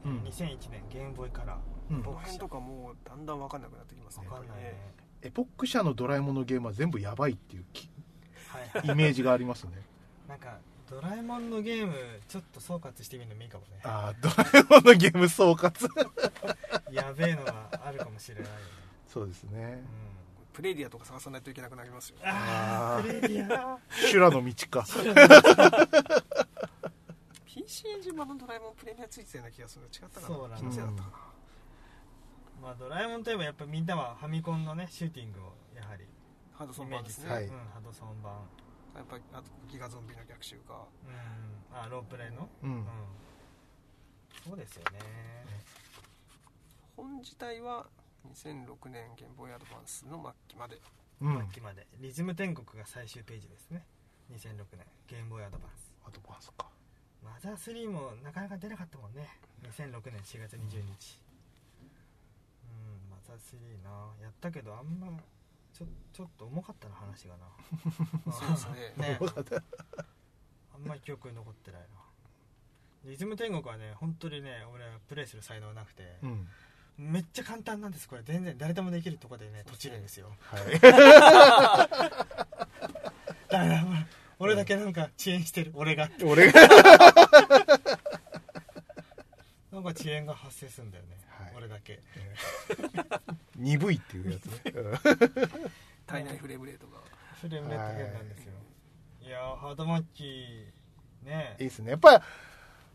[0.05, 0.19] うん。
[0.23, 1.59] 2001年ゲームボーイカラ
[1.91, 2.03] うん。
[2.03, 4.65] この辺とかもうだんだん分かんなくなってきますねーわかんないね。
[4.65, 4.75] やっ
[5.23, 7.91] エポック社のドラえもんのゲームは全部やばいっていうき
[8.49, 8.89] はい。
[8.89, 9.73] イメージがありますね。
[10.29, 10.59] なんか
[10.91, 11.95] ドラえもんのゲーム
[12.27, 13.81] ちょっと総括してみるのもいいかもね。
[13.85, 15.89] ああ、ドラえもんのゲーム総括。
[16.91, 18.57] やべえのがあるかもしれないよね、
[19.07, 19.61] そうですね。
[19.63, 22.17] うん、ぱプレディアとか探さないといけなくなりますよ。
[22.25, 23.79] ああプレディア。
[23.91, 24.85] 修羅の道か。
[27.51, 29.87] PC エンジン版のドラえもんプレミアついてたような気がする。
[29.87, 30.27] 違ったかな？
[30.27, 30.49] そうな。
[30.49, 31.17] んだ気のせいだったかな、
[32.63, 36.07] まあドラえもんといえばやっぱみんなはファミコンのねシューティングをやはり
[36.55, 37.63] ハドソイン版ですすね、メージる、はい。
[37.65, 38.33] うん、ハドソン版。
[38.95, 40.87] やっぱりあとギガゾンビの逆襲か。
[41.03, 41.77] うん。
[41.77, 42.49] あロープレイの？
[42.63, 42.71] うん。
[42.71, 42.87] うん。
[44.47, 45.01] そうですよね。
[46.97, 47.87] 本自体は
[48.31, 50.79] 2006年ゲームボーイアドバンスの末期まで。
[51.21, 51.39] うん。
[51.39, 51.87] 末期まで。
[51.99, 53.85] リズム天国が最終ページですね。
[54.31, 54.87] 2006年。
[55.09, 55.91] ゲームボーイアドバンス。
[56.07, 56.67] アドバンスか。
[57.23, 59.29] マザー3もなかなか出なかったもんね。
[59.63, 61.21] 2006年4月20日。
[62.65, 63.91] うんマザー3な。
[64.23, 65.09] やったけどあんま
[65.73, 67.47] ちょちょっと重かったな話がな。
[68.33, 68.95] そうですね。
[68.97, 69.19] ね。
[70.75, 71.89] あんまり記憶に残ってないな。
[73.05, 76.49] リズム天国はね本当にね俺はプレイする才能なくて、うん。
[76.99, 78.09] めっちゃ簡単なんです。
[78.09, 80.37] これ全然誰でもできるとこでねそう閉じるんですよ。
[80.41, 80.81] はい。
[83.49, 83.85] だから
[84.43, 85.71] 俺だけなんか遅延してる。
[85.75, 86.09] 俺が。
[86.25, 86.61] 俺が、
[89.71, 91.53] なんか遅延が発生するんだよね、はい。
[91.59, 92.01] 俺だけ。
[93.55, 94.73] 鈍いっていうやつね。
[94.75, 95.71] う ん
[96.07, 96.99] 体内フレームレートが。
[97.39, 98.53] フレームレット変なんですよ。
[99.21, 99.29] い。
[99.29, 100.73] やーハードマッチ
[101.23, 101.57] ね。
[101.59, 101.91] いいですね。
[101.91, 102.25] やっぱり、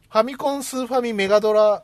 [0.10, 1.84] ファミコン、スーファミ、メガドラ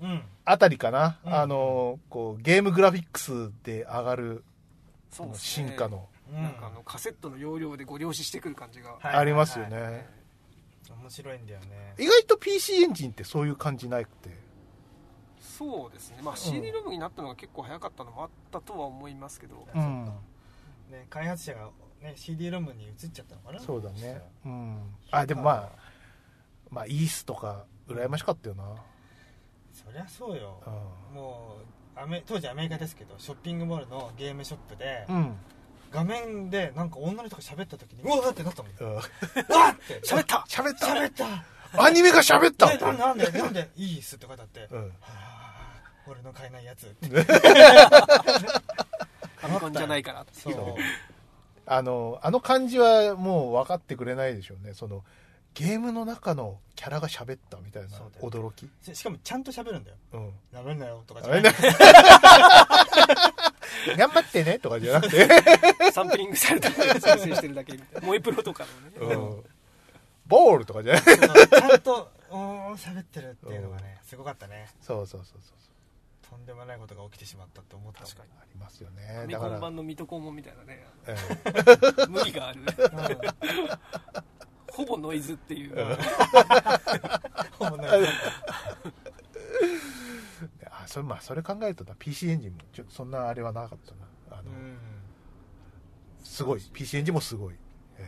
[0.00, 0.22] うん。
[0.46, 1.18] あたりかな。
[1.22, 1.34] うん。
[1.34, 4.42] あの、こう、ゲームグラフィックスで上がる、
[5.10, 10.08] その進化の、うんなんかあのカセットの容量でご了承してくる感じが、はいありますよはいね。
[10.90, 14.30] 面白いんだよね意外と PC エンジンってそういう感じなくて。
[15.40, 20.04] そうですねまあ CD ロムになったのが結構早かったのもあったとは思いますけど、うん。
[20.90, 24.22] ね開発者が、ね、CD ロムに移っちゃったのかなそうだね。
[24.44, 24.78] うん。
[25.10, 25.70] あ、でもまあ、
[26.70, 28.64] まあ、イースとか、羨ましかったよな。
[29.72, 31.56] そりゃそうようも
[31.96, 35.12] うアメ当時アメリカですけどショッピングモールのゲームショップで、ん。
[35.12, 35.36] うん。
[35.92, 38.72] 画面でなんか女の人が喋った時にうわーってなったもん。
[38.78, 40.00] うわーって。
[40.04, 40.44] 喋った。
[40.48, 40.86] 喋った。
[40.86, 41.82] 喋った。
[41.84, 42.66] アニメが喋った。
[42.66, 44.82] でななんでなんでいいっすって書いてあって、うん。
[44.82, 45.42] はあ
[46.06, 47.08] 俺の買えないやつって。
[47.08, 50.22] ファミコンじゃないから。
[50.22, 50.54] ってそう。
[51.64, 54.74] あのあの感じはもう分かってくれないでしょうね。
[54.74, 55.04] その
[55.54, 57.88] ゲームの中のキャラが喋ったみたいな
[58.20, 58.68] 驚き？
[58.82, 59.96] ししかもちゃんと喋るんだよ。
[60.14, 60.32] うん。
[60.52, 61.38] なめんなよとかじゃな。
[61.40, 61.42] い。
[61.42, 61.50] ね
[63.96, 65.28] 頑張ってねとかじゃなくて、
[65.92, 68.00] サンプリングされた再生してるだけみたいな。
[68.00, 68.64] 萌えプロとか
[69.00, 69.44] のね、うん、
[70.26, 71.02] ボールとかじゃない？
[71.02, 71.26] そうちゃ
[71.76, 74.68] んと喋ってるっていうのがねすごかったね。
[74.80, 75.58] そうそうそうそう。
[76.30, 78.30] とんでもないことが起きてしまったって思った確かに。
[78.40, 80.86] ありますよフねだから、版の水戸黄門みたいなね。
[81.06, 81.14] え
[82.08, 82.66] 無理があるうん
[84.72, 85.96] ほぼノイズっていう、うん。
[87.58, 88.08] ほぼないえ
[90.66, 94.38] あそれまあそれ考えるとな PC エンジンもちょそんなあれはなかったな。
[94.38, 94.78] あの、うん
[96.24, 97.54] すごい PC エンジンもすごい、
[97.98, 98.02] え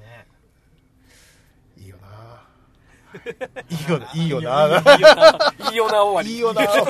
[0.00, 0.26] ね。
[1.76, 2.48] ー いいよな。
[3.68, 4.12] いいよな。
[4.14, 4.82] いいよな。
[5.70, 6.02] いいよな。
[6.02, 6.32] 終わり。
[6.32, 6.86] いいよな いいよ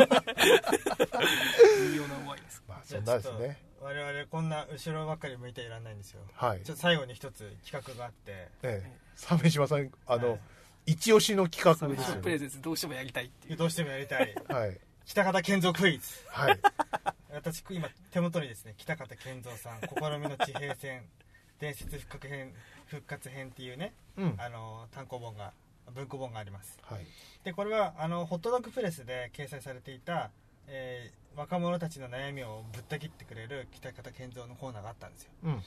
[2.07, 2.63] な終わりです。
[2.69, 6.21] まあそんなですね我々こんな後ろばっかり向いていらんないんですよ。
[6.35, 6.61] はい。
[6.63, 8.49] ちょっと最後に一つ企画があって。
[8.63, 8.93] ええ。
[9.17, 10.41] 鮫島さんあの、はい。
[10.87, 12.23] 一押しの企画ですよね。
[12.23, 13.57] プレゼンツどうしてもやりたいっていう。
[13.57, 14.35] どうしてもやりたい。
[14.49, 14.79] はい。
[15.05, 16.09] 北方健三クイズ。
[16.29, 16.61] はい。
[17.35, 21.03] 私今手元にですね北方健三さん「試みの地平線
[21.59, 22.53] 伝説復活編
[22.87, 24.35] 復活編」っていうねうん。
[24.39, 25.53] あの単行本が
[25.93, 26.79] 文庫本があります。
[26.83, 27.07] はい。
[27.43, 30.31] でこれはあのホットドッグプレスで掲載されていた、
[30.69, 35.31] えー若者たちの悩みをぶった切ってくれる北方健三のコーナーがあったんですよ。
[35.45, 35.63] うん。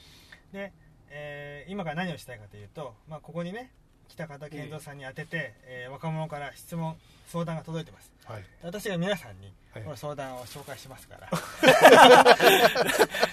[0.52, 0.72] で、
[1.10, 3.72] えー今から何をしたいかというと、まあ、ここにね
[4.08, 6.96] 北方健三さんに当てて、えー若者から質問
[7.26, 8.12] 相談が届いてます。
[8.26, 8.44] はい。
[8.62, 9.82] 私が皆さんにはい。
[9.82, 11.28] この相談を紹介しますから、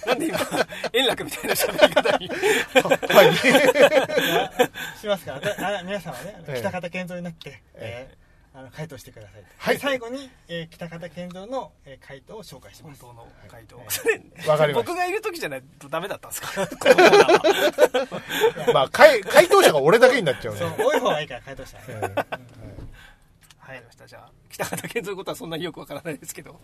[0.07, 0.39] なんで今
[0.93, 2.27] 円楽みたいな喋り方に。
[3.13, 5.83] はいしますから。
[5.83, 6.59] 皆さんはね、ええ。
[6.61, 7.61] 北方健三になって、
[8.75, 9.75] 回答してください、はい。
[9.75, 13.01] で最後に、えー北方健三の、えー回答を紹介します。
[13.03, 13.85] 本当の回答、はい。
[13.89, 16.67] それわかりまし僕がいる時じゃないとダメだったんですか？
[18.73, 20.59] まあ回回答者が俺だけになっちゃうね。
[20.59, 20.73] そう。
[20.77, 22.13] 多い方がいいから回答したら、ええうん
[23.63, 24.05] わかりました。
[24.07, 26.59] じゃあ北方健三のことはそんなによくわからないですけど。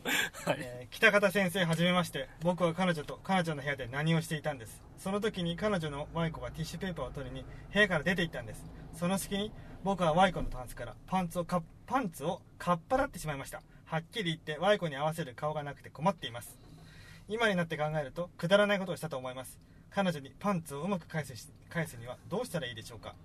[0.46, 0.58] はい。
[0.60, 4.82] えー北方先生はじめまして僕は彼女と彼女の部屋で何をしていたんです。
[4.98, 8.66] その時に彼女のワイコがティッシュペーパーを取りに部屋から出て行ったんです。
[9.00, 9.52] その隙に
[9.84, 13.62] 僕はワイコのタンスからパンツをかパンツをかっぱらってしまいました。
[13.86, 16.58] はっきり言ってワイコに合わせる顔がなくて困っています。
[17.30, 19.58] 今になって考えるとくだらないことをしたと思います。
[19.90, 23.16] 彼女にパンツをうまく返すし返すにはどうしたらいいでしょうか。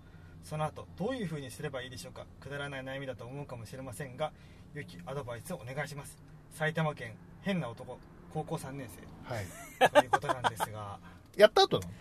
[0.44, 2.24] その後どういう風にすればいいでしょうか。
[2.40, 4.32] くだらない悩みだと思うかもしれませんが
[4.74, 6.16] 良きアドバイスをお願いします。
[6.52, 7.98] 埼玉県変な男
[8.32, 8.88] 高校3年
[9.24, 9.44] はい。
[9.80, 10.98] 生ということなんですが。
[11.36, 11.92] やった後なの？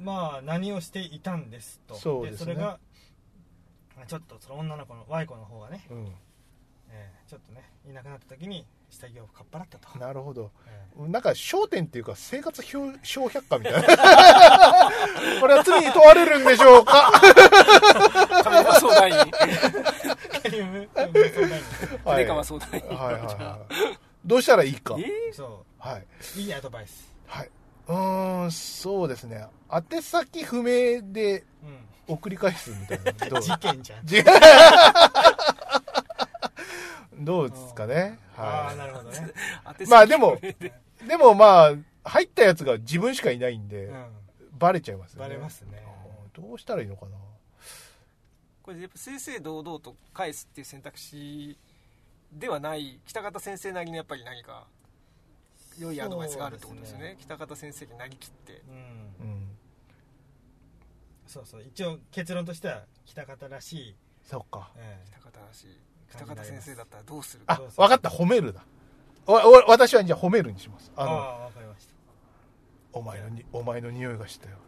[0.00, 1.94] まあ何をしていたんですと。
[1.94, 2.44] そうですね。
[2.44, 2.78] それがま
[4.02, 6.12] あちょっとその女の子の Y 子の方がね、うん。
[6.90, 10.50] えーちょっとねいなくなった時に下着をかっぱらったと、なるほど。
[10.66, 13.80] えなんか焦点っていうか生活表小百科みたいな。
[15.40, 17.10] これは罪に問われるんでしょうか？
[18.44, 19.16] 亀山相談員。
[19.16, 22.86] ークリームクリーム相談員。
[22.98, 23.98] はいはいはい。
[24.26, 24.96] どうしたらいいか？
[24.98, 26.06] えそはい、
[26.36, 27.10] ういいアドバイス。
[27.26, 27.50] はい、
[27.88, 29.46] うーんそうですね。
[29.72, 31.78] 宛先不明でうん
[32.12, 33.12] 送り返すみたいな。
[33.28, 33.42] どう？
[33.42, 34.06] 事件じゃん。
[34.06, 34.22] じ
[37.18, 39.32] どうですかね、ああはなるほどね、
[39.80, 40.54] い、 まあでもで。
[41.06, 41.74] でもまあ
[42.04, 44.06] 入ったやつが自分しかいないんで、うん、
[44.58, 45.28] バレちゃいますよね。
[45.28, 45.84] バレますね。
[45.86, 45.92] うん
[46.32, 47.18] どうしたらいいのかな？
[48.62, 51.58] これやっぱ正々堂々と返すっていう選択肢
[52.32, 52.98] ではない。
[53.06, 54.66] 北方先生なりのやっぱり何か
[55.78, 57.04] 良いアドバイスがあるってことですよね。
[57.04, 58.62] そうです北方先生になりきって。
[58.68, 58.76] うん
[59.20, 59.41] うん
[61.32, 64.70] そうそう一応結論としては北方らしい、そうか。
[64.76, 65.66] え北方らしい。
[66.10, 67.86] 北方先生だったらどうするあかそうそう。
[67.86, 68.10] 分かった。
[68.10, 68.62] 褒めるだ
[69.26, 70.92] おお私はじゃあ褒めるにします。
[70.94, 71.14] あああの
[71.44, 71.92] わかりました。
[72.92, 74.58] お前のにお前の匂いがしたよ。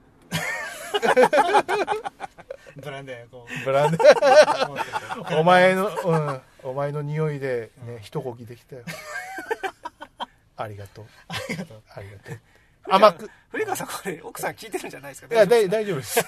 [2.76, 8.00] ブランデーこブランデう持っててお前の、 うん、お前の匂いでね、うん。
[8.00, 8.84] 一呼吸できたよ。
[10.56, 11.04] ありがとう。
[11.28, 11.82] ありがとう。
[11.94, 12.40] ありがとう。
[12.88, 13.30] 甘く。
[13.50, 15.34] 古川さんこれ奥さん聞いてるんじゃないですか？
[15.34, 16.20] いや、大だ丈夫い大丈夫です。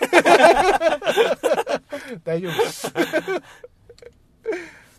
[2.24, 2.92] 大丈夫です。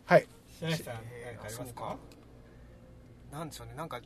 [0.06, 0.28] はい。
[0.60, 1.74] 白石さん何えーかありますか？
[1.74, 1.98] そうか
[3.32, 3.74] なんでしょうね。
[3.76, 4.02] なんか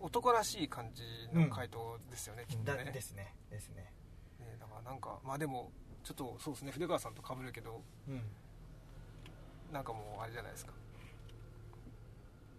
[0.00, 1.02] 男らしい感じ
[1.32, 3.32] の回答ですよね、きっとだねですね。
[3.50, 3.92] ですね。
[4.40, 5.70] ねだからなんかまあでも
[6.04, 6.72] ちょっとそうですね。
[6.72, 8.22] 筆川さんと被るけどうん。
[9.72, 10.72] なんかもうあれじゃないですか。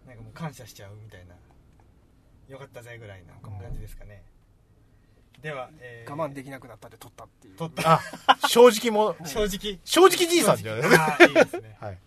[0.06, 1.34] なんかもう感謝しちゃうみたいな
[2.48, 4.22] よかったぜぐらいな感じですかね、
[5.40, 7.56] では、えー我慢できなくなったで撮ったっていう。
[7.56, 8.00] 撮った。
[8.26, 9.78] あ、正直も、正直。
[9.84, 11.18] 正直じいさんじゃないですか。
[11.24, 11.76] いですね。
[11.80, 11.98] はい。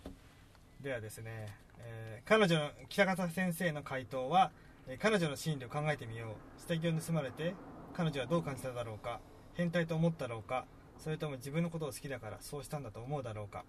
[0.80, 1.48] ではですね、
[1.80, 4.50] えー彼女の北方先生の回答は、
[4.86, 6.60] えー彼女の心理を考えてみよう。
[6.60, 7.54] 下着を盗まれて
[7.94, 9.20] 彼女はどう感じただろうか。
[9.54, 10.66] 変態と思ったろうか。
[10.98, 13.64] それとも自分のことを好きだからそうしたんだと思うだろうか。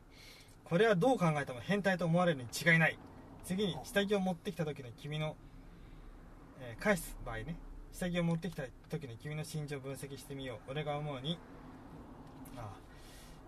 [0.63, 2.97] これはどう考えても変態と思われるに違いない。
[3.43, 5.35] 次に下着を持ってきた時の君の、
[6.61, 7.55] えー返す場合ね
[7.91, 10.71] 下着を持ってきた時の君の心情を分析してみよう。
[10.71, 11.37] 俺が思うに
[12.55, 12.63] ああ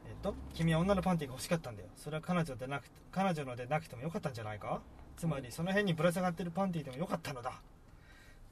[0.08, 1.90] えっと君は女のパンティが欲しかったんだよ。
[1.96, 4.82] それは彼女でなく彼女のでなくてもよかったんじゃないか？
[5.18, 7.62] つまりその辺にぶら下がってるパンティでもよかったのだ。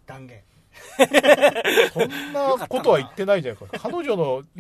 [0.06, 0.42] 断言。
[1.94, 3.80] そんなことは言ってないじゃないか。
[3.80, 4.44] 彼女の、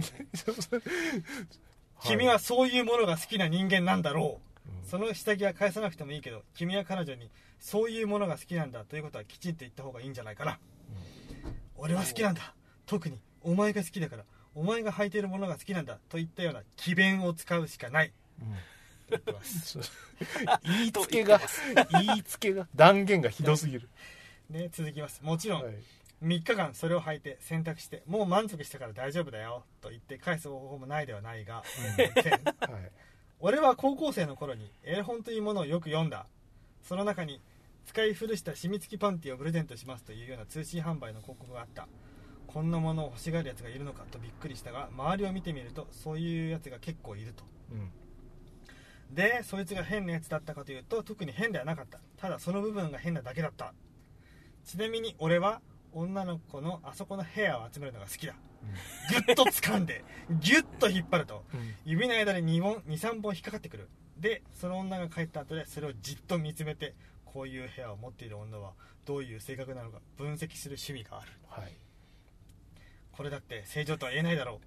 [2.03, 4.48] 君はそういうものが好きな人間なんだろう、
[4.89, 7.29] その下着は返さなくてもいいけど君は彼女に
[7.59, 10.59] そういうものが好きなんだということはきちんと言った方がいいんじゃないかな、
[11.77, 12.53] 俺は好きなんだ。
[12.85, 14.23] 特にお前が好きだから
[14.55, 18.09] お前が履いているものが好きなんだといったような詭弁を使うしかない。
[18.09, 18.13] と
[19.11, 19.79] 言ってます
[20.63, 21.41] 言いつけが、
[21.91, 23.89] 言いつけが、断言がひどすぎる。
[24.49, 25.21] ね続きます。
[25.23, 25.75] もちろん、はい。
[26.23, 31.63] 3日間それを履いて洗濯してもう満足したから大丈夫だよと言って返す方法もないではないが、
[31.95, 32.91] 点 はい。
[33.41, 36.25] 俺は高校生の頃に絵本というものをよく読んだ。
[36.81, 37.41] その中に
[37.85, 41.87] 使い古した染み付きパンティをプレゼントしますというような通信販売の広告があった。
[42.47, 47.45] こんなものを欲しがるやつがいるのかとびっくりしたが周りを見てみるとそういうやつが結構いると。
[47.71, 49.15] うん。
[49.15, 51.99] でそいつが変なやつだったかというと特に変ではなかった。
[52.17, 53.73] ただその部分が変なだけだった。
[54.65, 55.61] ちなみに俺は
[55.93, 58.35] 女の子のあそこのヘアを集めるのが好きだ
[59.09, 61.75] ギュッと掴んでギュッと引っ張るとうん。
[61.85, 63.89] 指の間で2本23本引っかかってくる。
[64.17, 66.93] でその女が帰った後でそれをじっと見つめて
[67.25, 68.73] こういう部屋を持っている女は
[69.05, 71.31] どういう性格なのか分析する趣味がある。
[71.47, 71.73] はい。
[73.11, 74.59] これだって正常とは言えないだろ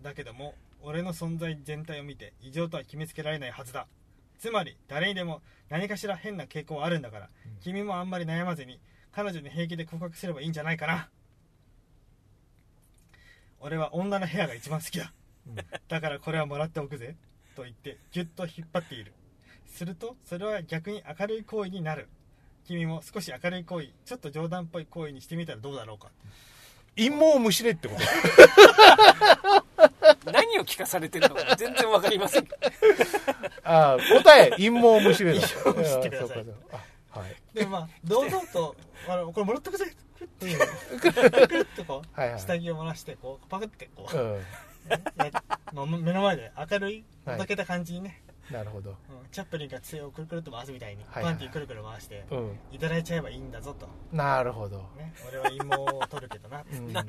[0.00, 0.04] う。
[0.04, 3.86] だけども俺の存在全体を見て異常とは決めつけられないはずだ。
[4.38, 5.40] つまり誰にでも
[5.70, 7.56] 何かしら変な傾向はあるんだから、うん。
[7.60, 8.80] 君もあんまり悩まずに
[9.12, 11.08] 彼女に平気で告白すればいいんじゃないかな
[13.60, 15.12] 俺は女の部屋が一番好きだ。
[15.46, 15.54] うん。
[15.88, 17.16] だからこれはもらっておくぜ。
[17.54, 19.12] と言ってギュッと引っ張っている。
[19.66, 22.08] するとそれは逆に明るい行為になる。
[22.66, 26.10] 君も少し明るい行為ちょっと冗談っぽい行為にしてみたらどうだろうか。
[26.96, 27.94] 陰謀をむしれってこ
[30.26, 30.32] と？
[30.32, 32.48] 何を聞かされてるのか全然わかりません。
[33.64, 35.40] ああ、答え、陰謀をむしれだ。
[35.46, 36.40] 陰謀をむしってください。
[36.40, 36.84] あそうかそうか。
[37.14, 37.36] あはい。
[37.54, 38.76] でまあ堂々と
[39.08, 39.94] あのこれもらっとくぜ
[40.40, 42.40] うくるっとこうはいはい。
[42.40, 46.02] 下着を漏らしてこうパクってこう、うん。
[46.04, 47.36] 目の前で明るいはい。
[47.36, 48.90] おどけた感じにね、なるほど。
[48.90, 48.96] うん。
[49.32, 51.32] チャップリンが杖をくるくるっと回すみたいに、はいはい。
[51.32, 52.58] パンティーくるくる回して、うん。
[52.70, 54.78] いただいちゃえばいいんだぞと、なるほど。
[54.96, 56.92] ね、俺は陰謀を取るけどな、 うん。
[56.92, 57.04] な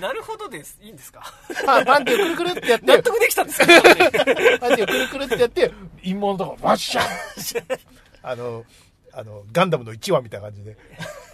[0.00, 1.22] なるほどですいいんですか？
[1.64, 5.70] パパンティをくるくるってやって、納得できたんですかパンティをくるくるってやって、
[6.02, 7.80] 陰謀のとこ、ワッシャー
[8.22, 8.64] あの、
[9.12, 10.76] あの、ガンダムの1話みたいな感じで。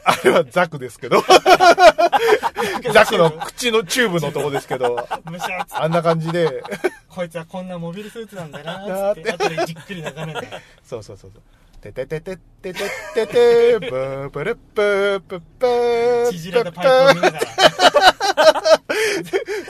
[0.05, 1.23] あれはザクですけど、
[2.93, 6.63] ザクの口のチューブのとこですけど、むしゃあんな感じで、
[7.09, 10.49] こいつはこんなモビルスーツなんだなっつって後でじっくり眺めて
[10.85, 11.43] そうそうそうそう。
[11.81, 12.81] てててててて
[13.15, 17.47] てて、ブーブルップープップー縮れたパイプを見ながら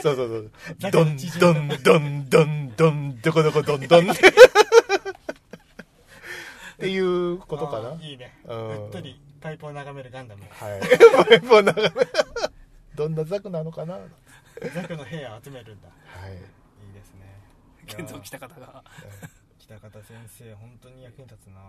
[0.01, 0.51] そうそうそう。
[0.79, 4.11] だどんどんどんどんどん、どこどこどんどん。
[4.11, 4.15] っ
[6.79, 7.93] ていうことかな。
[8.01, 10.81] いいねうんうっとりパイプを眺めるガンダムはい。
[11.27, 12.07] パイプを眺め。
[12.95, 13.95] どんなザクなのかな。
[13.95, 14.03] はい。
[14.73, 15.91] ザクの部屋を集めるんだい
[16.89, 17.39] いですね
[17.85, 18.83] 現像来た方が
[19.59, 21.59] 北方先生本当に役に立つな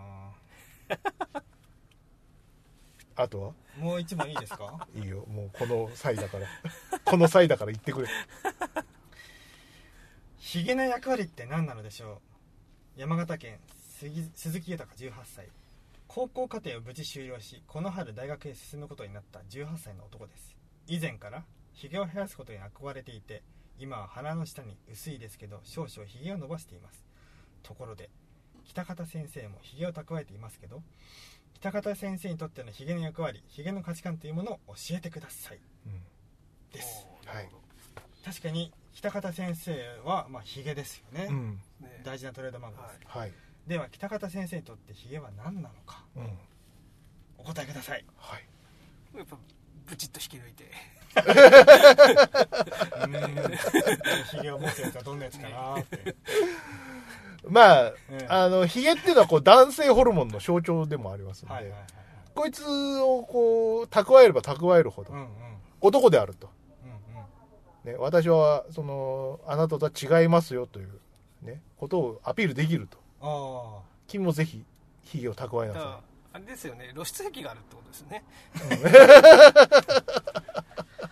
[3.17, 3.53] あとは？
[3.77, 4.87] もう一問いいですか？
[4.95, 5.25] いいよ。
[5.27, 6.47] もうこの際だから。
[7.03, 8.07] この際だから言ってくれ。
[10.37, 12.21] ヒゲな役割って何なのでしょ
[12.97, 12.99] う？
[12.99, 13.59] 山形県
[13.99, 15.47] 杉鈴木豊18歳
[16.15, 20.55] 高校課程を無事終了しこの春大学へ進むことになった18歳の男です。
[20.87, 21.43] 以前から
[21.73, 23.43] ヒゲを生やすことに憧れていて
[23.77, 27.05] 今は鼻の下に薄いですけど少々ヒゲを伸ばしています。
[27.63, 28.09] ところで
[28.63, 30.81] 北方先生もヒゲを蓄えていますけど
[31.59, 35.59] 北方先生にとってのヒゲの役割ヒゲの価値観というものを教えてください。
[35.85, 36.01] うん。
[36.71, 37.05] です。
[37.25, 37.49] はい。
[38.23, 41.59] 確かに北方先生はまあヒゲですよね、うん。
[41.81, 42.01] ね。
[42.05, 43.27] 大事なトレードマークです、はい。
[43.27, 43.33] はい。
[43.67, 46.03] では北方先生にとってヒゲは何なのか？
[46.15, 46.37] うん。
[47.37, 48.05] お答えください。
[48.17, 48.45] はい。
[49.17, 49.37] やっぱ
[49.87, 50.71] ブチッと引き抜いて。
[54.31, 56.15] ヒゲを持つやつはどんなやつかなって。
[57.47, 61.87] まあ、えあの、ヒゲっていうのはこう男性ホルモンの象徴でもありますので、はいはいはい
[62.35, 65.27] こいつをこう、蓄えれば蓄えるほどうんうん。
[65.79, 66.49] 男であると。
[66.83, 67.93] うんうん。
[67.93, 70.99] ね、私は、その、あなたとは違いますよという、
[71.41, 72.97] ね、ことをアピールできると。
[73.27, 74.63] あ君もぜひ、
[75.03, 75.99] ヒゲを蓄えなさ
[76.33, 76.91] あれですよね。
[76.93, 78.23] 露出癖があるってことですね。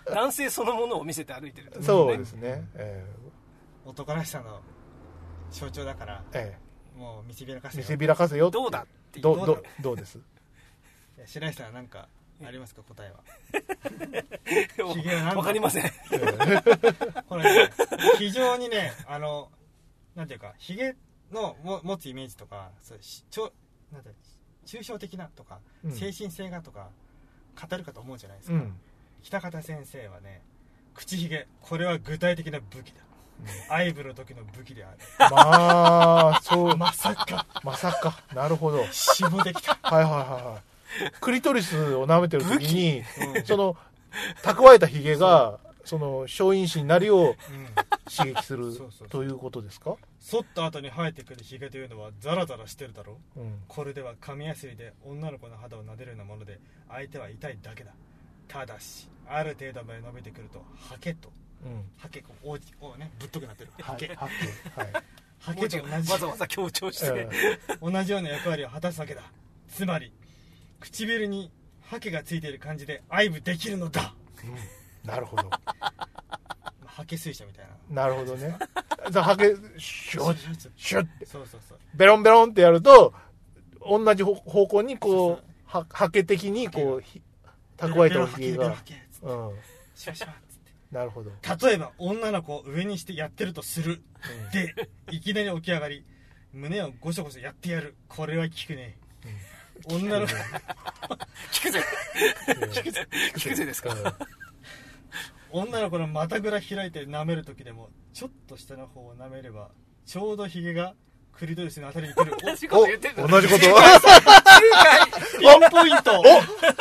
[0.06, 1.80] 男性そのものを見せて歩いてるってい。
[1.80, 2.68] ことそうですね。
[2.76, 3.06] え
[3.85, 4.61] あ男らしさの
[5.52, 6.57] 象徴だからえ
[6.95, 6.99] え。
[6.99, 8.52] もう見せびらかせよせびらかせよ。
[8.52, 10.19] どうだってどどどどうです？
[11.26, 12.07] 白石さんは何か
[12.45, 12.84] ありますか？
[12.84, 14.88] 答えは。
[14.88, 15.85] わひげは何だわかりません。
[15.85, 16.22] ええ。
[17.27, 17.72] これね
[18.19, 19.49] 非常にねあの
[20.15, 20.95] なんていうかひげ
[21.34, 23.52] のも持つイメージとかそうしちょ
[23.92, 24.04] なん
[24.66, 25.92] 抽象的なとか、うん。
[25.92, 26.88] 精神性がとか
[27.70, 28.74] 語るかと思うじゃないですか、うん。
[29.22, 30.42] 北方先生はね
[30.94, 33.02] 口ひげこれは具体的な武器だ。
[33.68, 34.98] アイブの時の武器である。
[35.20, 37.46] まあ、そう、まさか。
[37.64, 38.24] まさか。
[38.34, 38.78] なるほど。
[38.78, 38.86] で
[39.54, 40.62] きた、はいはいは
[41.10, 41.12] い。
[41.20, 43.04] クリトリスを舐めてる時に、
[43.36, 43.46] うん。
[43.46, 43.76] その、
[44.44, 47.36] 蓄えたヒゲが、その、小因子になるよううん
[48.10, 49.10] 刺激するそうそうそう。
[49.10, 49.96] ということですか？
[50.20, 53.40] 剃った後に生えてくるヒゲというのはザラザラしてるだろう。
[53.40, 53.62] うん。
[53.68, 57.92] これでは紙やすりで女の子の肌を撫でるようなもので相手は痛いだけだ。
[58.48, 61.32] ただしある程度まで伸びてくるとハケと。
[61.66, 61.84] うん。
[61.98, 63.72] ハケこうおじおねぶっとくなってる。
[63.82, 64.08] ハはケ。
[64.16, 64.30] はっ
[64.76, 64.94] はい。
[65.40, 66.12] ハケ と同じ。
[66.12, 69.24] わざわざ強調して、え同じような役割を果たすわけだ。
[69.70, 70.14] つまり
[70.82, 71.52] 唇に
[71.82, 74.14] ハケがついている感じで愛撫できるのだ。
[74.44, 74.56] えうん
[75.06, 75.50] なるほど。
[76.86, 78.04] ハケ水車みたいな。
[78.04, 78.56] なるほどね。
[79.12, 81.78] じゃあ、ハゲ、シュッ、シュッて、そうそうそう。
[81.96, 83.14] ベロンベロンってやると、
[83.82, 87.22] 同じ方方向にこう、は、ハケ的にこう、ひ
[87.78, 88.84] 蓄えたヒゲがベロハ。
[88.84, 89.26] ケベロハケつって。
[89.28, 89.60] うん。
[89.96, 90.72] シュワシュワつって。
[90.92, 91.32] なるほど。
[91.68, 94.02] 例えば女の子を上にしてやってるとする。
[94.54, 94.74] で
[95.12, 96.06] いきなり起き上がり
[96.54, 97.96] 胸をゴショゴショやってやる。
[98.08, 98.98] これは効くね、
[99.86, 100.34] 女の子。
[101.52, 101.82] 聞くぜ。
[102.48, 102.70] うん。
[102.70, 103.08] 聞くぜ。
[103.36, 103.94] 聞くぜですか。
[103.94, 104.44] うん
[105.54, 109.70] 女の子の股ぐら開いて舐める時でもちょっと下の方を舐めれば
[110.06, 110.96] ちょうどヒゲが
[111.32, 112.34] クリトリスのあたりに来る。
[112.46, 113.62] 同じこと言ってるお、同じこと？
[115.40, 116.24] ピンポイントお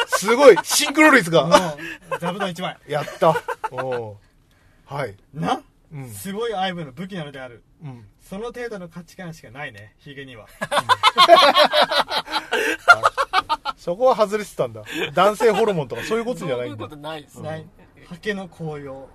[0.09, 0.57] すごい。
[0.63, 1.77] シンクロ率が。
[2.21, 2.77] 座布団1枚。
[2.87, 3.35] やった。
[3.71, 4.19] お
[4.85, 5.17] はい。
[5.33, 5.63] な、
[5.93, 6.11] うん。
[6.11, 7.63] すごい愛撫の武器なのである。
[7.83, 8.07] うん。
[8.21, 10.47] その程度の価値観しかないねヒゲには。
[13.77, 14.83] そこは外れてたんだ。
[15.15, 16.69] 男性ホルモンとかそういうことじゃないだ。
[16.69, 16.89] そういうんこ。
[16.89, 17.41] とないです。
[17.41, 17.61] ない。
[17.61, 17.82] ハ
[18.21, 19.07] ケの紅葉はい。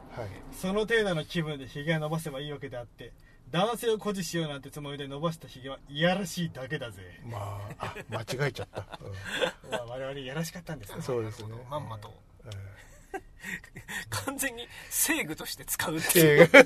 [0.52, 3.14] その程度の気分でヒゲを伸ばせばいいわけであって
[3.52, 8.86] 男性を誇示しようなんてつもりで伸ばしたヒゲはいやらしいだけだぜ、まあ、あ、間違えちゃった。
[9.72, 10.96] まあ我々いやらしかったんですね。
[10.98, 11.50] うん、そうですね。
[11.70, 12.14] まんまと。
[12.46, 12.50] え
[14.10, 16.44] 完全に正具として使うっーていう。
[16.44, 16.50] え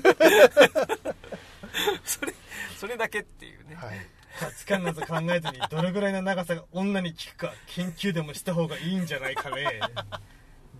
[2.04, 2.34] それ
[2.76, 3.76] それだけっていうね。
[3.76, 4.06] ーはい。
[4.38, 9.80] 価値観など考えずにどれぐらいの長さが女に効くか研究でもした方がいいんじゃないかね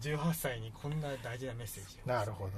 [0.03, 2.09] 18歳にこんな大事なメッセージを。
[2.09, 2.51] なるほど。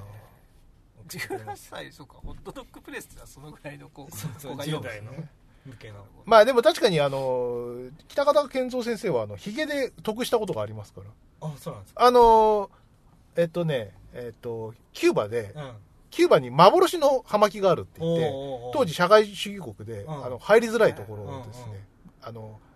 [1.07, 2.15] 送ってくれま18した歳そうか。
[2.25, 4.87] ホットドッグプレスではそのぐらいの子そうそう子が読む。
[4.87, 5.13] 10代の
[5.67, 6.05] 向けの。
[6.25, 7.77] まあでも確かにあの、
[8.09, 11.07] 北方健三先生はあの、ヒゲで得したことがありますから。
[11.49, 12.05] あそうなんですか。
[12.05, 12.71] あの、
[13.37, 15.73] えっとね、えっと、キューバで、うん。
[16.11, 18.31] キューバに幻の葉巻があるって言って、
[18.73, 20.25] 当時社会主義国で、うん。
[20.25, 21.79] あの入りづらいところをですね、うんうん
[22.27, 22.74] あのい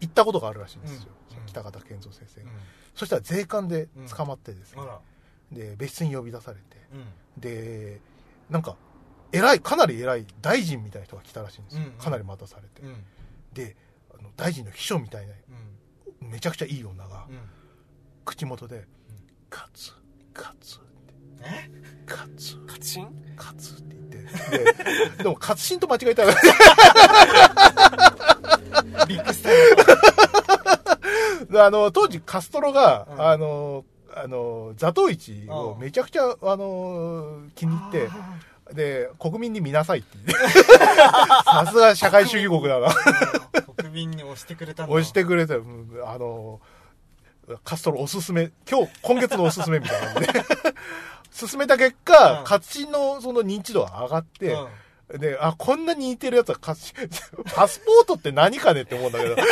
[0.00, 1.38] 行ったことがあるらしいんですよ、うん。
[1.38, 1.46] うん。
[1.46, 2.56] 北方健三先生が、うん。
[2.94, 4.82] そしたら税関で捕まってですね。
[5.52, 6.62] で別室に呼び出されて。
[6.92, 6.96] う
[7.38, 7.40] ん。
[7.40, 8.00] で
[8.48, 8.76] なんか
[9.32, 13.04] 偉いかなり偉い大臣みたいな人が来たらしいんですよ、かなり待たされて、うん。
[13.52, 13.76] で
[14.12, 15.32] あの大臣の秘書みたいな
[16.22, 16.30] うん。
[16.30, 17.38] めちゃくちゃいい女がうん。
[18.24, 18.86] 口元で
[19.50, 19.92] 「カツ
[20.32, 21.14] カツ」って。
[21.42, 21.70] え
[22.06, 22.56] 「カツ。
[22.66, 24.10] 活心カツ」って言って。
[25.16, 26.34] ででもカツシンと間違えたら
[29.06, 29.52] ビッグスター。
[31.52, 33.20] であの、当時カストロが、うん。
[33.20, 33.84] あの、
[34.14, 38.08] あの、座頭市をめちゃくちゃ、あの、気に入って、
[38.70, 40.32] あで、国民に見なさいって。
[40.32, 42.90] さすが社会主義国だな。
[42.90, 44.92] ー国民に押してくれたんだ。
[44.92, 46.60] 押してくれて、うんあの、
[47.64, 50.28] カストロおすすめ、今日、今月のおすすめみたいなで。
[51.32, 52.44] 進めた結果、うん。
[52.44, 54.66] 活心のその認知度が上がって、うん
[55.18, 59.36] で、あ、こんなに似てるやつは パスポートって何かねって思うんだけど。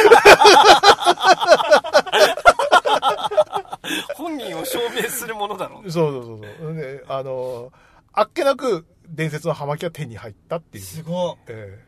[4.17, 5.91] 本人を証明するものだろう。
[5.91, 6.75] そうそうそうそう。
[6.75, 7.73] で、あの、
[8.13, 10.85] あっけなく伝説の葉巻が手に入ったっていう。
[10.85, 11.79] すごいえ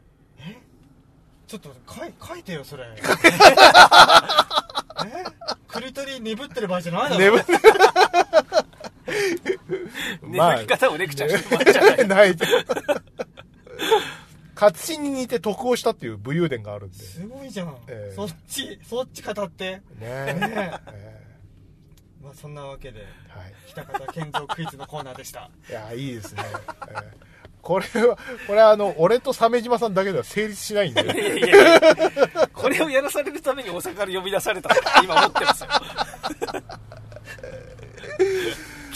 [1.46, 2.84] ちょっと書い書いてよそれ。
[2.94, 3.00] え？
[5.66, 7.22] クリトリ鈍ってる場合じゃないだろ。
[7.24, 7.52] え眠って、
[10.22, 12.36] 眠り方をレクチャーしてもらっちゃないない。
[14.54, 16.98] 勝新に似て得をしたっていう武勇伝があるんで。
[16.98, 20.34] すごいじゃん、ええそっちそっち語ってねえ。
[20.34, 21.20] ねえ
[22.22, 23.54] まあそんなわけでえはい。
[23.68, 26.42] 北方健三クイズのコーナーでしたいや、いいですね。
[26.88, 26.94] え
[27.26, 27.30] え
[27.62, 28.16] これは、
[28.46, 31.02] これはあの、俺と鮫島さんだけでは成立しないんで。
[31.02, 35.68] いやいやいやこれをやらされるために大阪から呼び出されたと今思ってますよ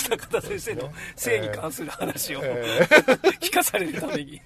[0.05, 2.86] 北方先生の性に関する話をえ
[3.40, 4.40] 聞かされるために。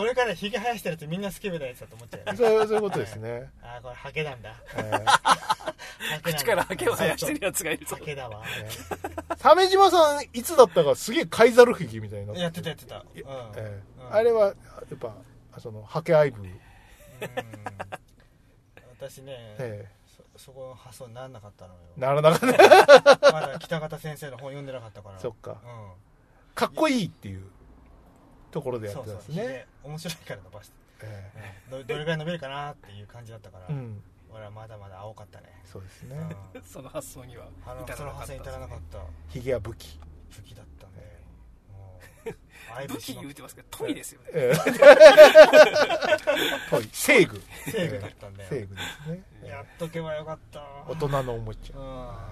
[0.00, 3.50] これからひげ生やしてるとみんなスケベなやつだと思っちゃうそうそういうことですね。
[3.60, 4.54] ああこれハケなんだ。
[4.76, 5.74] ええハケなんだ
[6.22, 7.96] 口からハケを生やしてるやつがいるぞ。
[7.96, 8.42] ハケだわ。
[9.38, 12.32] 鮫島さん、いつだったかすげえ貝猿壁みたいにな。
[12.32, 12.96] ってやってたやってた。
[12.96, 13.24] うん、え
[13.56, 14.14] えうん。
[14.14, 14.52] あれは、や
[14.94, 15.14] っぱ、
[15.60, 16.42] その、ハケアイブ。
[16.42, 16.60] うん。
[18.98, 19.99] 私ね、えそ
[20.40, 21.80] そこの発想にならなかったのよ。
[21.98, 23.32] えならなかった。
[23.32, 25.18] まだ北方先生の本読んでなかったから。
[25.18, 25.52] そっか。
[25.52, 27.42] うかっこいいっていう
[28.50, 29.66] ところん、でやっそうてたんですね。
[29.84, 31.78] 面白いから伸ばして、えうん。
[31.80, 34.02] どどれぐらい伸びるかなっていう感じだったから、えうん。
[34.32, 36.16] 俺はまだまだ青かったね、そうですね。
[36.54, 36.62] うん。
[36.64, 38.98] その発想にはあの至らなかったその発想に至らなかった。
[39.28, 40.00] ヒゲは武器。
[40.30, 41.19] 武器だったね
[42.88, 44.28] 武器言うてますけど富ですよね。
[44.32, 44.56] ええ。
[46.70, 46.88] トイ。
[46.92, 47.42] 正具。
[47.70, 49.22] 正義だったんだよ、正具ですね。
[49.48, 50.62] やっとけばよかった。
[50.88, 52.30] 大人のおもちゃ。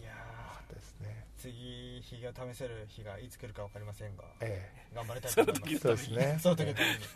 [0.00, 0.02] い。
[0.02, 1.26] やかったですね。
[1.36, 5.74] ー次ひげを試せる日がいつ来るか分かりませんがえ頑張りたいと思います。
[5.74, 6.38] えそうですね。
[6.40, 6.74] その時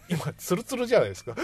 [0.08, 1.34] 今、ツルツルじゃないですか。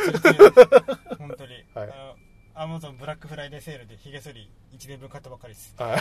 [1.18, 1.90] 本当に、はい。
[1.90, 2.16] あの
[2.60, 5.76] アマゾンブラックフライデーセールでヒゲ剃り1年分買ったばっかりです。
[5.78, 6.00] はい。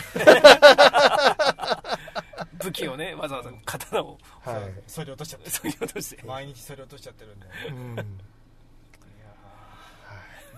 [2.68, 4.82] 武器をね わざわざ刀をはい。
[4.86, 7.96] 剃り落としちゃってそういうことして毎日剃り落としちゃってるんでいうん。
[7.96, 8.02] や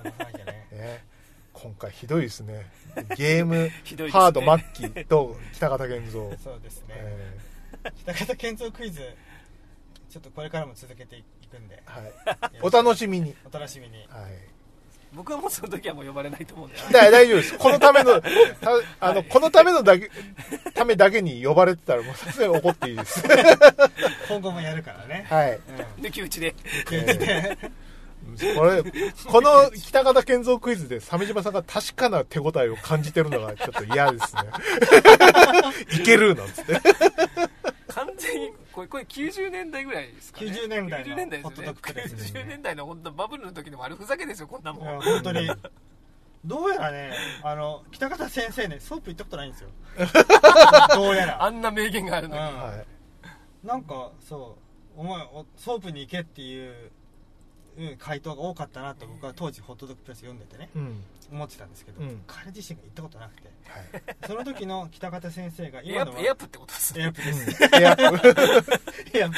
[0.02, 1.04] ー伸ばさなきゃねね、
[1.52, 2.70] 今回ひどいですね。
[3.16, 4.40] ゲーム、ひどいですねハード
[4.78, 6.38] 末期と北方健三。
[6.38, 7.38] そうですね、え
[8.04, 9.00] 北方健三クイズ
[10.08, 12.58] ちょっとこれからも続けていくんでーはい。
[12.62, 13.36] お楽しみに。
[13.44, 14.49] お楽しみにはい。
[15.12, 17.58] 僕はもうその時はもう呼ばれないと思うんでだ大丈夫です。
[17.58, 18.28] このための、た
[19.00, 20.10] あの、このためのだけ、
[20.74, 23.22] ためだけに呼ばれてたらもうさすがに怒っていいです。
[24.28, 25.52] 今後もやるからねはい。
[25.98, 26.54] うん抜き打ちで
[26.86, 27.58] 抜き打ちで
[28.56, 28.82] これ、
[29.26, 34.42] この北方健三クイズで鮫島さんが確かな手応えを感じてるのがちょっと嫌ですね。
[35.98, 36.80] いけるなんつって。
[37.92, 40.46] 完全にこれこれ90年代ぐらいですかね。
[40.46, 41.44] 90年代の90年代ね。
[42.34, 42.40] ね。
[42.42, 45.00] 90年代の本当バブルの時の悪ふざけですよこんなもん。
[45.00, 45.50] 本当に。
[46.44, 47.12] どうやらね
[47.42, 49.68] あの北方先生ねソープ行ったことないんですよ。
[50.94, 51.44] どうやら。
[51.44, 52.58] あんな名言があるのに、うん。
[52.58, 53.66] はい。
[53.66, 54.56] なんかそ
[54.96, 56.90] うお前おソープに行けっていううん
[57.98, 61.05] 回答が多かったなと僕は当時ホットドッグプレス読んでてねうん。
[61.32, 62.22] 思ってたんですけど、うん。
[62.26, 64.16] 彼自身が行ったことなくてはい。
[64.26, 67.02] その時の北方先生がエ今のはエアプってことですね。
[67.05, 68.05] エアプです、うん エアプ。
[69.14, 69.30] エア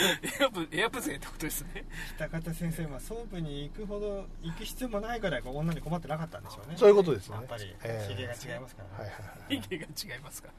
[0.50, 1.84] プエアプ勢ってことですね。
[2.16, 6.76] 北方先生はソープに行くほど行く必要もないぐらい女に困ってなかったんでしょうね。
[6.76, 7.36] そういうことですね。
[7.36, 8.14] やっぱりええ。
[8.14, 9.16] ひげが違いますから、はいは
[9.50, 10.22] い人間が違い。
[10.22, 10.50] ますか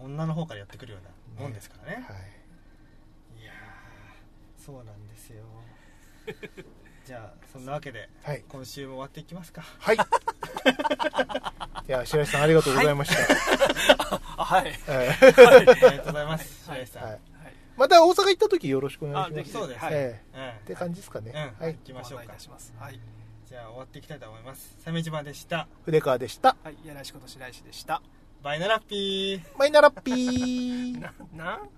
[0.00, 2.04] 女の方からやってくるようなもんですからね。
[2.06, 2.16] はい。
[2.16, 3.42] はい。
[3.42, 5.44] いやーそうなんですよ
[7.08, 8.44] じゃあそんなわけではい。
[8.46, 9.62] 今週も終わっていきますか。
[9.78, 9.96] はい。
[9.96, 9.98] い
[11.90, 14.20] や、白石さんありがとうございました。
[14.36, 14.78] あはい。
[14.86, 16.68] えありがとうございます。
[16.68, 16.80] はい。
[16.80, 17.12] 白石さん、えはい。
[17.12, 17.20] はい
[17.78, 19.52] また大阪行った時よろしくお願いします。
[19.52, 19.80] そうです。
[19.86, 19.94] はい。
[19.94, 20.40] えうん。
[20.42, 21.30] えって感じですかね。
[21.34, 21.64] うん。
[21.64, 21.74] はい。
[21.76, 21.78] 行。
[21.82, 22.24] きましょうか。
[22.26, 22.74] ご案内いたします。
[22.78, 23.00] はい、
[23.46, 24.76] じゃあ終わっていきたいと思います。
[24.84, 25.66] 鮫島でした。
[25.86, 26.56] 筆川でした。
[26.62, 28.02] はい、やらしこと白石でした。
[28.42, 29.58] バイナラッピー。
[29.58, 31.00] マイナラッピー。
[31.00, 31.56] な な？
[31.56, 31.70] ん